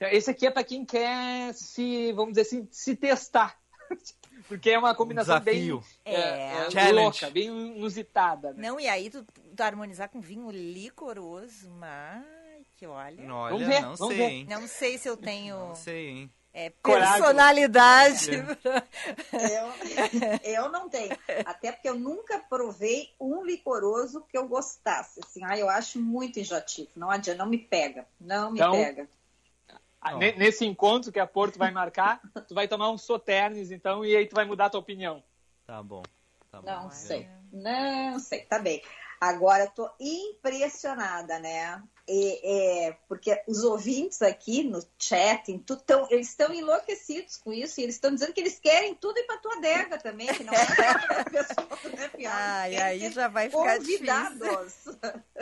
Esse 0.00 0.30
aqui 0.30 0.46
é 0.46 0.52
para 0.52 0.62
quem 0.62 0.84
quer 0.84 1.52
se, 1.52 2.12
vamos 2.12 2.34
dizer 2.34 2.42
assim, 2.42 2.68
se 2.70 2.94
testar. 2.94 3.58
Porque 4.48 4.70
é 4.70 4.78
uma 4.78 4.94
combinação 4.94 5.38
desafio. 5.38 5.80
bem 6.04 6.14
É. 6.14 6.14
é, 6.14 6.66
é, 6.66 6.70
Challenge. 6.70 6.94
louca, 6.94 7.30
bem 7.30 7.46
inusitada. 7.76 8.52
Né? 8.52 8.68
Não, 8.68 8.80
e 8.80 8.88
aí 8.88 9.10
tu, 9.10 9.24
tu 9.24 9.62
harmonizar 9.62 10.08
com 10.08 10.20
vinho 10.20 10.50
licoroso, 10.50 11.68
mas 11.70 12.24
que 12.76 12.86
olha. 12.86 13.32
Olha, 13.34 13.52
Vamos 13.52 13.66
ver, 13.68 13.80
não 13.82 13.96
vamos 13.96 14.14
sei, 14.14 14.16
ver. 14.16 14.30
hein? 14.32 14.46
Não 14.48 14.66
sei 14.68 14.98
se 14.98 15.08
eu 15.08 15.16
tenho 15.18 15.56
Não 15.58 15.74
sei, 15.74 16.08
hein? 16.08 16.32
é, 16.54 16.70
personalidade. 16.70 18.30
Eu, 20.42 20.64
eu 20.64 20.68
não 20.70 20.88
tenho. 20.88 21.16
Até 21.44 21.72
porque 21.72 21.88
eu 21.88 21.94
nunca 21.98 22.38
provei 22.38 23.10
um 23.20 23.44
licoroso 23.44 24.24
que 24.28 24.36
eu 24.36 24.48
gostasse. 24.48 25.20
Assim, 25.22 25.40
ah, 25.44 25.58
eu 25.58 25.68
acho 25.68 26.00
muito 26.00 26.38
enjoativo. 26.40 26.88
Não 26.96 27.10
adianta, 27.10 27.38
não 27.44 27.50
me 27.50 27.58
pega. 27.58 28.06
Não 28.20 28.50
me 28.50 28.58
Então, 28.60 28.72
pega. 28.72 29.08
Ah, 30.14 30.18
Nesse 30.36 30.64
encontro 30.64 31.12
que 31.12 31.20
a 31.20 31.26
Porto 31.26 31.58
vai 31.58 31.70
marcar, 31.70 32.20
tu 32.48 32.54
vai 32.54 32.68
tomar 32.68 32.90
um 32.90 32.98
Sauternes, 32.98 33.70
então, 33.70 34.04
e 34.04 34.16
aí 34.16 34.26
tu 34.26 34.34
vai 34.34 34.44
mudar 34.44 34.66
a 34.66 34.70
tua 34.70 34.80
opinião. 34.80 35.22
Tá 35.66 35.82
bom. 35.82 36.02
Tá 36.50 36.60
bom. 36.60 36.66
Não 36.66 36.90
sei. 36.90 37.28
Não 37.52 38.18
sei, 38.18 38.40
tá 38.42 38.58
bem. 38.58 38.82
Agora 39.20 39.64
eu 39.64 39.70
tô 39.70 39.90
impressionada, 39.98 41.38
né? 41.40 41.82
E, 42.06 42.40
é, 42.42 42.96
porque 43.08 43.42
os 43.46 43.64
ouvintes 43.64 44.22
aqui 44.22 44.62
no 44.62 44.80
chat, 44.98 45.50
em 45.50 45.58
tudo, 45.58 45.82
tão, 45.82 46.06
eles 46.10 46.28
estão 46.28 46.54
enlouquecidos 46.54 47.36
com 47.36 47.52
isso 47.52 47.80
e 47.80 47.82
eles 47.82 47.96
estão 47.96 48.14
dizendo 48.14 48.32
que 48.32 48.40
eles 48.40 48.58
querem 48.58 48.94
tudo 48.94 49.18
ir 49.18 49.24
pra 49.24 49.36
tua 49.38 49.56
adega 49.56 49.98
também, 49.98 50.28
que 50.28 50.44
não 50.44 50.54
é 50.54 50.64
pessoa, 51.30 51.68
né? 51.96 52.10
Ai, 52.26 52.70
Querem 52.70 52.84
aí 52.84 53.12
já 53.12 53.28
vai 53.28 53.50
ficar 53.50 53.78
difícil. 53.78 54.96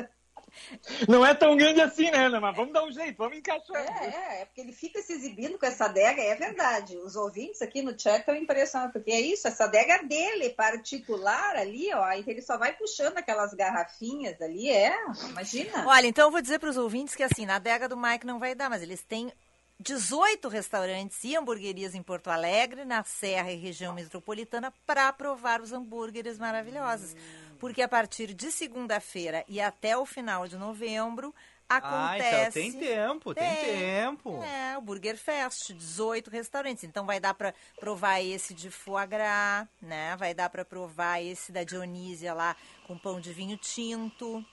Não 1.09 1.25
é 1.25 1.35
tão 1.35 1.57
grande 1.57 1.81
assim, 1.81 2.11
né, 2.11 2.27
Ana? 2.27 2.41
Mas 2.41 2.57
vamos 2.57 2.73
dar 2.73 2.85
um 2.85 2.93
jeito, 2.93 3.17
vamos 3.17 3.39
encaixar. 3.39 3.77
É, 3.77 4.07
é, 4.07 4.43
é 4.43 4.45
porque 4.45 4.61
ele 4.61 4.73
fica 4.73 5.01
se 5.03 5.13
exibindo 5.13 5.59
com 5.59 5.67
essa 5.67 5.87
adega, 5.87 6.21
é 6.23 6.35
verdade. 6.35 6.97
Os 6.97 7.17
ouvintes 7.17 7.63
aqui 7.63 7.83
no 7.83 7.99
chat 7.99 8.21
estão 8.21 8.35
impressionados, 8.35 8.93
porque 8.93 9.11
é 9.11 9.21
isso, 9.21 9.47
essa 9.47 9.65
adega 9.65 9.95
é 9.95 10.03
dele, 10.05 10.51
particular 10.51 11.57
ali, 11.57 11.93
ó, 11.93 12.13
então 12.13 12.33
ele 12.33 12.43
só 12.43 12.57
vai 12.57 12.73
puxando 12.73 13.19
aquelas 13.19 13.55
garrafinhas 13.55 14.41
ali, 14.41 14.69
é, 14.71 14.95
imagina. 15.29 15.87
Olha, 15.87 16.07
então 16.07 16.27
eu 16.27 16.31
vou 16.31 16.43
dizer 16.43 16.59
para 16.59 16.71
os 16.71 16.77
ouvintes 16.77 17.15
que 17.15 17.23
assim, 17.23 17.47
na 17.47 17.57
adega 17.57 17.89
do 17.89 17.97
Mike 17.97 18.27
não 18.27 18.39
vai 18.39 18.55
dar, 18.55 18.71
mas 18.71 18.83
eles 18.83 19.03
têm 19.03 19.33
18 19.79 20.49
restaurantes 20.49 21.23
e 21.23 21.37
hamburguerias 21.37 21.95
em 21.95 22.03
Porto 22.03 22.29
Alegre, 22.29 22.85
na 22.85 23.05
Serra 23.05 23.53
e 23.53 23.57
região 23.57 23.93
metropolitana, 23.95 24.73
para 24.87 25.13
provar 25.13 25.61
os 25.61 25.73
hambúrgueres 25.73 26.39
maravilhosos. 26.39 27.15
Porque 27.59 27.83
a 27.83 27.89
partir 27.89 28.33
de 28.35 28.51
segunda-feira 28.53 29.45
e 29.49 29.61
até 29.61 29.97
o 29.97 30.05
final 30.07 30.47
de 30.47 30.57
novembro 30.57 31.35
Ah, 31.69 31.77
acontece. 31.79 32.61
então 32.61 32.81
tem 32.81 32.89
tempo, 32.89 33.35
tem, 33.35 33.55
Tem. 33.57 33.65
tempo. 33.65 34.43
É, 34.43 34.79
o 34.79 34.81
Burger 34.81 35.17
Fest, 35.17 35.73
18 35.73 36.31
restaurantes. 36.31 36.85
Então 36.85 37.05
vai 37.05 37.19
dar 37.19 37.35
para 37.35 37.53
provar 37.81 38.21
esse 38.21 38.55
de 38.55 38.71
foie 38.71 39.07
gras, 39.07 39.67
né? 39.83 40.15
Vai 40.17 40.33
dar 40.33 40.49
para 40.49 40.65
provar 40.65 41.21
esse 41.21 41.51
da 41.51 41.65
Dionísia 41.65 42.33
lá 42.35 42.55
com 42.87 42.97
pão 42.97 43.21
de 43.21 43.33
vinho 43.33 43.57
tinto. 43.57 44.45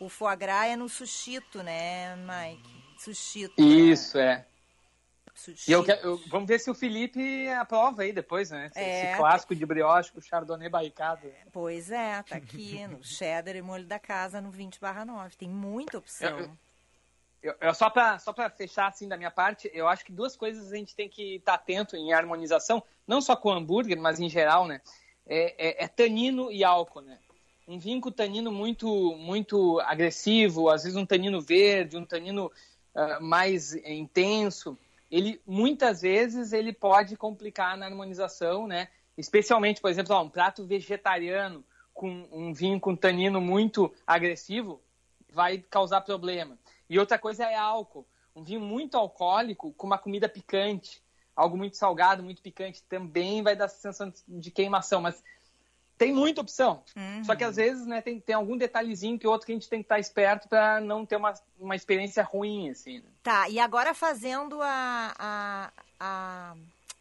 O 0.00 0.08
foie 0.08 0.34
gras 0.36 0.66
é 0.66 0.76
no 0.76 0.88
sushito, 0.88 1.62
né, 1.62 2.16
Mike? 2.16 2.84
Sushito. 2.98 3.54
Isso, 3.62 4.18
é. 4.18 4.44
Sushito. 5.36 5.70
E 5.70 5.72
eu 5.72 5.84
eu- 6.02 6.16
vamos 6.28 6.48
ver 6.48 6.58
se 6.58 6.70
o 6.70 6.74
Felipe 6.74 7.46
aprova 7.50 8.02
aí 8.02 8.12
depois, 8.12 8.50
né? 8.50 8.66
Esse, 8.66 8.78
É. 8.80 9.04
esse 9.10 9.16
clássico 9.18 9.54
de 9.54 9.66
brioche 9.66 10.10
com 10.10 10.20
chardonnay 10.20 10.68
barricado. 10.68 11.30
Pois 11.52 11.90
é, 11.90 12.22
tá 12.22 12.36
aqui 12.36 12.86
no 12.88 13.04
cheddar 13.04 13.54
e 13.54 13.60
molho 13.62 13.84
da 13.86 13.98
casa 13.98 14.40
no 14.40 14.50
20 14.50 14.80
barra 14.80 15.04
9. 15.04 15.36
Tem 15.36 15.48
muita 15.48 15.98
opção. 15.98 16.38
Eu- 16.40 16.50
Eu, 17.42 17.54
eu- 17.60 17.74
só 17.74 17.88
para 17.88 18.18
só 18.18 18.32
pra 18.32 18.50
fechar 18.50 18.88
assim 18.88 19.06
da 19.06 19.16
minha 19.16 19.30
parte, 19.30 19.70
eu 19.72 19.86
acho 19.86 20.04
que 20.04 20.10
duas 20.10 20.34
coisas 20.34 20.72
a 20.72 20.76
gente 20.76 20.96
tem 20.96 21.08
que 21.08 21.36
estar 21.36 21.54
atento 21.54 21.94
em 21.94 22.12
harmonização, 22.12 22.82
não 23.06 23.20
só 23.20 23.36
com 23.36 23.52
hambúrguer, 23.52 23.96
mas 24.00 24.18
em 24.18 24.28
geral, 24.28 24.66
né? 24.66 24.80
É, 25.24 25.54
é- 25.68 25.84
é 25.84 25.86
tanino 25.88 26.50
e 26.50 26.64
álcool, 26.64 27.02
né? 27.02 27.18
Um 27.68 27.78
vinho 27.78 28.00
com 28.00 28.10
tanino 28.10 28.50
muito, 28.50 28.88
muito 29.16 29.78
agressivo, 29.80 30.70
às 30.70 30.82
vezes 30.82 30.96
um 30.96 31.06
tanino 31.06 31.40
verde, 31.40 31.96
um 31.96 32.04
tanino 32.06 32.50
ah, 32.96 33.20
mais 33.20 33.74
intenso, 33.74 34.76
ele 35.10 35.40
muitas 35.46 36.02
vezes 36.02 36.52
ele 36.52 36.72
pode 36.72 37.16
complicar 37.16 37.76
na 37.76 37.86
harmonização, 37.86 38.66
né? 38.66 38.88
Especialmente, 39.16 39.80
por 39.80 39.90
exemplo, 39.90 40.14
ó, 40.14 40.22
um 40.22 40.28
prato 40.28 40.64
vegetariano 40.66 41.64
com 41.94 42.28
um 42.30 42.52
vinho 42.52 42.78
com 42.78 42.94
tanino 42.94 43.40
muito 43.40 43.92
agressivo 44.06 44.82
vai 45.32 45.58
causar 45.58 46.02
problema. 46.02 46.58
E 46.88 46.98
outra 46.98 47.18
coisa 47.18 47.44
é 47.44 47.56
álcool. 47.56 48.06
Um 48.34 48.44
vinho 48.44 48.60
muito 48.60 48.96
alcoólico 48.96 49.72
com 49.72 49.86
uma 49.86 49.96
comida 49.96 50.28
picante, 50.28 51.02
algo 51.34 51.56
muito 51.56 51.76
salgado, 51.76 52.22
muito 52.22 52.42
picante, 52.42 52.82
também 52.82 53.42
vai 53.42 53.56
dar 53.56 53.68
sensação 53.68 54.12
de 54.28 54.50
queimação, 54.50 55.00
mas 55.00 55.22
tem 55.98 56.12
muita 56.12 56.40
opção. 56.40 56.82
Uhum. 56.94 57.24
Só 57.24 57.34
que 57.34 57.42
às 57.44 57.56
vezes, 57.56 57.86
né, 57.86 58.00
tem, 58.00 58.20
tem 58.20 58.34
algum 58.34 58.56
detalhezinho 58.56 59.18
que 59.18 59.26
outro 59.26 59.46
que 59.46 59.52
a 59.52 59.54
gente 59.54 59.68
tem 59.68 59.80
que 59.80 59.84
estar 59.86 59.98
esperto 59.98 60.48
para 60.48 60.80
não 60.80 61.06
ter 61.06 61.16
uma, 61.16 61.32
uma 61.58 61.74
experiência 61.76 62.22
ruim, 62.22 62.70
assim. 62.70 62.98
né? 62.98 63.04
Tá, 63.22 63.48
e 63.48 63.58
agora 63.58 63.94
fazendo 63.94 64.60
a, 64.62 65.14
a, 65.18 65.72
a- 65.98 66.54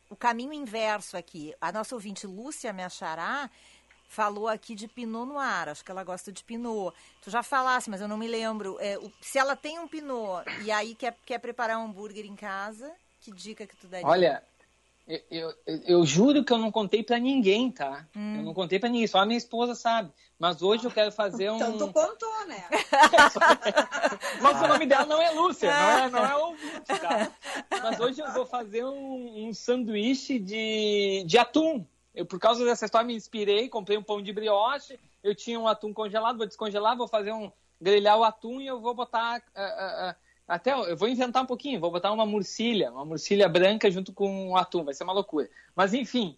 o 0.09 0.15
caminho 0.15 0.53
inverso 0.53 1.17
aqui. 1.17 1.53
A 1.59 1.71
nossa 1.71 1.93
ouvinte 1.95 2.25
Lúcia 2.25 2.71
Meachará 2.71 3.49
falou 4.07 4.47
aqui 4.47 4.75
de 4.75 4.87
Pinot 4.87 5.25
Noir. 5.27 5.67
Acho 5.69 5.83
que 5.83 5.91
ela 5.91 6.03
gosta 6.03 6.31
de 6.31 6.43
Pinot. 6.43 6.95
Tu 7.21 7.29
já 7.29 7.43
falasse, 7.43 7.89
mas 7.89 7.99
eu 8.01 8.07
não 8.07 8.15
me 8.17 8.27
lembro. 8.27 8.77
É, 8.79 8.97
o- 8.97 9.11
se 9.19 9.37
ela 9.37 9.55
tem 9.55 9.77
um 9.79 9.87
Pinot 9.87 10.43
e 10.63 10.71
aí 10.71 10.95
quer, 10.95 11.15
quer 11.25 11.39
preparar 11.39 11.77
um 11.79 11.85
hambúrguer 11.85 12.25
em 12.25 12.35
casa, 12.35 12.91
que 13.19 13.31
dica 13.31 13.65
que 13.67 13.75
tu 13.75 13.87
daria? 13.87 14.07
Olha, 14.07 14.43
eu, 15.07 15.21
eu, 15.29 15.53
eu 15.85 16.05
juro 16.05 16.43
que 16.43 16.51
eu 16.51 16.57
não 16.57 16.71
contei 16.71 17.03
para 17.03 17.19
ninguém, 17.19 17.71
tá? 17.71 18.07
Hum. 18.15 18.37
Eu 18.37 18.43
não 18.43 18.53
contei 18.55 18.79
para 18.79 18.89
ninguém, 18.89 19.05
só 19.05 19.19
a 19.19 19.25
minha 19.25 19.37
esposa 19.37 19.75
sabe. 19.75 20.11
Mas 20.39 20.63
hoje 20.63 20.85
eu 20.85 20.91
quero 20.91 21.11
fazer 21.11 21.51
um. 21.51 21.57
Então 21.57 21.77
tu 21.77 21.93
contou, 21.93 22.47
né? 22.47 22.65
Mas 24.41 24.61
o 24.61 24.67
nome 24.67 24.85
dela 24.87 25.05
não 25.05 25.21
é 25.21 25.29
Lúcia, 25.31 25.71
não 25.71 25.89
é, 25.89 26.09
não 26.09 26.25
é 26.25 26.35
ouvinte, 26.35 26.99
tá? 26.99 27.31
Mas 27.69 27.99
hoje 27.99 28.19
eu 28.19 28.31
vou 28.33 28.45
fazer 28.45 28.83
um, 28.83 29.47
um 29.47 29.53
sanduíche 29.53 30.39
de, 30.39 31.23
de 31.25 31.37
atum. 31.37 31.85
Eu, 32.13 32.25
por 32.25 32.39
causa 32.39 32.65
dessa 32.65 32.85
história, 32.85 33.05
me 33.05 33.15
inspirei, 33.15 33.69
comprei 33.69 33.97
um 33.97 34.03
pão 34.03 34.21
de 34.21 34.33
brioche, 34.33 34.99
eu 35.23 35.35
tinha 35.35 35.59
um 35.59 35.67
atum 35.67 35.93
congelado, 35.93 36.37
vou 36.37 36.47
descongelar, 36.47 36.97
vou 36.97 37.07
fazer 37.07 37.31
um... 37.31 37.51
grelhar 37.79 38.17
o 38.17 38.23
atum 38.23 38.59
e 38.59 38.67
eu 38.67 38.79
vou 38.79 38.95
botar... 38.95 39.43
ah, 39.53 39.61
ah, 39.61 40.09
ah, 40.09 40.15
até, 40.47 40.71
eu 40.71 40.95
vou 40.95 41.07
inventar 41.07 41.43
um 41.43 41.47
pouquinho, 41.47 41.79
vou 41.79 41.91
botar 41.91 42.11
uma 42.11 42.25
murcilha, 42.25 42.91
uma 42.91 43.05
murcilha 43.05 43.49
branca 43.49 43.89
junto 43.89 44.13
com 44.13 44.49
um 44.49 44.55
atum, 44.55 44.83
vai 44.83 44.93
ser 44.93 45.03
uma 45.03 45.13
loucura. 45.13 45.49
Mas, 45.75 45.93
enfim, 45.93 46.37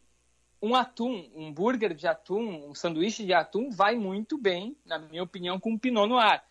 um 0.62 0.76
atum, 0.76 1.30
um 1.36 1.52
burger 1.52 1.94
de 1.94 2.08
atum, 2.08 2.70
um 2.70 2.74
sanduíche 2.74 3.26
de 3.26 3.34
atum 3.34 3.70
vai 3.70 3.96
muito 3.96 4.38
bem, 4.38 4.78
na 4.86 4.98
minha 4.98 5.24
opinião, 5.24 5.60
com 5.60 5.72
um 5.72 5.78
pinot 5.78 6.08
noir. 6.08 6.42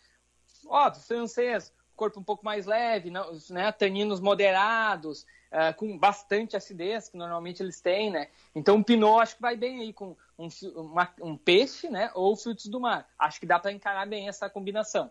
Óbvio, 0.66 1.02
francês, 1.02 1.72
corpo 1.94 2.20
um 2.20 2.24
pouco 2.24 2.44
mais 2.44 2.66
leve, 2.66 3.10
não- 3.10 3.32
né, 3.50 3.72
taninos 3.72 4.20
moderados, 4.20 5.26
ah, 5.50 5.72
com 5.72 5.96
bastante 5.96 6.56
acidez, 6.56 7.08
que 7.08 7.16
normalmente 7.16 7.62
eles 7.62 7.80
têm, 7.80 8.10
né? 8.10 8.28
Então, 8.54 8.78
o 8.78 8.84
pinot 8.84 9.22
acho 9.22 9.36
que 9.36 9.42
vai 9.42 9.56
bem 9.56 9.80
aí 9.80 9.92
com 9.92 10.14
um, 10.38 10.48
uma- 10.74 11.14
um 11.22 11.36
peixe, 11.36 11.88
né, 11.88 12.10
ou 12.14 12.36
frutos 12.36 12.66
do 12.66 12.78
mar. 12.78 13.08
Acho 13.18 13.40
que 13.40 13.46
dá 13.46 13.58
para 13.58 13.72
encarar 13.72 14.06
bem 14.06 14.28
essa 14.28 14.50
combinação. 14.50 15.10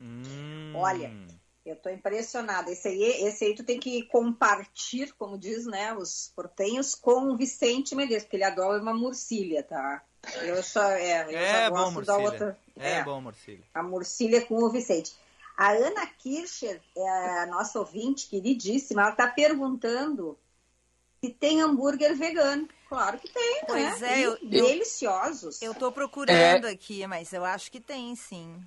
Hum. 0.00 0.72
Olha, 0.74 1.12
eu 1.64 1.76
tô 1.76 1.88
impressionada. 1.88 2.70
Esse 2.70 2.88
aí, 2.88 3.02
esse 3.26 3.44
aí 3.44 3.54
tu 3.54 3.64
tem 3.64 3.80
que 3.80 4.04
compartilhar, 4.04 5.12
como 5.18 5.38
diz, 5.38 5.66
né, 5.66 5.94
os 5.94 6.32
portenhos, 6.34 6.94
com 6.94 7.32
o 7.32 7.36
Vicente 7.36 7.94
Medeiros, 7.94 8.24
porque 8.24 8.36
ele 8.36 8.44
adora 8.44 8.82
uma 8.82 8.94
murcilha, 8.94 9.62
tá? 9.62 10.02
Eu 10.42 10.62
só, 10.62 10.82
é, 10.90 11.24
eu 11.24 11.38
É 11.38 11.46
só 11.46 11.70
bom, 11.70 11.76
gosto 11.76 12.02
da 12.02 12.16
outra. 12.18 12.58
É, 12.76 13.02
bom, 13.02 13.20
Morcília. 13.20 13.64
A 13.74 13.82
murcilha 13.82 14.44
com 14.46 14.56
o 14.56 14.70
Vicente. 14.70 15.12
A 15.56 15.70
Ana 15.70 16.06
Kircher, 16.06 16.80
é 16.96 17.08
a 17.42 17.46
nossa 17.46 17.78
ouvinte 17.78 18.28
queridíssima, 18.28 19.02
ela 19.02 19.10
está 19.12 19.28
perguntando 19.28 20.36
se 21.22 21.30
tem 21.30 21.62
hambúrguer 21.62 22.14
vegano. 22.16 22.68
Claro 22.88 23.18
que 23.18 23.28
tem, 23.28 23.62
Pois 23.66 24.02
né? 24.02 24.22
é, 24.22 24.26
eu- 24.26 24.38
Deliciosos. 24.42 25.62
Eu 25.62 25.74
tô 25.74 25.90
procurando 25.90 26.66
aqui, 26.66 27.06
mas 27.06 27.32
eu 27.32 27.44
acho 27.44 27.70
que 27.70 27.80
tem 27.80 28.14
sim. 28.14 28.62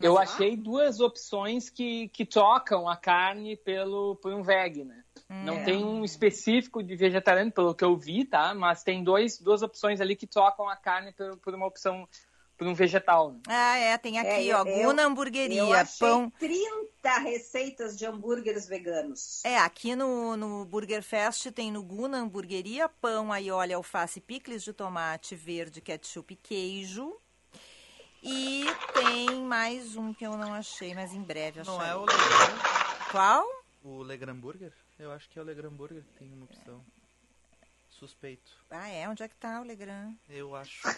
Eu 0.00 0.18
achei 0.18 0.56
duas 0.56 1.00
opções 1.00 1.70
que, 1.70 2.08
que 2.08 2.26
trocam 2.26 2.88
a 2.88 2.96
carne 2.96 3.56
pelo, 3.56 4.16
por 4.16 4.32
um 4.32 4.42
veg, 4.42 4.84
né? 4.84 5.02
Não 5.28 5.54
É. 5.58 5.62
tem 5.64 5.84
um 5.84 6.04
específico 6.04 6.82
de 6.82 6.94
vegetariano, 6.96 7.50
pelo 7.52 7.74
que 7.74 7.84
eu 7.84 7.96
vi, 7.96 8.24
tá? 8.24 8.54
Mas 8.54 8.82
tem 8.82 9.02
dois, 9.02 9.38
duas 9.38 9.62
opções 9.62 10.00
ali 10.00 10.14
que 10.16 10.26
trocam 10.26 10.68
a 10.68 10.76
carne 10.76 11.12
por, 11.12 11.36
por 11.38 11.54
uma 11.54 11.66
opção, 11.66 12.06
por 12.58 12.66
um 12.66 12.74
vegetal. 12.74 13.32
Né? 13.32 13.40
Ah, 13.48 13.78
é, 13.78 13.96
tem 13.96 14.18
aqui, 14.18 14.50
É, 14.50 14.56
ó, 14.56 14.64
eu- 14.64 14.86
Guna 14.88 15.02
Eu 15.02 15.08
Hamburgueria, 15.08 15.64
achei 15.80 16.06
pão... 16.06 16.30
30 16.38 17.18
receitas 17.20 17.96
de 17.96 18.04
hambúrgueres 18.04 18.66
veganos. 18.68 19.44
É, 19.44 19.58
aqui 19.58 19.96
no, 19.96 20.36
no 20.36 20.64
Burger 20.64 21.02
Fest 21.02 21.46
tem 21.52 21.70
no 21.72 21.82
Guna 21.82 22.18
Hamburgueria, 22.18 22.88
pão, 22.88 23.32
aioli, 23.32 23.72
alface, 23.72 24.20
picles 24.20 24.62
de 24.62 24.72
tomate, 24.72 25.34
verde, 25.34 25.80
ketchup 25.80 26.34
e 26.34 26.36
queijo. 26.36 27.16
E 28.26 28.64
tem 28.94 29.42
mais 29.42 29.96
um 29.96 30.14
que 30.14 30.24
eu 30.24 30.34
não 30.34 30.54
achei, 30.54 30.94
mas 30.94 31.12
em 31.12 31.20
breve 31.20 31.62
Não 31.62 31.78
acharei. 31.78 31.92
é 31.92 31.96
o 31.96 32.00
Legrand? 32.06 33.10
Qual? 33.10 33.46
O 33.84 34.02
Legrand 34.02 34.36
Burger? 34.36 34.72
Eu 34.98 35.12
acho 35.12 35.28
que 35.28 35.38
é 35.38 35.42
o 35.42 35.44
Legrand 35.44 35.72
Burger 35.72 36.02
que 36.02 36.18
tem 36.18 36.32
uma 36.32 36.44
opção. 36.46 36.80
Suspeito. 37.90 38.50
Ah, 38.70 38.88
é? 38.88 39.06
Onde 39.06 39.22
é 39.22 39.28
que 39.28 39.34
tá 39.34 39.60
o 39.60 39.64
Legrand? 39.64 40.14
Eu 40.30 40.56
acho. 40.56 40.88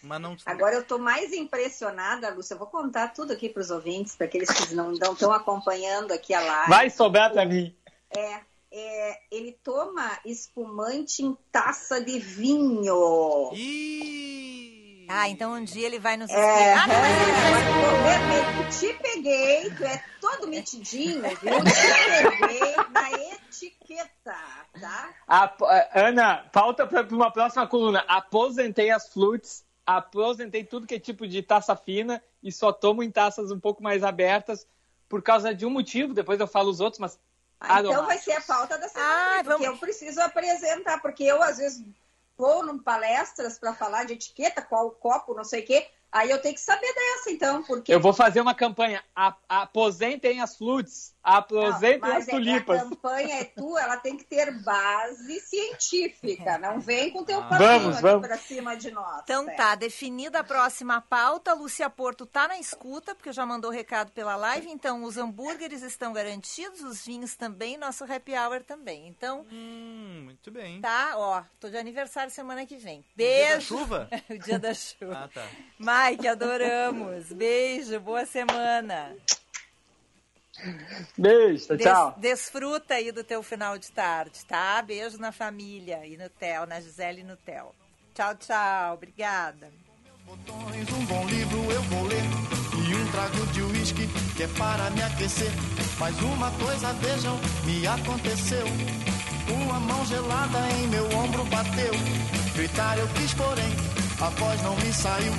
Mas 0.00 0.20
não... 0.20 0.36
Agora 0.46 0.76
eu 0.76 0.84
tô 0.84 0.96
mais 0.96 1.32
impressionada, 1.32 2.32
Lúcia. 2.32 2.54
Eu 2.54 2.58
vou 2.58 2.68
contar 2.68 3.08
tudo 3.08 3.32
aqui 3.32 3.48
para 3.48 3.62
os 3.62 3.70
ouvintes, 3.70 4.14
para 4.14 4.26
aqueles 4.26 4.48
que 4.48 4.72
não 4.72 4.92
estão 4.92 5.32
acompanhando 5.32 6.12
aqui 6.12 6.32
a 6.32 6.40
live. 6.40 6.70
Vai 6.70 6.88
sobrar 6.88 7.32
pra 7.32 7.44
mim. 7.44 7.74
É, 8.10 8.40
é, 8.70 9.20
ele 9.32 9.58
toma 9.64 10.20
espumante 10.24 11.24
em 11.24 11.36
taça 11.50 12.00
de 12.00 12.18
vinho. 12.20 13.50
Ah, 15.08 15.28
então 15.28 15.52
um 15.52 15.64
dia 15.64 15.86
ele 15.86 15.98
vai 15.98 16.16
nos 16.16 16.30
É, 16.30 16.34
explicar. 16.34 16.82
Ah, 16.82 16.86
não, 16.86 17.00
mas 17.00 17.22
ele 17.22 17.30
é, 17.30 18.18
vai- 18.18 18.60
eu 18.64 18.70
te 18.70 18.94
peguei, 19.02 19.70
tu 19.70 19.84
é 19.84 20.02
todo 20.20 20.48
metidinho, 20.48 21.22
viu? 21.22 21.36
Te 21.38 22.38
peguei 22.40 22.76
na 22.90 23.10
etiqueta, 23.12 24.36
tá? 24.80 25.10
Ap- 25.26 25.62
Ana, 25.94 26.44
falta 26.52 26.86
para 26.86 27.02
uma 27.14 27.30
próxima 27.30 27.66
coluna. 27.66 28.04
Aposentei 28.08 28.90
as 28.90 29.08
flutes, 29.12 29.64
aposentei 29.86 30.64
tudo 30.64 30.86
que 30.86 30.94
é 30.96 30.98
tipo 31.00 31.26
de 31.26 31.42
taça 31.42 31.76
fina 31.76 32.22
e 32.42 32.50
só 32.50 32.72
tomo 32.72 33.02
em 33.02 33.10
taças 33.10 33.50
um 33.50 33.60
pouco 33.60 33.82
mais 33.82 34.02
abertas 34.02 34.66
por 35.08 35.22
causa 35.22 35.54
de 35.54 35.64
um 35.64 35.70
motivo. 35.70 36.12
Depois 36.14 36.40
eu 36.40 36.46
falo 36.48 36.70
os 36.70 36.80
outros, 36.80 36.98
mas. 37.00 37.18
Ah, 37.58 37.80
então 37.80 38.04
vai 38.04 38.18
ser 38.18 38.32
a 38.32 38.40
pauta 38.42 38.76
da 38.76 38.86
semana, 38.88 39.42
porque 39.44 39.66
eu 39.66 39.76
preciso 39.78 40.20
apresentar, 40.20 41.00
porque 41.00 41.24
eu 41.24 41.42
às 41.42 41.56
vezes 41.56 41.82
em 42.70 42.78
palestras 42.78 43.58
para 43.58 43.74
falar 43.74 44.04
de 44.04 44.12
etiqueta, 44.12 44.62
qual 44.62 44.90
copo, 44.90 45.34
não 45.34 45.44
sei 45.44 45.62
o 45.62 45.66
quê, 45.66 45.88
aí 46.12 46.30
eu 46.30 46.40
tenho 46.40 46.54
que 46.54 46.60
saber 46.60 46.92
dessa, 46.94 47.30
então, 47.30 47.62
porque... 47.62 47.92
Eu 47.92 48.00
vou 48.00 48.12
fazer 48.12 48.40
uma 48.40 48.54
campanha. 48.54 49.02
Aposentem 49.48 50.40
as 50.40 50.56
flutes, 50.56 51.14
aposentem 51.22 52.00
Não, 52.00 52.08
as 52.08 52.14
mas 52.14 52.28
é 52.28 52.30
tulipas. 52.30 52.80
a 52.80 52.84
campanha 52.84 53.40
é 53.40 53.44
tua, 53.44 53.80
ela 53.82 53.96
tem 53.96 54.16
que 54.16 54.24
ter 54.24 54.50
base 54.62 55.40
científica, 55.40 56.58
não 56.58 56.80
vem 56.80 57.10
com 57.10 57.24
teu 57.24 57.38
Ah. 57.40 57.42
papinho 57.48 57.68
Vamos, 57.68 57.92
aqui 57.94 58.02
vamos. 58.02 58.26
pra 58.26 58.38
cima 58.38 58.76
de 58.76 58.90
nós. 58.90 59.20
Então 59.24 59.48
é. 59.48 59.54
tá, 59.54 59.74
definida 59.74 60.40
a 60.40 60.44
próxima 60.44 61.00
pauta. 61.00 61.52
Lúcia 61.54 61.88
Porto 61.90 62.26
tá 62.26 62.48
na 62.48 62.58
escuta, 62.58 63.14
porque 63.14 63.32
já 63.32 63.44
mandou 63.46 63.70
recado 63.70 64.10
pela 64.12 64.36
live. 64.36 64.68
Então, 64.70 65.02
os 65.04 65.16
hambúrgueres 65.16 65.82
estão 65.82 66.12
garantidos, 66.12 66.80
os 66.82 67.04
vinhos 67.04 67.36
também, 67.36 67.76
nosso 67.76 68.04
happy 68.04 68.32
hour 68.34 68.62
também. 68.62 69.06
Então, 69.08 69.46
Hum, 69.50 70.22
muito 70.24 70.50
bem. 70.50 70.80
tá, 70.80 71.12
ó, 71.16 71.42
tô 71.60 71.68
de 71.68 71.76
aniversário 71.76 72.30
semana 72.30 72.64
que 72.66 72.76
vem. 72.76 73.00
dia 73.16 73.48
da 73.48 73.50
Beijo. 73.54 73.66
chuva? 73.78 74.08
o 74.30 74.38
dia 74.38 74.58
da 74.58 74.72
chuva. 74.74 75.24
Ah, 75.24 75.28
tá. 75.32 75.46
Mike, 75.96 76.28
adoramos. 76.28 77.32
Beijo, 77.32 77.98
boa 78.00 78.26
semana. 78.26 79.14
Beijo, 81.16 81.68
Des- 81.68 81.82
tchau. 81.82 82.14
desfruta 82.18 82.94
aí 82.94 83.12
do 83.12 83.22
teu 83.24 83.42
final 83.42 83.78
de 83.78 83.90
tarde, 83.92 84.44
tá? 84.46 84.80
Beijo 84.82 85.18
na 85.18 85.32
família 85.32 86.04
e 86.06 86.16
no 86.16 86.28
Theo, 86.28 86.66
na 86.66 86.80
Gisele 86.80 87.20
e 87.20 87.24
no 87.24 87.36
Theo. 87.36 87.74
Tchau, 88.14 88.34
tchau. 88.36 88.94
Obrigada. 88.94 89.70
Um 90.28 91.04
bom 91.06 91.24
livro 91.28 91.70
eu 91.72 91.82
vou 91.82 92.04
ler 92.04 92.22
e 92.22 92.94
um 92.94 93.12
trago 93.12 93.46
de 93.52 93.62
uísque 93.62 94.08
que 94.36 94.42
é 94.42 94.48
para 94.48 94.90
me 94.90 95.02
aquecer. 95.02 95.50
Mas 95.98 96.20
uma 96.20 96.50
coisa 96.52 96.92
vejam, 96.94 97.38
me 97.64 97.86
aconteceu. 97.86 98.66
Uma 99.48 99.78
mão 99.80 100.04
gelada 100.06 100.58
em 100.72 100.88
meu 100.88 101.04
ombro 101.16 101.44
bateu. 101.44 101.92
Gritar 102.54 102.98
eu 102.98 103.06
quis, 103.08 103.32
porém, 103.34 103.70
a 104.20 104.28
voz 104.30 104.60
não 104.62 104.74
me 104.76 104.92
saiu. 104.92 105.32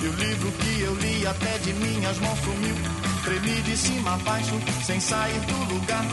E 0.00 0.06
o 0.06 0.12
livro 0.12 0.52
que 0.52 0.80
eu 0.82 0.94
li 0.94 1.26
até 1.26 1.58
de 1.58 1.72
minhas 1.74 2.18
mãos 2.18 2.38
sumiu. 2.40 2.76
Tremi 3.24 3.62
de 3.62 3.76
cima 3.76 4.14
a 4.14 4.18
baixo, 4.18 4.54
sem 4.84 5.00
sair 5.00 5.40
do 5.40 5.74
lugar. 5.74 6.04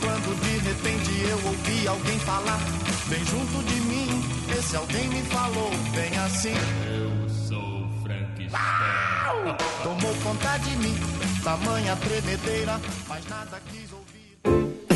Quando 0.00 0.40
de 0.40 0.58
repente 0.68 1.10
eu 1.28 1.48
ouvi 1.48 1.88
alguém 1.88 2.18
falar, 2.20 2.60
bem 3.08 3.24
junto 3.24 3.62
de 3.64 3.80
mim. 3.82 4.22
Esse 4.58 4.76
alguém 4.76 5.08
me 5.08 5.22
falou, 5.22 5.70
bem 5.94 6.18
assim. 6.18 6.54
Eu 6.88 7.28
sou 7.28 7.86
Frankenstein. 8.02 9.56
Tomou 9.82 10.14
conta 10.22 10.58
de 10.58 10.76
mim, 10.76 10.94
tamanha 11.42 11.96
tremedeira, 11.96 12.80
mas 13.08 13.24
nada 13.28 13.60
quis 13.70 13.92
ouvir. 13.92 14.16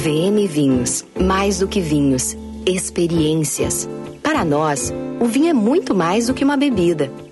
VM 0.01 0.49
Vinhos. 0.49 1.05
Mais 1.21 1.59
do 1.59 1.69
que 1.69 1.81
vinhos. 1.81 2.37
Experiências. 2.65 3.87
Para 4.23 4.45
nós, 4.45 4.93
o 5.21 5.27
vinho 5.27 5.49
é 5.49 5.53
muito 5.53 5.95
mais 5.95 6.29
do 6.29 6.35
que 6.35 6.45
uma 6.45 6.57
bebida. 6.57 7.13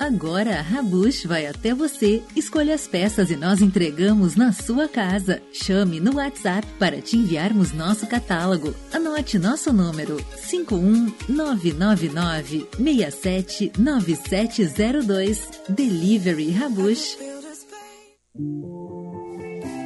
Agora 0.00 0.58
a 0.58 0.62
Rabush 0.62 1.26
vai 1.26 1.46
até 1.46 1.72
você, 1.74 2.22
escolha 2.34 2.74
as 2.74 2.88
peças 2.88 3.30
e 3.30 3.36
nós 3.36 3.60
entregamos 3.60 4.34
na 4.34 4.50
sua 4.50 4.88
casa. 4.88 5.42
Chame 5.52 6.00
no 6.00 6.16
WhatsApp 6.16 6.66
para 6.78 7.02
te 7.02 7.18
enviarmos 7.18 7.72
nosso 7.72 8.06
catálogo. 8.06 8.74
Anote 8.94 9.38
nosso 9.38 9.70
número 9.74 10.16
51999 10.48 12.66
679702. 12.78 15.48
Delivery 15.68 16.50
Rabush. 16.52 17.18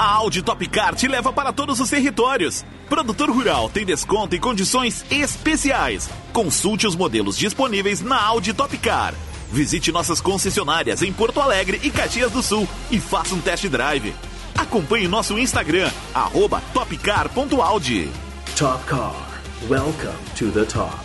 A 0.00 0.14
Audi 0.14 0.40
Topcar 0.40 0.94
te 0.94 1.06
leva 1.06 1.30
para 1.30 1.52
todos 1.52 1.78
os 1.78 1.90
territórios. 1.90 2.64
Produtor 2.88 3.28
rural 3.28 3.68
tem 3.68 3.84
desconto 3.84 4.34
e 4.34 4.40
condições 4.40 5.04
especiais. 5.10 6.08
Consulte 6.32 6.86
os 6.86 6.96
modelos 6.96 7.36
disponíveis 7.36 8.00
na 8.00 8.18
Audi 8.18 8.54
Topcar. 8.54 9.12
Visite 9.52 9.92
nossas 9.92 10.18
concessionárias 10.18 11.02
em 11.02 11.12
Porto 11.12 11.38
Alegre 11.38 11.78
e 11.82 11.90
Caxias 11.90 12.32
do 12.32 12.42
Sul 12.42 12.66
e 12.90 12.98
faça 12.98 13.34
um 13.34 13.42
test 13.42 13.66
drive. 13.68 14.14
Acompanhe 14.56 15.06
nosso 15.06 15.38
Instagram, 15.38 15.90
arroba 16.14 16.62
topcar.audi. 16.72 18.10
Top 18.56 18.82
Car. 18.86 19.42
Welcome 19.68 20.16
to 20.38 20.50
the 20.50 20.64
top. 20.64 20.96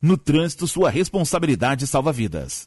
No 0.00 0.16
trânsito, 0.16 0.66
sua 0.66 0.88
responsabilidade 0.88 1.86
salva 1.86 2.12
vidas. 2.12 2.66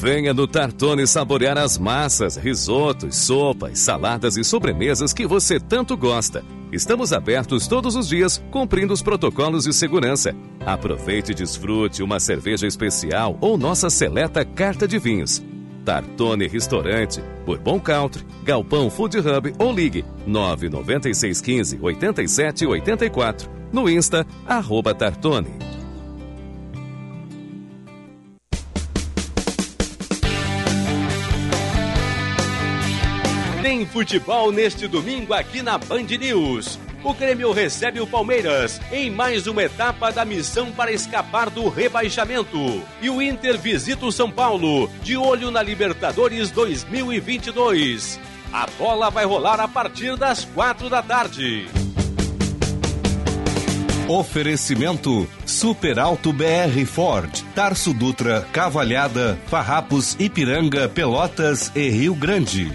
Venha 0.00 0.32
no 0.32 0.46
Tartone 0.46 1.08
saborear 1.08 1.58
as 1.58 1.76
massas, 1.76 2.36
risotos, 2.36 3.16
sopas, 3.16 3.80
saladas 3.80 4.36
e 4.36 4.44
sobremesas 4.44 5.12
que 5.12 5.26
você 5.26 5.58
tanto 5.58 5.96
gosta. 5.96 6.44
Estamos 6.70 7.12
abertos 7.12 7.66
todos 7.66 7.96
os 7.96 8.08
dias, 8.08 8.40
cumprindo 8.52 8.92
os 8.92 9.02
protocolos 9.02 9.64
de 9.64 9.72
segurança. 9.72 10.36
Aproveite 10.64 11.32
e 11.32 11.34
desfrute 11.34 12.00
uma 12.00 12.20
cerveja 12.20 12.64
especial 12.64 13.36
ou 13.40 13.58
nossa 13.58 13.90
seleta 13.90 14.44
carta 14.44 14.86
de 14.86 15.00
vinhos. 15.00 15.42
Tartone 15.84 16.46
Restaurante, 16.46 17.20
por 17.44 17.58
Bom 17.58 17.80
Country, 17.80 18.24
Galpão 18.44 18.88
Food 18.90 19.18
Hub 19.18 19.52
ou 19.58 19.72
ligue 19.72 20.04
99615 20.28 21.76
8784. 21.82 23.50
No 23.72 23.90
Insta, 23.90 24.24
arroba 24.46 24.94
Tartone. 24.94 25.50
Tem 33.68 33.84
futebol 33.84 34.50
neste 34.50 34.88
domingo 34.88 35.34
aqui 35.34 35.60
na 35.60 35.76
Band 35.76 36.06
News. 36.18 36.78
O 37.04 37.12
Grêmio 37.12 37.52
recebe 37.52 38.00
o 38.00 38.06
Palmeiras 38.06 38.80
em 38.90 39.10
mais 39.10 39.46
uma 39.46 39.62
etapa 39.62 40.10
da 40.10 40.24
missão 40.24 40.72
para 40.72 40.90
escapar 40.90 41.50
do 41.50 41.68
rebaixamento. 41.68 42.82
E 43.02 43.10
o 43.10 43.20
Inter 43.20 43.58
visita 43.58 44.06
o 44.06 44.10
São 44.10 44.30
Paulo, 44.30 44.90
de 45.02 45.18
olho 45.18 45.50
na 45.50 45.60
Libertadores 45.60 46.50
2022. 46.50 48.18
A 48.50 48.66
bola 48.78 49.10
vai 49.10 49.26
rolar 49.26 49.60
a 49.60 49.68
partir 49.68 50.16
das 50.16 50.46
quatro 50.46 50.88
da 50.88 51.02
tarde. 51.02 51.66
Oferecimento 54.08 55.28
Super 55.44 55.98
Alto 55.98 56.32
BR 56.32 56.86
Ford, 56.86 57.30
Tarso 57.54 57.92
Dutra, 57.92 58.48
Cavalhada, 58.50 59.38
Farrapos, 59.46 60.16
Ipiranga, 60.18 60.88
Pelotas 60.88 61.70
e 61.76 61.90
Rio 61.90 62.14
Grande. 62.14 62.74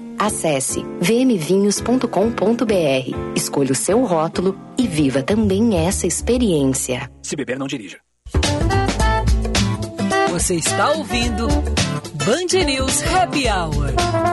Acesse 0.21 0.85
vmvinhos.com.br, 1.01 2.05
escolha 3.35 3.71
o 3.71 3.75
seu 3.75 4.05
rótulo 4.05 4.55
e 4.77 4.87
viva 4.87 5.23
também 5.23 5.83
essa 5.83 6.05
experiência. 6.05 7.09
Se 7.23 7.35
beber, 7.35 7.57
não 7.57 7.65
dirija. 7.65 7.97
Você 10.29 10.57
está 10.57 10.91
ouvindo 10.91 11.47
Band 11.47 12.63
News 12.67 13.01
Happy 13.01 13.47
Hour. 13.47 14.30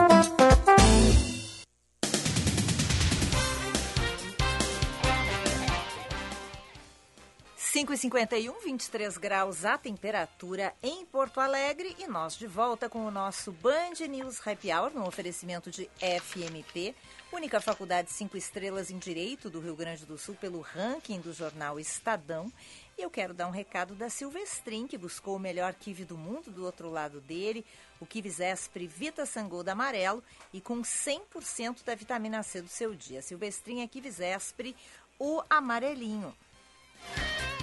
Cinco 7.79 7.93
e 7.93 7.97
51, 7.97 8.59
23 8.59 9.17
graus 9.17 9.63
a 9.63 9.77
temperatura 9.77 10.73
em 10.83 11.05
Porto 11.05 11.39
Alegre 11.39 11.95
e 11.97 12.07
nós 12.07 12.37
de 12.37 12.45
volta 12.45 12.89
com 12.89 13.05
o 13.05 13.09
nosso 13.09 13.53
Band 13.53 14.05
News 14.09 14.45
Happy 14.45 14.69
Hour 14.69 14.91
no 14.93 15.07
oferecimento 15.07 15.71
de 15.71 15.89
FMP, 15.97 16.93
única 17.31 17.61
faculdade 17.61 18.11
cinco 18.11 18.35
estrelas 18.35 18.91
em 18.91 18.97
Direito 18.97 19.49
do 19.49 19.61
Rio 19.61 19.77
Grande 19.77 20.05
do 20.05 20.17
Sul 20.17 20.35
pelo 20.35 20.59
ranking 20.59 21.21
do 21.21 21.31
jornal 21.31 21.79
Estadão. 21.79 22.51
E 22.97 23.01
eu 23.01 23.09
quero 23.09 23.33
dar 23.33 23.47
um 23.47 23.51
recado 23.51 23.95
da 23.95 24.09
Silvestrin, 24.09 24.85
que 24.85 24.97
buscou 24.97 25.37
o 25.37 25.39
melhor 25.39 25.73
kiwi 25.73 26.03
do 26.03 26.17
mundo 26.17 26.51
do 26.51 26.65
outro 26.65 26.89
lado 26.89 27.21
dele, 27.21 27.65
o 27.97 28.05
kiwi 28.05 28.29
Zespri 28.29 28.87
Vita 28.87 29.25
Sangoda 29.25 29.71
Amarelo 29.71 30.21
e 30.53 30.59
com 30.59 30.81
100% 30.81 31.85
da 31.85 31.95
vitamina 31.95 32.43
C 32.43 32.61
do 32.61 32.67
seu 32.67 32.93
dia. 32.93 33.21
Silvestrin 33.21 33.83
é 33.83 33.87
kiwi 33.87 34.11
Zespri, 34.11 34.75
o 35.17 35.41
amarelinho. 35.49 36.35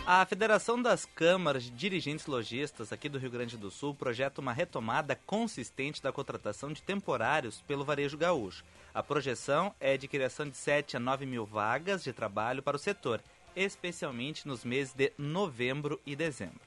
A 0.06 0.24
Federação 0.24 0.80
das 0.80 1.04
Câmaras 1.04 1.64
de 1.64 1.70
Dirigentes 1.70 2.26
Logistas 2.26 2.92
aqui 2.92 3.08
do 3.08 3.18
Rio 3.18 3.28
Grande 3.28 3.56
do 3.56 3.72
Sul 3.72 3.92
projeta 3.92 4.40
uma 4.40 4.52
retomada 4.52 5.18
consistente 5.26 6.00
da 6.00 6.12
contratação 6.12 6.72
de 6.72 6.80
temporários 6.80 7.60
pelo 7.66 7.84
varejo 7.84 8.16
gaúcho. 8.16 8.64
A 8.94 9.02
projeção 9.02 9.74
é 9.80 9.96
de 9.96 10.06
criação 10.06 10.48
de 10.48 10.56
7 10.56 10.96
a 10.96 11.00
9 11.00 11.26
mil 11.26 11.44
vagas 11.44 12.04
de 12.04 12.12
trabalho 12.12 12.62
para 12.62 12.76
o 12.76 12.78
setor, 12.78 13.20
especialmente 13.56 14.46
nos 14.46 14.64
meses 14.64 14.94
de 14.94 15.12
novembro 15.18 16.00
e 16.06 16.14
dezembro. 16.14 16.60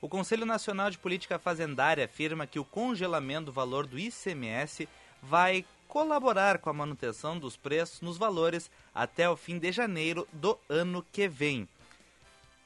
O 0.00 0.08
Conselho 0.08 0.46
Nacional 0.46 0.90
de 0.90 0.96
Política 0.96 1.38
Fazendária 1.38 2.06
afirma 2.06 2.46
que 2.46 2.58
o 2.58 2.64
congelamento 2.64 3.46
do 3.46 3.52
valor 3.52 3.86
do 3.86 3.98
ICMS 3.98 4.88
vai 5.22 5.66
colaborar 5.86 6.58
com 6.58 6.70
a 6.70 6.72
manutenção 6.72 7.38
dos 7.38 7.58
preços 7.58 8.00
nos 8.00 8.16
valores 8.16 8.70
até 8.94 9.28
o 9.28 9.36
fim 9.36 9.58
de 9.58 9.70
janeiro 9.70 10.26
do 10.32 10.58
ano 10.68 11.04
que 11.12 11.28
vem. 11.28 11.68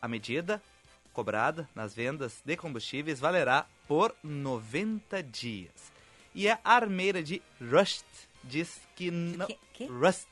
A 0.01 0.09
medida 0.09 0.63
cobrada 1.13 1.69
nas 1.75 1.93
vendas 1.95 2.41
de 2.45 2.57
combustíveis 2.57 3.19
valerá 3.21 3.67
por 3.89 4.15
90 4.23 5.23
dias. 5.23 5.73
E 6.35 6.49
a 6.49 6.59
armeira 6.63 7.23
de 7.23 7.43
Rust 7.61 8.05
diz 8.45 8.81
que 8.95 9.11
não. 9.11 9.47
Que- 9.47 9.59
que? 9.75 9.87
Rust. 9.87 10.29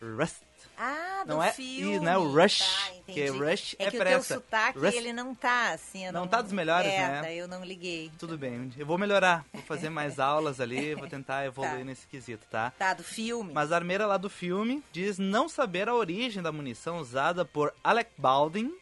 Rust. 0.00 0.42
Ah, 0.76 1.22
do 1.24 1.34
Não 1.34 1.42
é 1.42 1.52
filme. 1.52 1.94
isso, 1.96 2.04
né? 2.04 2.16
O 2.16 2.32
Rush, 2.32 2.58
Tá, 2.58 3.12
que. 3.12 3.26
Rush 3.30 3.76
é 3.78 3.84
é 3.86 3.90
que 3.90 3.96
o 3.96 4.00
pressa. 4.00 4.34
teu 4.34 4.42
sotaque, 4.42 4.78
Rust- 4.78 4.96
ele 4.96 5.12
não 5.12 5.34
tá 5.34 5.70
assim. 5.72 6.06
eu 6.06 6.12
Não 6.12 6.26
tá 6.26 6.40
dos 6.40 6.52
melhores, 6.52 6.88
é, 6.90 6.98
né? 6.98 7.20
daí 7.22 7.38
eu 7.38 7.48
não 7.48 7.64
liguei. 7.64 8.10
Tudo 8.18 8.36
bem, 8.38 8.72
eu 8.76 8.86
vou 8.86 8.96
melhorar. 8.98 9.44
Vou 9.52 9.62
fazer 9.62 9.88
mais 9.90 10.18
aulas 10.20 10.60
ali, 10.60 10.94
vou 10.94 11.08
tentar 11.08 11.44
evoluir 11.46 11.78
Tá. 11.78 11.84
nesse 11.84 12.06
quesito, 12.06 12.46
tá? 12.50 12.70
Tá, 12.78 12.94
do 12.94 13.02
filme. 13.02 13.52
Mas 13.52 13.72
a 13.72 13.76
armeira 13.76 14.06
lá 14.06 14.16
do 14.16 14.30
filme 14.30 14.82
diz 14.92 15.18
não 15.18 15.48
saber 15.48 15.88
a 15.88 15.94
origem 15.94 16.42
da 16.42 16.52
munição 16.52 16.98
usada 16.98 17.44
por 17.44 17.72
Alec 17.82 18.10
Baldwin 18.16 18.72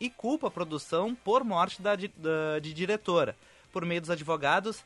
e 0.00 0.08
culpa 0.08 0.48
a 0.48 0.50
produção 0.50 1.14
por 1.14 1.44
morte 1.44 1.82
da, 1.82 1.94
da- 1.94 2.58
de 2.60 2.72
diretora. 2.72 3.36
Por 3.72 3.84
meio 3.84 4.00
dos 4.00 4.10
advogados, 4.10 4.82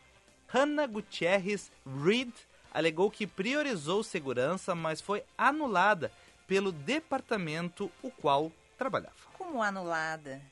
Hannah 0.49 0.87
Gutierrez 0.87 1.71
Reed 2.05 2.33
alegou 2.73 3.11
que 3.11 3.27
priorizou 3.27 4.03
segurança, 4.03 4.75
mas 4.75 5.01
foi 5.01 5.23
anulada 5.39 6.11
pelo 6.47 6.73
departamento 6.73 7.91
o 8.03 8.11
qual 8.11 8.51
trabalhava. 8.77 9.15
Como 9.39 9.63
anulada? 9.63 10.43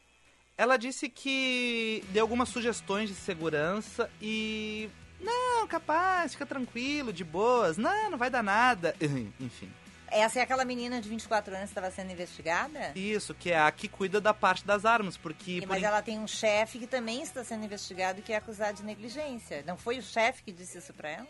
Ela 0.56 0.76
disse 0.76 1.08
que 1.08 2.04
deu 2.10 2.22
algumas 2.22 2.48
sugestões 2.48 3.08
de 3.08 3.14
segurança 3.16 4.08
e. 4.20 4.88
Não, 5.20 5.66
capaz, 5.66 6.32
fica 6.32 6.46
tranquilo, 6.46 7.12
de 7.12 7.24
boas. 7.24 7.76
Não, 7.76 8.10
não 8.10 8.18
vai 8.18 8.30
dar 8.30 8.42
nada. 8.42 8.94
Enfim. 9.40 9.70
Essa 10.12 10.40
é 10.40 10.42
aquela 10.42 10.64
menina 10.64 11.00
de 11.00 11.08
24 11.08 11.52
anos 11.54 11.64
que 11.66 11.70
estava 11.70 11.90
sendo 11.90 12.12
investigada? 12.12 12.92
Isso, 12.94 13.34
que 13.34 13.50
é 13.50 13.58
a 13.58 13.70
que 13.72 13.88
cuida 13.88 14.20
da 14.20 14.34
parte 14.34 14.64
das 14.66 14.84
armas, 14.84 15.16
porque. 15.16 15.58
E- 15.58 15.66
Mas 15.66 15.80
in- 15.82 15.84
ela 15.86 16.02
tem 16.02 16.18
um 16.18 16.26
chefe 16.26 16.78
que 16.78 16.86
também 16.86 17.22
está 17.22 17.42
sendo 17.42 17.64
investigado 17.64 18.18
e 18.18 18.22
que 18.22 18.32
é 18.32 18.36
acusado 18.36 18.76
de 18.78 18.84
negligência. 18.84 19.62
Não 19.66 19.76
foi 19.76 19.98
o 19.98 20.02
chefe 20.02 20.42
que 20.42 20.52
disse 20.52 20.78
isso 20.78 20.92
pra 20.92 21.08
ela? 21.10 21.26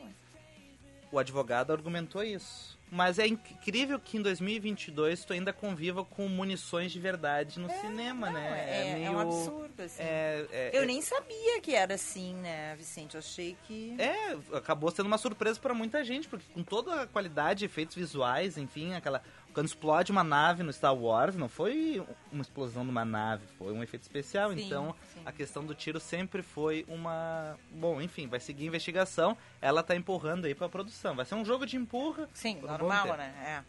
O 1.13 1.19
advogado 1.19 1.73
argumentou 1.73 2.25
isso. 2.25 2.81
Mas 2.91 3.19
é 3.19 3.27
incrível 3.27 3.99
que 3.99 4.19
em 4.19 4.23
2022 4.23 5.25
tu 5.25 5.33
ainda 5.33 5.51
conviva 5.51 6.05
com 6.05 6.29
munições 6.29 6.93
de 6.93 7.01
verdade 7.01 7.59
no 7.59 7.71
cinema, 7.71 8.31
né? 8.31 8.99
É, 9.01 9.05
é 9.05 9.11
um 9.11 9.19
absurdo, 9.19 9.83
assim. 9.83 10.03
é- 10.03 10.47
é- 10.53 10.71
Eu 10.75 10.83
é- 10.83 10.87
nem 10.87 11.01
sabia 11.01 11.59
que 11.63 11.75
era 11.75 11.95
assim, 11.95 12.35
né, 12.35 12.77
Vicente? 12.77 13.15
Eu 13.15 13.21
achei 13.21 13.57
que... 13.67 13.95
É, 13.99 14.37
acabou 14.55 14.91
sendo 14.91 15.07
uma 15.07 15.17
surpresa 15.17 15.59
pra 15.59 15.73
muita 15.73 16.05
gente, 16.05 16.29
porque 16.29 16.45
com 16.53 16.63
toda 16.63 17.03
a 17.03 17.07
qualidade, 17.07 17.65
efeitos 17.65 17.95
visuais, 17.97 18.59
enfim, 18.59 18.93
aquela. 18.95 19.23
Quando 19.53 19.67
explode 19.67 20.11
uma 20.11 20.25
nave 20.25 20.63
no 20.63 20.73
Star 20.73 20.95
Wars, 20.95 21.37
não 21.37 21.49
foi 21.49 22.03
uma 22.33 22.41
explosão 22.43 22.85
de 22.85 22.91
uma 22.91 23.05
nave, 23.05 23.45
foi 23.59 23.73
um 23.73 23.83
efeito 23.83 24.03
especial. 24.03 24.51
Sim, 24.53 24.65
então, 24.65 24.95
sim. 25.13 25.21
a 25.25 25.33
questão 25.33 25.65
do 25.65 25.75
tiro 25.75 26.01
sempre 26.01 26.43
foi 26.43 26.85
uma. 26.89 27.57
Bom, 27.71 28.01
enfim, 28.01 28.27
vai 28.27 28.41
seguir 28.41 28.65
a 28.65 28.69
investigação. 28.69 29.37
Ela 29.61 29.83
tá 29.83 29.95
empurrando 29.95 30.47
aí 30.47 30.55
pra 30.55 30.69
produção. 30.69 31.15
Vai 31.15 31.25
ser 31.27 31.35
um 31.35 31.45
jogo 31.45 31.67
de 31.67 31.77
empurra. 31.77 32.29
Sim, 32.33 32.61
normal, 32.63 33.17
né? 33.17 33.65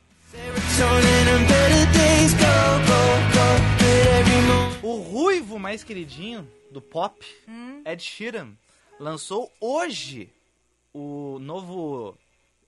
O 4.81 4.95
ruivo 4.97 5.59
mais 5.59 5.83
queridinho 5.83 6.47
do 6.71 6.81
pop, 6.81 7.23
Hum. 7.47 7.81
Ed 7.85 8.01
Sheeran, 8.01 8.53
lançou 8.99 9.51
hoje 9.59 10.29
o 10.93 11.37
novo 11.39 12.17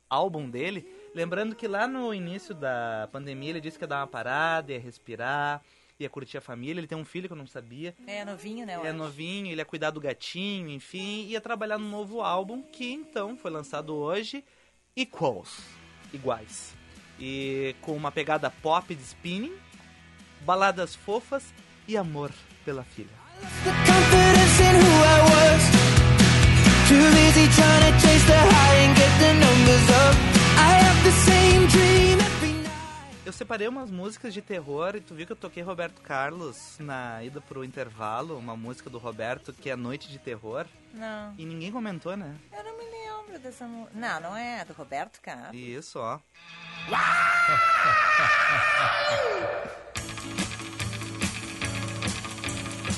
álbum 0.09 0.49
dele. 0.49 0.87
Lembrando 1.15 1.55
que 1.55 1.65
lá 1.65 1.87
no 1.87 2.13
início 2.13 2.53
da 2.53 3.07
pandemia 3.09 3.51
ele 3.51 3.61
disse 3.61 3.77
que 3.77 3.85
ia 3.85 3.87
dar 3.87 4.01
uma 4.01 4.07
parada, 4.07 4.73
ia 4.73 4.79
respirar, 4.79 5.61
ia 5.97 6.09
curtir 6.09 6.37
a 6.37 6.41
família. 6.41 6.81
Ele 6.81 6.87
tem 6.87 6.97
um 6.97 7.05
filho 7.05 7.29
que 7.29 7.31
eu 7.31 7.37
não 7.37 7.47
sabia. 7.47 7.95
É, 8.05 8.17
é 8.17 8.25
novinho, 8.25 8.65
né? 8.65 8.73
é 8.73 8.89
acho. 8.89 8.93
novinho, 8.93 9.47
ele 9.47 9.61
ia 9.61 9.63
cuidar 9.63 9.91
do 9.91 10.01
gatinho, 10.01 10.69
enfim, 10.69 11.25
ia 11.27 11.39
trabalhar 11.39 11.77
no 11.77 11.87
novo 11.87 12.19
álbum 12.19 12.61
que 12.61 12.91
então 12.91 13.37
foi 13.37 13.49
lançado 13.49 13.95
hoje, 13.95 14.43
Equals, 14.93 15.61
iguais. 16.11 16.75
E 17.17 17.73
com 17.79 17.95
uma 17.95 18.11
pegada 18.11 18.49
pop 18.49 18.93
de 18.93 19.01
spinning, 19.01 19.55
baladas 20.41 20.95
fofas 20.95 21.53
e 21.87 21.95
amor 21.95 22.29
pela 22.65 22.83
filha. 22.83 23.07
confidence 23.85 24.61
in 24.61 24.75
who 24.75 25.03
I 25.03 25.25
Eu 33.25 33.33
separei 33.33 33.67
umas 33.67 33.89
músicas 33.89 34.35
de 34.35 34.41
terror 34.41 34.95
e 34.95 35.01
tu 35.01 35.15
viu 35.15 35.25
que 35.25 35.31
eu 35.31 35.35
toquei 35.35 35.63
Roberto 35.63 35.99
Carlos 35.99 36.77
na 36.79 37.23
ida 37.23 37.41
pro 37.41 37.63
intervalo, 37.63 38.37
uma 38.37 38.55
música 38.55 38.87
do 38.87 38.99
Roberto 38.99 39.51
que 39.51 39.67
é 39.67 39.75
Noite 39.75 40.09
de 40.09 40.19
Terror. 40.19 40.67
Não. 40.93 41.33
E 41.35 41.43
ninguém 41.43 41.71
comentou, 41.71 42.15
né? 42.15 42.35
Eu 42.55 42.63
não 42.63 42.77
me 42.77 42.85
lembro 42.85 43.39
dessa 43.39 43.65
música. 43.65 43.97
Não, 43.97 44.21
não 44.21 44.37
é 44.37 44.63
do 44.63 44.73
Roberto 44.73 45.19
Carlos. 45.21 45.55
Isso, 45.55 45.97
ó. 45.97 46.19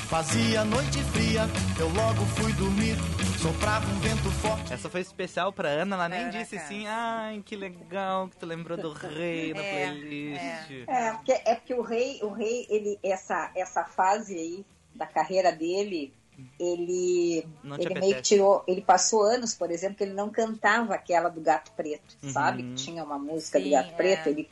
Fazia 0.10 0.64
noite 0.64 1.03
fria, 1.12 1.41
eu 1.80 1.89
logo 1.89 2.26
fui 2.38 2.53
dormir. 2.53 2.95
Soprava 3.41 3.86
um 3.91 3.99
vento 3.99 4.32
forte. 4.32 4.74
Essa 4.74 4.89
foi 4.89 5.01
especial 5.01 5.51
pra 5.51 5.68
Ana, 5.68 5.95
ela 5.95 6.10
nem 6.10 6.22
Ana, 6.22 6.30
disse 6.32 6.55
cara. 6.55 6.66
assim, 6.68 6.88
ai, 6.88 7.43
que 7.45 7.55
legal 7.55 8.28
que 8.30 8.38
tu 8.38 8.45
lembrou 8.45 8.78
do 8.78 8.91
rei 8.93 9.53
na 9.53 9.62
É, 9.68 9.72
playlist. 9.91 10.88
É, 10.88 11.12
porque, 11.12 11.32
é 11.34 11.55
porque 11.55 11.74
o 11.74 11.82
rei, 11.82 12.20
o 12.24 12.30
rei, 12.30 12.66
ele, 12.70 12.97
essa, 13.03 13.51
essa 13.55 13.84
fase 13.84 14.36
aí 14.36 14.66
da 14.95 15.05
carreira 15.05 15.51
dele, 15.51 16.14
ele, 16.60 17.45
ele 17.78 17.99
meio 17.99 18.16
que 18.16 18.22
tirou, 18.22 18.64
ele 18.66 18.82
passou 18.82 19.24
anos, 19.24 19.53
por 19.53 19.70
exemplo, 19.72 19.97
que 19.97 20.03
ele 20.03 20.14
não 20.14 20.30
cantava 20.30 20.95
aquela 20.95 21.30
do 21.30 21.41
Gato 21.41 21.72
Preto, 21.74 22.16
Uhum. 22.24 22.32
sabe? 22.32 22.64
Que 22.64 22.74
tinha 22.76 23.03
uma 23.03 23.20
música 23.20 23.60
do 23.60 23.66
Sim, 23.66 23.72
Gato 23.72 23.89
é. 23.91 23.95
Preto, 23.95 24.30
ele, 24.30 24.49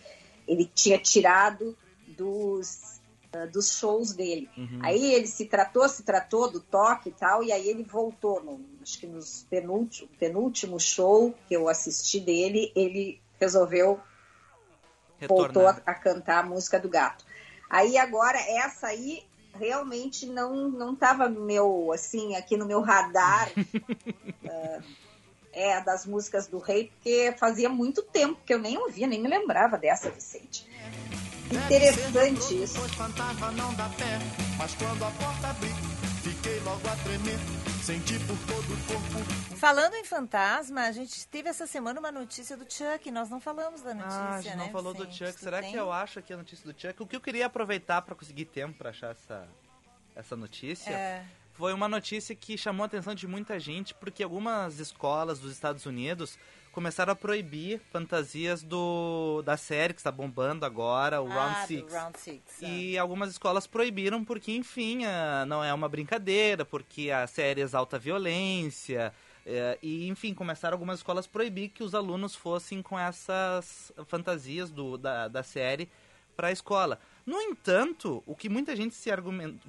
ele 0.47 0.69
tinha 0.75 0.97
tirado 0.99 1.75
dos, 2.07 2.94
ah, 3.35 3.45
dos 3.45 3.77
shows 3.77 4.13
dele. 4.13 4.49
Uhum. 4.57 4.79
Aí 4.81 5.13
ele 5.13 5.27
se 5.27 5.45
tratou, 5.45 5.87
se 5.89 6.03
tratou 6.03 6.49
do 6.49 6.59
toque 6.59 7.09
e 7.09 7.11
tal, 7.11 7.43
e 7.43 7.51
aí 7.51 7.67
ele 7.67 7.83
voltou, 7.83 8.41
no, 8.43 8.61
acho 8.81 8.99
que 8.99 9.07
nos 9.07 9.45
penúltimo, 9.49 10.09
penúltimo 10.19 10.79
show 10.79 11.33
que 11.47 11.55
eu 11.55 11.67
assisti 11.67 12.19
dele, 12.19 12.71
ele 12.75 13.21
resolveu 13.39 13.99
voltou 15.27 15.67
a, 15.67 15.71
Retornar. 15.71 15.83
a 15.85 15.93
cantar 15.93 16.43
a 16.43 16.47
música 16.47 16.79
do 16.79 16.89
gato. 16.89 17.25
Aí 17.69 17.97
agora 17.97 18.37
essa 18.39 18.87
aí 18.87 19.23
realmente 19.53 20.25
não 20.25 20.69
não 20.69 20.93
estava 20.93 21.29
no 21.29 21.41
meu 21.41 21.91
assim 21.93 22.35
aqui 22.35 22.57
no 22.57 22.65
meu 22.65 22.81
radar 22.81 23.49
ah, 24.49 24.79
é 25.53 25.81
das 25.81 26.05
músicas 26.05 26.47
do 26.47 26.59
rei 26.59 26.91
porque 26.93 27.33
fazia 27.39 27.69
muito 27.69 28.03
tempo 28.03 28.37
que 28.45 28.53
eu 28.53 28.59
nem 28.59 28.77
ouvia 28.77 29.07
nem 29.07 29.21
me 29.21 29.29
lembrava 29.29 29.77
dessa 29.77 30.09
Vicente. 30.09 30.69
Interessante 31.51 32.63
isso. 32.63 32.75
Pois 32.79 32.91
fantasma 32.95 33.51
não 33.51 33.73
dá 33.75 33.89
pé, 33.89 34.19
mas 34.57 34.73
quando 34.75 35.03
a 35.03 35.11
porta 35.11 35.47
abri, 35.49 35.69
fiquei 36.23 36.59
logo 36.61 36.87
a 36.87 36.95
tremer. 36.97 37.39
Senti 37.83 38.17
por 38.21 38.35
todo 38.47 38.73
o 38.73 38.77
corpo. 38.87 39.55
Falando 39.57 39.93
em 39.93 40.03
fantasma, 40.03 40.81
a 40.81 40.91
gente 40.91 41.27
teve 41.27 41.47
essa 41.49 41.67
semana 41.67 41.99
uma 41.99 42.11
notícia 42.11 42.57
do 42.57 42.65
Chuck. 42.71 43.11
Nós 43.11 43.29
não 43.29 43.39
falamos 43.39 43.81
da 43.81 43.93
notícia, 43.93 44.19
Ah, 44.19 44.35
a 44.35 44.41
gente 44.41 44.57
não 44.57 44.65
né, 44.65 44.71
falou 44.71 44.93
do 44.93 45.05
Vicente? 45.05 45.17
Chuck. 45.27 45.33
Tu 45.37 45.43
Será 45.43 45.61
tem? 45.61 45.71
que 45.71 45.77
eu 45.77 45.91
acho 45.91 46.17
aqui 46.19 46.33
a 46.33 46.37
notícia 46.37 46.71
do 46.71 46.79
Chuck? 46.79 47.01
O 47.03 47.05
que 47.05 47.15
eu 47.15 47.21
queria 47.21 47.45
aproveitar 47.45 48.01
pra 48.01 48.15
conseguir 48.15 48.45
tempo 48.45 48.75
pra 48.77 48.89
achar 48.89 49.11
essa, 49.11 49.47
essa 50.15 50.35
notícia 50.35 50.89
É. 50.91 51.23
foi 51.53 51.73
uma 51.73 51.87
notícia 51.87 52.35
que 52.35 52.57
chamou 52.57 52.83
a 52.83 52.87
atenção 52.87 53.13
de 53.13 53.27
muita 53.27 53.59
gente, 53.59 53.93
porque 53.93 54.23
algumas 54.23 54.79
escolas 54.79 55.39
dos 55.39 55.51
Estados 55.51 55.85
Unidos 55.85 56.39
começaram 56.75 57.13
a 57.13 57.15
proibir 57.15 57.79
fantasias 57.89 58.61
do 58.61 59.41
da 59.43 59.55
série 59.55 59.93
que 59.93 60.01
está 60.01 60.11
bombando 60.11 60.65
agora, 60.65 61.21
o 61.21 61.31
ah, 61.31 61.33
Round 61.33 61.67
Six. 61.67 61.93
Round 61.93 62.19
Six. 62.19 62.63
é. 62.63 62.67
E 62.67 62.97
algumas 62.97 63.31
escolas 63.31 63.65
proibiram 63.65 64.25
porque, 64.25 64.51
enfim, 64.51 65.05
ah, 65.05 65.45
não 65.47 65.63
é 65.63 65.73
uma 65.73 65.87
brincadeira, 65.87 66.65
porque 66.65 67.09
a 67.09 67.25
série 67.27 67.61
exalta 67.61 67.95
a 67.95 67.99
violência. 67.99 69.13
eh, 69.45 69.79
e, 69.81 70.09
enfim, 70.09 70.33
começaram 70.33 70.75
algumas 70.75 70.99
escolas 70.99 71.25
a 71.25 71.29
proibir 71.29 71.69
que 71.69 71.81
os 71.81 71.95
alunos 71.95 72.35
fossem 72.35 72.81
com 72.81 72.99
essas 72.99 73.93
fantasias 74.05 74.69
do, 74.69 74.97
da, 74.97 75.29
da 75.29 75.43
série 75.43 75.87
para 76.35 76.49
a 76.49 76.51
escola. 76.51 76.99
No 77.25 77.39
entanto, 77.39 78.21
o 78.25 78.35
que 78.35 78.49
muita 78.49 78.75
gente 78.75 78.93
se 78.93 79.09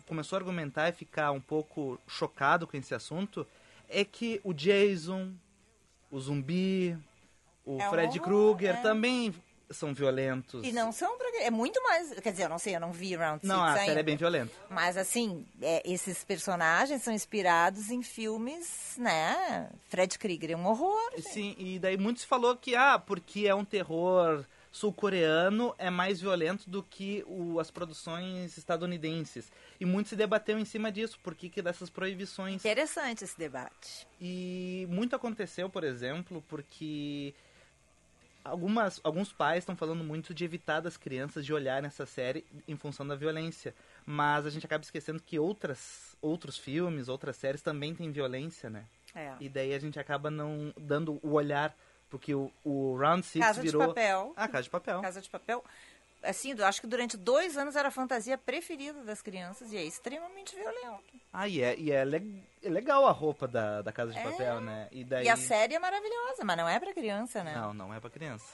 começou 0.07 0.37
a 0.37 0.41
argumentar 0.41 0.89
e 0.89 0.93
ficar 0.93 1.31
um 1.31 1.41
pouco 1.41 2.01
chocado 2.09 2.67
com 2.67 2.77
esse 2.77 2.95
assunto 2.95 3.47
é 3.89 4.05
que 4.05 4.41
o 4.43 4.53
Jason, 4.53 5.33
o 6.11 6.21
zumbi, 6.21 6.97
o 7.65 7.81
É 7.81 7.89
Fred 7.91 8.21
Krueger 8.21 8.77
é. 8.77 8.81
também 8.83 9.35
são 9.71 9.93
violentos. 9.93 10.65
E 10.65 10.73
não 10.73 10.93
são. 10.93 11.17
É 11.41 11.51
muito 11.51 11.83
mais... 11.83 12.13
Quer 12.21 12.31
dizer, 12.31 12.45
eu 12.45 12.49
não 12.49 12.59
sei, 12.59 12.77
eu 12.77 12.81
não 12.81 12.93
vi 12.93 13.17
Round 13.17 13.45
Não, 13.45 13.57
Six 13.57 13.67
a 13.67 13.73
ainda. 13.73 13.85
série 13.87 14.01
é 14.01 14.03
bem 14.03 14.17
violenta. 14.17 14.53
Mas, 14.71 14.97
assim, 14.97 15.45
é, 15.61 15.83
esses 15.85 16.23
personagens 16.23 17.03
são 17.03 17.13
inspirados 17.13 17.91
em 17.91 18.03
filmes, 18.03 18.95
né? 18.97 19.69
Fred 19.89 20.19
Krueger 20.19 20.53
é 20.53 20.57
um 20.57 20.67
horror. 20.67 21.13
Sim, 21.19 21.55
e 21.59 21.79
daí 21.79 21.97
muito 21.97 22.21
se 22.21 22.27
falou 22.27 22.57
que, 22.57 22.77
ah, 22.77 22.99
porque 22.99 23.47
é 23.49 23.55
um 23.55 23.65
terror 23.65 24.45
sul-coreano, 24.77 25.75
é 25.79 25.89
mais 25.89 26.21
violento 26.21 26.69
do 26.69 26.83
que 26.83 27.25
o- 27.27 27.59
as 27.59 27.71
produções 27.71 28.59
estadunidenses. 28.59 29.51
E 29.81 29.87
muito 29.87 30.11
se 30.11 30.17
debateu 30.17 30.59
em 30.59 30.65
cima 30.65 30.93
disso, 30.93 31.19
por 31.23 31.35
que 31.35 31.63
dessas 31.63 31.89
proibições. 31.89 32.63
Interessante 32.65 33.25
esse 33.25 33.39
debate. 33.39 34.07
E 34.21 34.87
muito 34.91 35.17
aconteceu, 35.17 35.71
por 35.71 35.83
exemplo, 35.83 36.45
porque 36.47 37.35
algumas, 38.45 39.01
alguns 39.03 39.33
pais 39.33 39.59
estão 39.59 39.75
falando 39.75 40.05
muito 40.05 40.35
de 40.35 40.45
evitar 40.45 40.81
das 40.81 40.97
crianças 40.97 41.45
de 41.45 41.53
olhar 41.55 41.81
nessa 41.83 42.05
série 42.05 42.45
em 42.69 42.77
função 42.77 43.07
da 43.07 43.15
violência. 43.15 43.75
Mas 44.05 44.45
a 44.47 44.51
gente 44.51 44.67
acaba 44.67 44.85
esquecendo 44.85 45.23
que 45.25 45.39
outras, 45.39 46.17
outros 46.21 46.59
filmes, 46.59 47.09
outras 47.09 47.37
séries 47.37 47.63
também 47.63 47.95
têm 47.95 48.13
violência, 48.13 48.69
né? 48.69 48.85
É. 49.15 49.33
E 49.41 49.49
daí 49.49 49.73
a 49.73 49.79
gente 49.79 49.99
acaba 49.99 50.31
não 50.31 50.73
dando 50.79 51.19
o 51.23 51.33
olhar, 51.33 51.75
porque 52.11 52.35
o, 52.35 52.51
o 52.65 52.97
Round 52.97 53.25
Six 53.25 53.45
Casa 53.45 53.63
virou... 53.63 53.83
de 53.83 53.89
Papel. 53.89 54.33
Ah, 54.37 54.49
Casa 54.49 54.63
de 54.65 54.71
Papel. 54.71 55.01
Casa 55.01 55.21
de 55.21 55.29
Papel. 55.31 55.65
Assim, 56.23 56.55
eu 56.57 56.67
acho 56.67 56.81
que 56.81 56.87
durante 56.87 57.17
dois 57.17 57.57
anos 57.57 57.77
era 57.77 57.89
a 57.89 57.91
fantasia 57.91 58.37
preferida 58.37 59.05
das 59.05 59.23
crianças 59.23 59.73
e 59.73 59.77
é 59.77 59.85
extremamente 59.85 60.57
violento. 60.57 61.05
Ah, 61.33 61.47
e 61.47 61.61
é, 61.61 61.79
e 61.79 61.93
é, 61.93 62.05
le- 62.05 62.43
é 62.63 62.69
legal 62.69 63.07
a 63.07 63.13
roupa 63.13 63.47
da, 63.47 63.83
da 63.83 63.93
Casa 63.93 64.13
de 64.13 64.19
É. 64.19 64.23
Papel, 64.23 64.61
né? 64.61 64.89
E, 64.91 65.05
daí... 65.05 65.27
E 65.27 65.29
a 65.29 65.37
série 65.37 65.75
é 65.75 65.79
maravilhosa, 65.79 66.43
mas 66.45 66.57
não 66.57 66.69
é 66.69 66.81
pra 66.81 66.93
criança, 66.93 67.45
né? 67.45 67.55
Não, 67.55 67.73
não 67.73 67.95
é 67.95 68.01
pra 68.01 68.11
criança. 68.11 68.45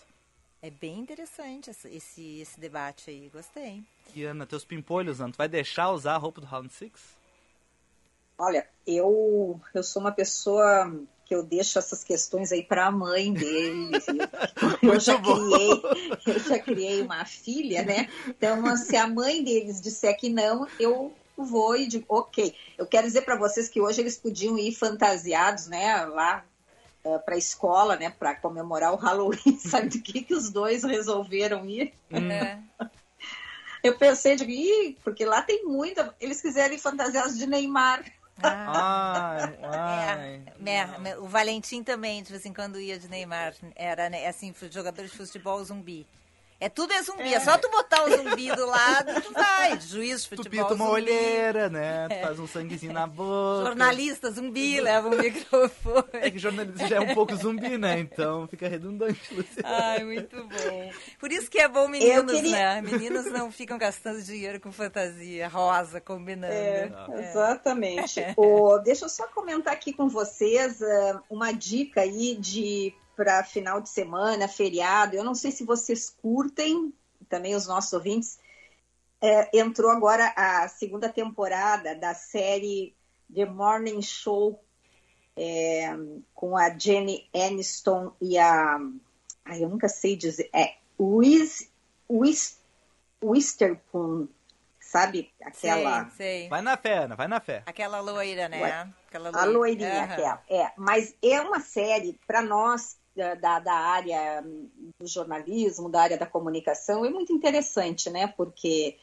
É 0.61 0.70
bem 0.70 0.98
interessante 0.98 1.70
esse, 1.70 1.88
esse, 1.88 2.40
esse 2.40 2.61
debate 2.61 3.11
aí, 3.11 3.30
gostei. 3.32 3.82
E 4.14 4.22
Ana, 4.24 4.46
teus 4.46 4.64
pimpolhos, 4.64 5.20
Ana, 5.20 5.32
tu 5.32 5.36
vai 5.36 5.48
deixar 5.48 5.90
usar 5.90 6.14
a 6.14 6.18
roupa 6.18 6.40
do 6.40 6.46
Round 6.46 6.72
Six? 6.72 7.00
Olha, 8.38 8.68
eu, 8.86 9.61
eu 9.72 9.82
sou 9.82 10.00
uma 10.03 10.12
pessoa 10.12 10.92
que 11.33 11.37
eu 11.37 11.43
deixo 11.43 11.78
essas 11.78 12.05
questões 12.05 12.53
aí 12.53 12.62
para 12.62 12.89
a 12.89 12.91
mãe 12.91 13.33
deles. 13.33 14.05
Eu, 14.83 14.93
eu 14.93 15.01
já 15.01 15.18
criei, 15.18 15.83
eu 16.26 16.39
já 16.39 16.59
criei 16.59 17.01
uma 17.01 17.24
filha, 17.24 17.83
né? 17.83 18.11
Então, 18.28 18.76
se 18.76 18.95
a 18.99 19.07
mãe 19.07 19.43
deles 19.43 19.80
disser 19.80 20.14
que 20.18 20.28
não, 20.28 20.68
eu 20.78 21.11
vou 21.35 21.74
e 21.74 21.87
digo, 21.87 22.05
ok. 22.07 22.55
Eu 22.76 22.87
quero 22.87 23.07
dizer 23.07 23.22
para 23.22 23.37
vocês 23.37 23.66
que 23.66 23.80
hoje 23.80 24.03
eles 24.03 24.18
podiam 24.18 24.59
ir 24.59 24.74
fantasiados, 24.74 25.68
né? 25.68 26.05
Lá 26.05 26.45
para 27.24 27.35
a 27.35 27.39
escola, 27.39 27.97
né, 27.97 28.11
para 28.11 28.35
comemorar 28.35 28.93
o 28.93 28.97
Halloween. 28.97 29.57
Sabe 29.59 29.89
do 29.89 30.03
que, 30.03 30.22
que 30.22 30.35
os 30.35 30.51
dois 30.51 30.85
resolveram 30.85 31.64
ir? 31.64 31.95
É. 32.11 32.59
Eu 33.83 33.97
pensei, 33.97 34.37
digo, 34.37 34.51
Ih, 34.51 34.99
porque 35.03 35.24
lá 35.24 35.41
tem 35.41 35.64
muita. 35.64 36.14
Eles 36.20 36.43
quiseram 36.43 36.74
ir 36.74 36.78
fantasiados 36.78 37.37
de 37.39 37.47
Neymar. 37.47 38.05
Ai, 38.41 39.59
ai. 39.62 40.43
É, 40.64 40.99
me- 40.99 41.16
o 41.16 41.26
Valentim 41.26 41.83
também, 41.83 42.22
de 42.22 42.30
vez 42.30 42.47
em 42.47 42.53
quando 42.53 42.80
ia 42.80 42.99
de 42.99 43.09
Neymar. 43.09 43.55
Era 43.74 44.09
né, 44.09 44.26
assim, 44.26 44.55
jogador 44.70 45.03
de 45.05 45.11
futebol 45.11 45.62
zumbi. 45.64 46.07
É 46.62 46.68
tudo 46.68 46.92
é 46.92 47.02
zumbi, 47.02 47.34
é, 47.34 47.40
só 47.40 47.58
tu 47.58 47.68
botar 47.70 48.04
o 48.04 48.10
zumbi 48.16 48.54
do 48.54 48.66
lado, 48.66 49.20
tu 49.20 49.32
vai. 49.32 49.80
Juiz 49.80 50.22
de 50.22 50.28
Tu 50.30 50.36
futebol. 50.36 50.50
pinta 50.68 50.74
uma 50.74 50.84
zumbi. 50.86 51.00
olheira, 51.02 51.68
né? 51.68 52.06
Tu 52.08 52.12
É. 52.14 52.22
faz 52.22 52.38
um 52.38 52.46
sanguezinho 52.46 52.92
na 52.92 53.06
boca. 53.06 53.66
Jornalista 53.66 54.30
zumbi, 54.30 54.80
leva 54.80 55.08
um 55.08 55.18
microfone. 55.18 56.04
É 56.12 56.30
que 56.30 56.38
jornalista 56.38 56.86
já 56.86 56.96
é 56.96 57.00
um 57.00 57.14
pouco 57.14 57.34
zumbi, 57.34 57.76
né? 57.76 57.98
Então 57.98 58.46
fica 58.46 58.68
redundante, 58.68 59.34
Luciana. 59.34 59.68
Ai, 59.68 60.04
muito 60.04 60.36
bom. 60.36 60.90
Por 61.18 61.32
isso 61.32 61.50
que 61.50 61.58
é 61.58 61.66
bom 61.68 61.88
meninos, 61.88 62.32
queria- 62.32 62.52
né? 62.76 62.82
Meninos 62.82 63.26
não 63.26 63.50
ficam 63.50 63.76
gastando 63.76 64.22
dinheiro 64.22 64.60
com 64.60 64.70
fantasia 64.70 65.48
rosa, 65.48 66.00
combinando. 66.00 66.52
É, 66.52 66.92
É. 67.12 67.28
exatamente. 67.30 68.20
Ô, 68.36 68.78
deixa 68.78 69.04
eu 69.04 69.08
só 69.08 69.26
comentar 69.28 69.72
aqui 69.72 69.92
com 69.92 70.08
vocês 70.08 70.80
ah, 70.82 71.20
uma 71.28 71.52
dica 71.52 72.02
aí 72.02 72.36
de 72.36 72.94
para 73.23 73.45
final 73.45 73.81
de 73.81 73.89
semana, 73.89 74.49
feriado. 74.49 75.14
Eu 75.14 75.23
não 75.23 75.35
sei 75.35 75.53
se 75.53 75.64
vocês 75.64 76.11
curtem, 76.11 76.93
também 77.29 77.55
os 77.55 77.68
nossos 77.68 77.93
ouvintes. 77.93 78.41
É, 79.20 79.57
entrou 79.57 79.93
agora 79.93 80.33
a 80.37 80.66
segunda 80.66 81.09
temporada 81.09 81.95
da 81.95 82.14
série 82.14 82.93
The 83.33 83.45
Morning 83.45 84.03
Show 84.03 84.61
é, 85.37 85.97
com 86.35 86.57
a 86.57 86.77
Jenny 86.77 87.29
Aniston 87.33 88.12
e 88.20 88.37
a. 88.37 88.79
Ai, 89.45 89.62
eu 89.62 89.68
nunca 89.68 89.89
sei 89.89 90.16
dizer. 90.16 90.51
É 90.53 90.75
Wiz, 90.99 91.70
Wiz, 92.11 92.59
Witherspoon, 93.23 94.27
sabe? 94.81 95.33
Aquela. 95.41 96.11
Sei, 96.11 96.16
sei. 96.16 96.49
Vai 96.49 96.61
na 96.61 96.77
fé, 96.77 96.99
Ana, 96.99 97.14
vai 97.14 97.29
na 97.29 97.39
fé. 97.39 97.62
Aquela 97.66 98.01
loira, 98.01 98.49
né? 98.49 98.61
Ué, 98.61 98.89
Aquela 99.07 99.31
A 99.41 99.45
loirinha, 99.45 100.03
Aham. 100.03 100.12
aquela. 100.12 100.43
É, 100.51 100.73
mas 100.77 101.14
é 101.23 101.41
uma 101.41 101.61
série, 101.61 102.18
para 102.27 102.43
nós 102.43 103.01
da, 103.14 103.58
da, 103.58 103.74
área 103.74 104.42
do 104.98 105.06
jornalismo, 105.06 105.88
da 105.90 106.02
área 106.02 106.18
da 106.18 106.26
comunicação, 106.26 107.04
é 107.04 107.10
muito 107.10 107.32
interessante, 107.32 108.08
né? 108.10 108.26
Porque 108.26 108.96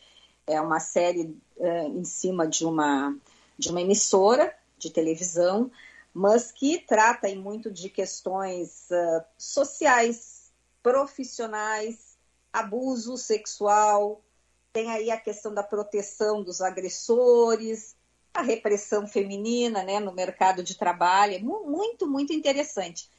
é 0.47 0.59
uma 0.59 0.79
série 0.79 1.37
eh, 1.59 1.87
em 1.87 2.03
cima 2.03 2.47
de 2.47 2.65
uma, 2.65 3.15
de 3.57 3.69
uma 3.69 3.81
emissora 3.81 4.53
de 4.77 4.89
televisão, 4.89 5.71
mas 6.13 6.51
que 6.51 6.79
trata 6.79 7.33
muito 7.35 7.71
de 7.71 7.89
questões 7.89 8.91
ah, 8.91 9.25
sociais, 9.37 10.51
profissionais, 10.81 12.17
abuso 12.51 13.17
sexual, 13.17 14.21
tem 14.73 14.89
aí 14.89 15.11
a 15.11 15.19
questão 15.19 15.53
da 15.53 15.63
proteção 15.63 16.43
dos 16.43 16.61
agressores, 16.61 17.95
a 18.33 18.41
repressão 18.41 19.07
feminina 19.07 19.83
né, 19.83 19.99
no 19.99 20.13
mercado 20.13 20.63
de 20.63 20.75
trabalho. 20.75 21.35
É 21.35 21.39
mu- 21.39 21.65
muito, 21.65 22.07
muito 22.07 22.33
interessante. 22.33 23.09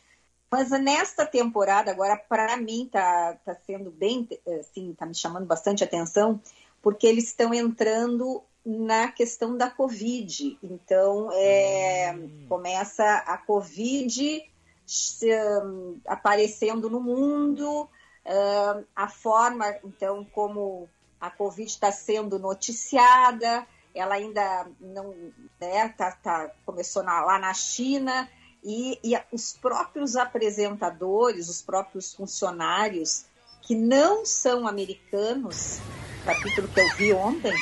Mas 0.51 0.71
nesta 0.71 1.25
temporada, 1.25 1.93
agora, 1.93 2.17
para 2.17 2.57
mim, 2.57 2.85
está 2.87 3.35
tá 3.45 3.55
sendo 3.55 3.91
bem, 3.91 4.29
assim, 4.59 4.91
está 4.91 5.07
me 5.07 5.15
chamando 5.15 5.47
bastante 5.47 5.85
atenção, 5.85 6.41
porque 6.83 7.07
eles 7.07 7.29
estão 7.29 7.55
entrando 7.55 8.43
na 8.67 9.13
questão 9.13 9.57
da 9.57 9.71
Covid. 9.71 10.59
Então, 10.61 11.31
é, 11.33 12.15
começa 12.49 13.05
a 13.05 13.39
Covid 13.39 14.43
se, 14.85 15.31
hum, 15.63 16.01
aparecendo 16.05 16.91
no 16.91 17.01
mundo, 17.01 17.89
hum, 18.27 18.85
a 18.97 19.09
forma, 19.09 19.77
então, 19.85 20.25
como 20.25 20.89
a 21.21 21.31
Covid 21.31 21.71
está 21.71 21.93
sendo 21.93 22.41
noticiada, 22.41 23.65
ela 23.95 24.15
ainda 24.17 24.67
não, 24.81 25.15
né, 25.61 25.89
tá, 25.91 26.11
tá- 26.13 26.51
começou 26.67 27.05
na- 27.05 27.23
lá 27.23 27.39
na 27.39 27.55
China, 27.55 28.29
e, 28.63 28.99
e 29.03 29.19
os 29.33 29.53
próprios 29.55 30.17
apresentadores, 30.17 31.49
os 31.49 31.63
próprios 31.63 32.15
funcionários 32.15 33.25
que 33.63 33.75
não 33.75 34.25
são 34.25 34.67
americanos, 34.67 35.79
capítulo 36.25 36.69
que 36.69 36.81
eu 36.81 36.89
vi 36.97 37.13
ontem, 37.13 37.55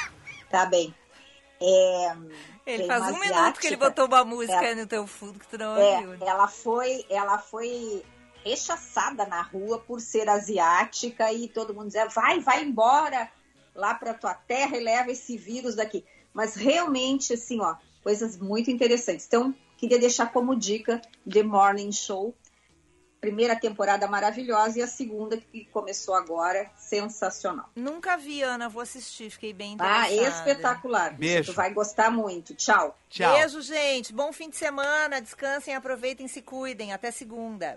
tá 0.50 0.66
bem. 0.66 0.94
É, 1.60 2.16
Ele 2.66 2.86
faz 2.86 3.02
um 3.04 3.18
minuto 3.18 3.58
que 3.58 3.66
ele 3.66 3.74
asiática, 3.74 3.76
botou 3.76 4.06
uma 4.06 4.24
música 4.24 4.64
é, 4.64 4.68
aí 4.68 4.74
no 4.76 4.86
teu 4.86 5.06
fundo 5.06 5.38
que 5.38 5.48
tu 5.48 5.58
não 5.58 5.76
é, 5.76 5.98
ouviu. 5.98 6.26
ela 6.26 6.46
foi, 6.46 7.04
ela 7.10 7.38
foi 7.38 8.04
rechaçada 8.44 9.26
na 9.26 9.42
rua 9.42 9.78
por 9.78 10.00
ser 10.00 10.28
asiática 10.28 11.32
e 11.32 11.48
todo 11.48 11.74
mundo 11.74 11.86
dizia, 11.86 12.08
vai, 12.08 12.40
vai 12.40 12.62
embora 12.62 13.30
lá 13.74 13.94
para 13.94 14.14
tua 14.14 14.34
terra 14.34 14.76
e 14.76 14.80
leva 14.80 15.10
esse 15.10 15.36
vírus 15.36 15.74
daqui. 15.74 16.04
Mas 16.32 16.54
realmente, 16.54 17.34
assim, 17.34 17.60
ó, 17.60 17.74
coisas 18.02 18.36
muito 18.36 18.70
interessantes. 18.70 19.26
Então, 19.26 19.54
queria 19.78 19.98
deixar 19.98 20.30
como 20.32 20.54
dica 20.54 21.00
The 21.30 21.42
Morning 21.42 21.92
Show. 21.92 22.34
Primeira 23.20 23.56
temporada 23.56 24.06
maravilhosa 24.06 24.78
e 24.78 24.82
a 24.82 24.86
segunda 24.86 25.36
que 25.36 25.64
começou 25.72 26.14
agora, 26.14 26.70
sensacional. 26.76 27.68
Nunca 27.74 28.16
vi, 28.16 28.42
Ana, 28.42 28.68
vou 28.68 28.80
assistir, 28.80 29.28
fiquei 29.30 29.52
bem 29.52 29.76
Ah, 29.80 30.06
interessada. 30.12 30.50
espetacular. 30.50 31.14
Beijo. 31.16 31.50
Tu 31.52 31.56
vai 31.56 31.72
gostar 31.74 32.12
muito. 32.12 32.54
Tchau. 32.54 32.96
Beijo, 33.16 33.60
gente. 33.60 34.12
Bom 34.12 34.32
fim 34.32 34.48
de 34.50 34.56
semana. 34.56 35.20
Descansem, 35.20 35.74
aproveitem, 35.74 36.28
se 36.28 36.42
cuidem. 36.42 36.92
Até 36.92 37.10
segunda. 37.10 37.76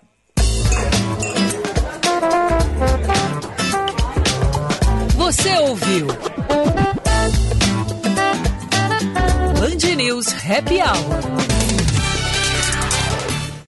Você 5.16 5.56
ouviu? 5.58 6.06
Band 9.58 9.96
News 9.96 10.26
Happy 10.32 10.78
Hour. 10.80 11.71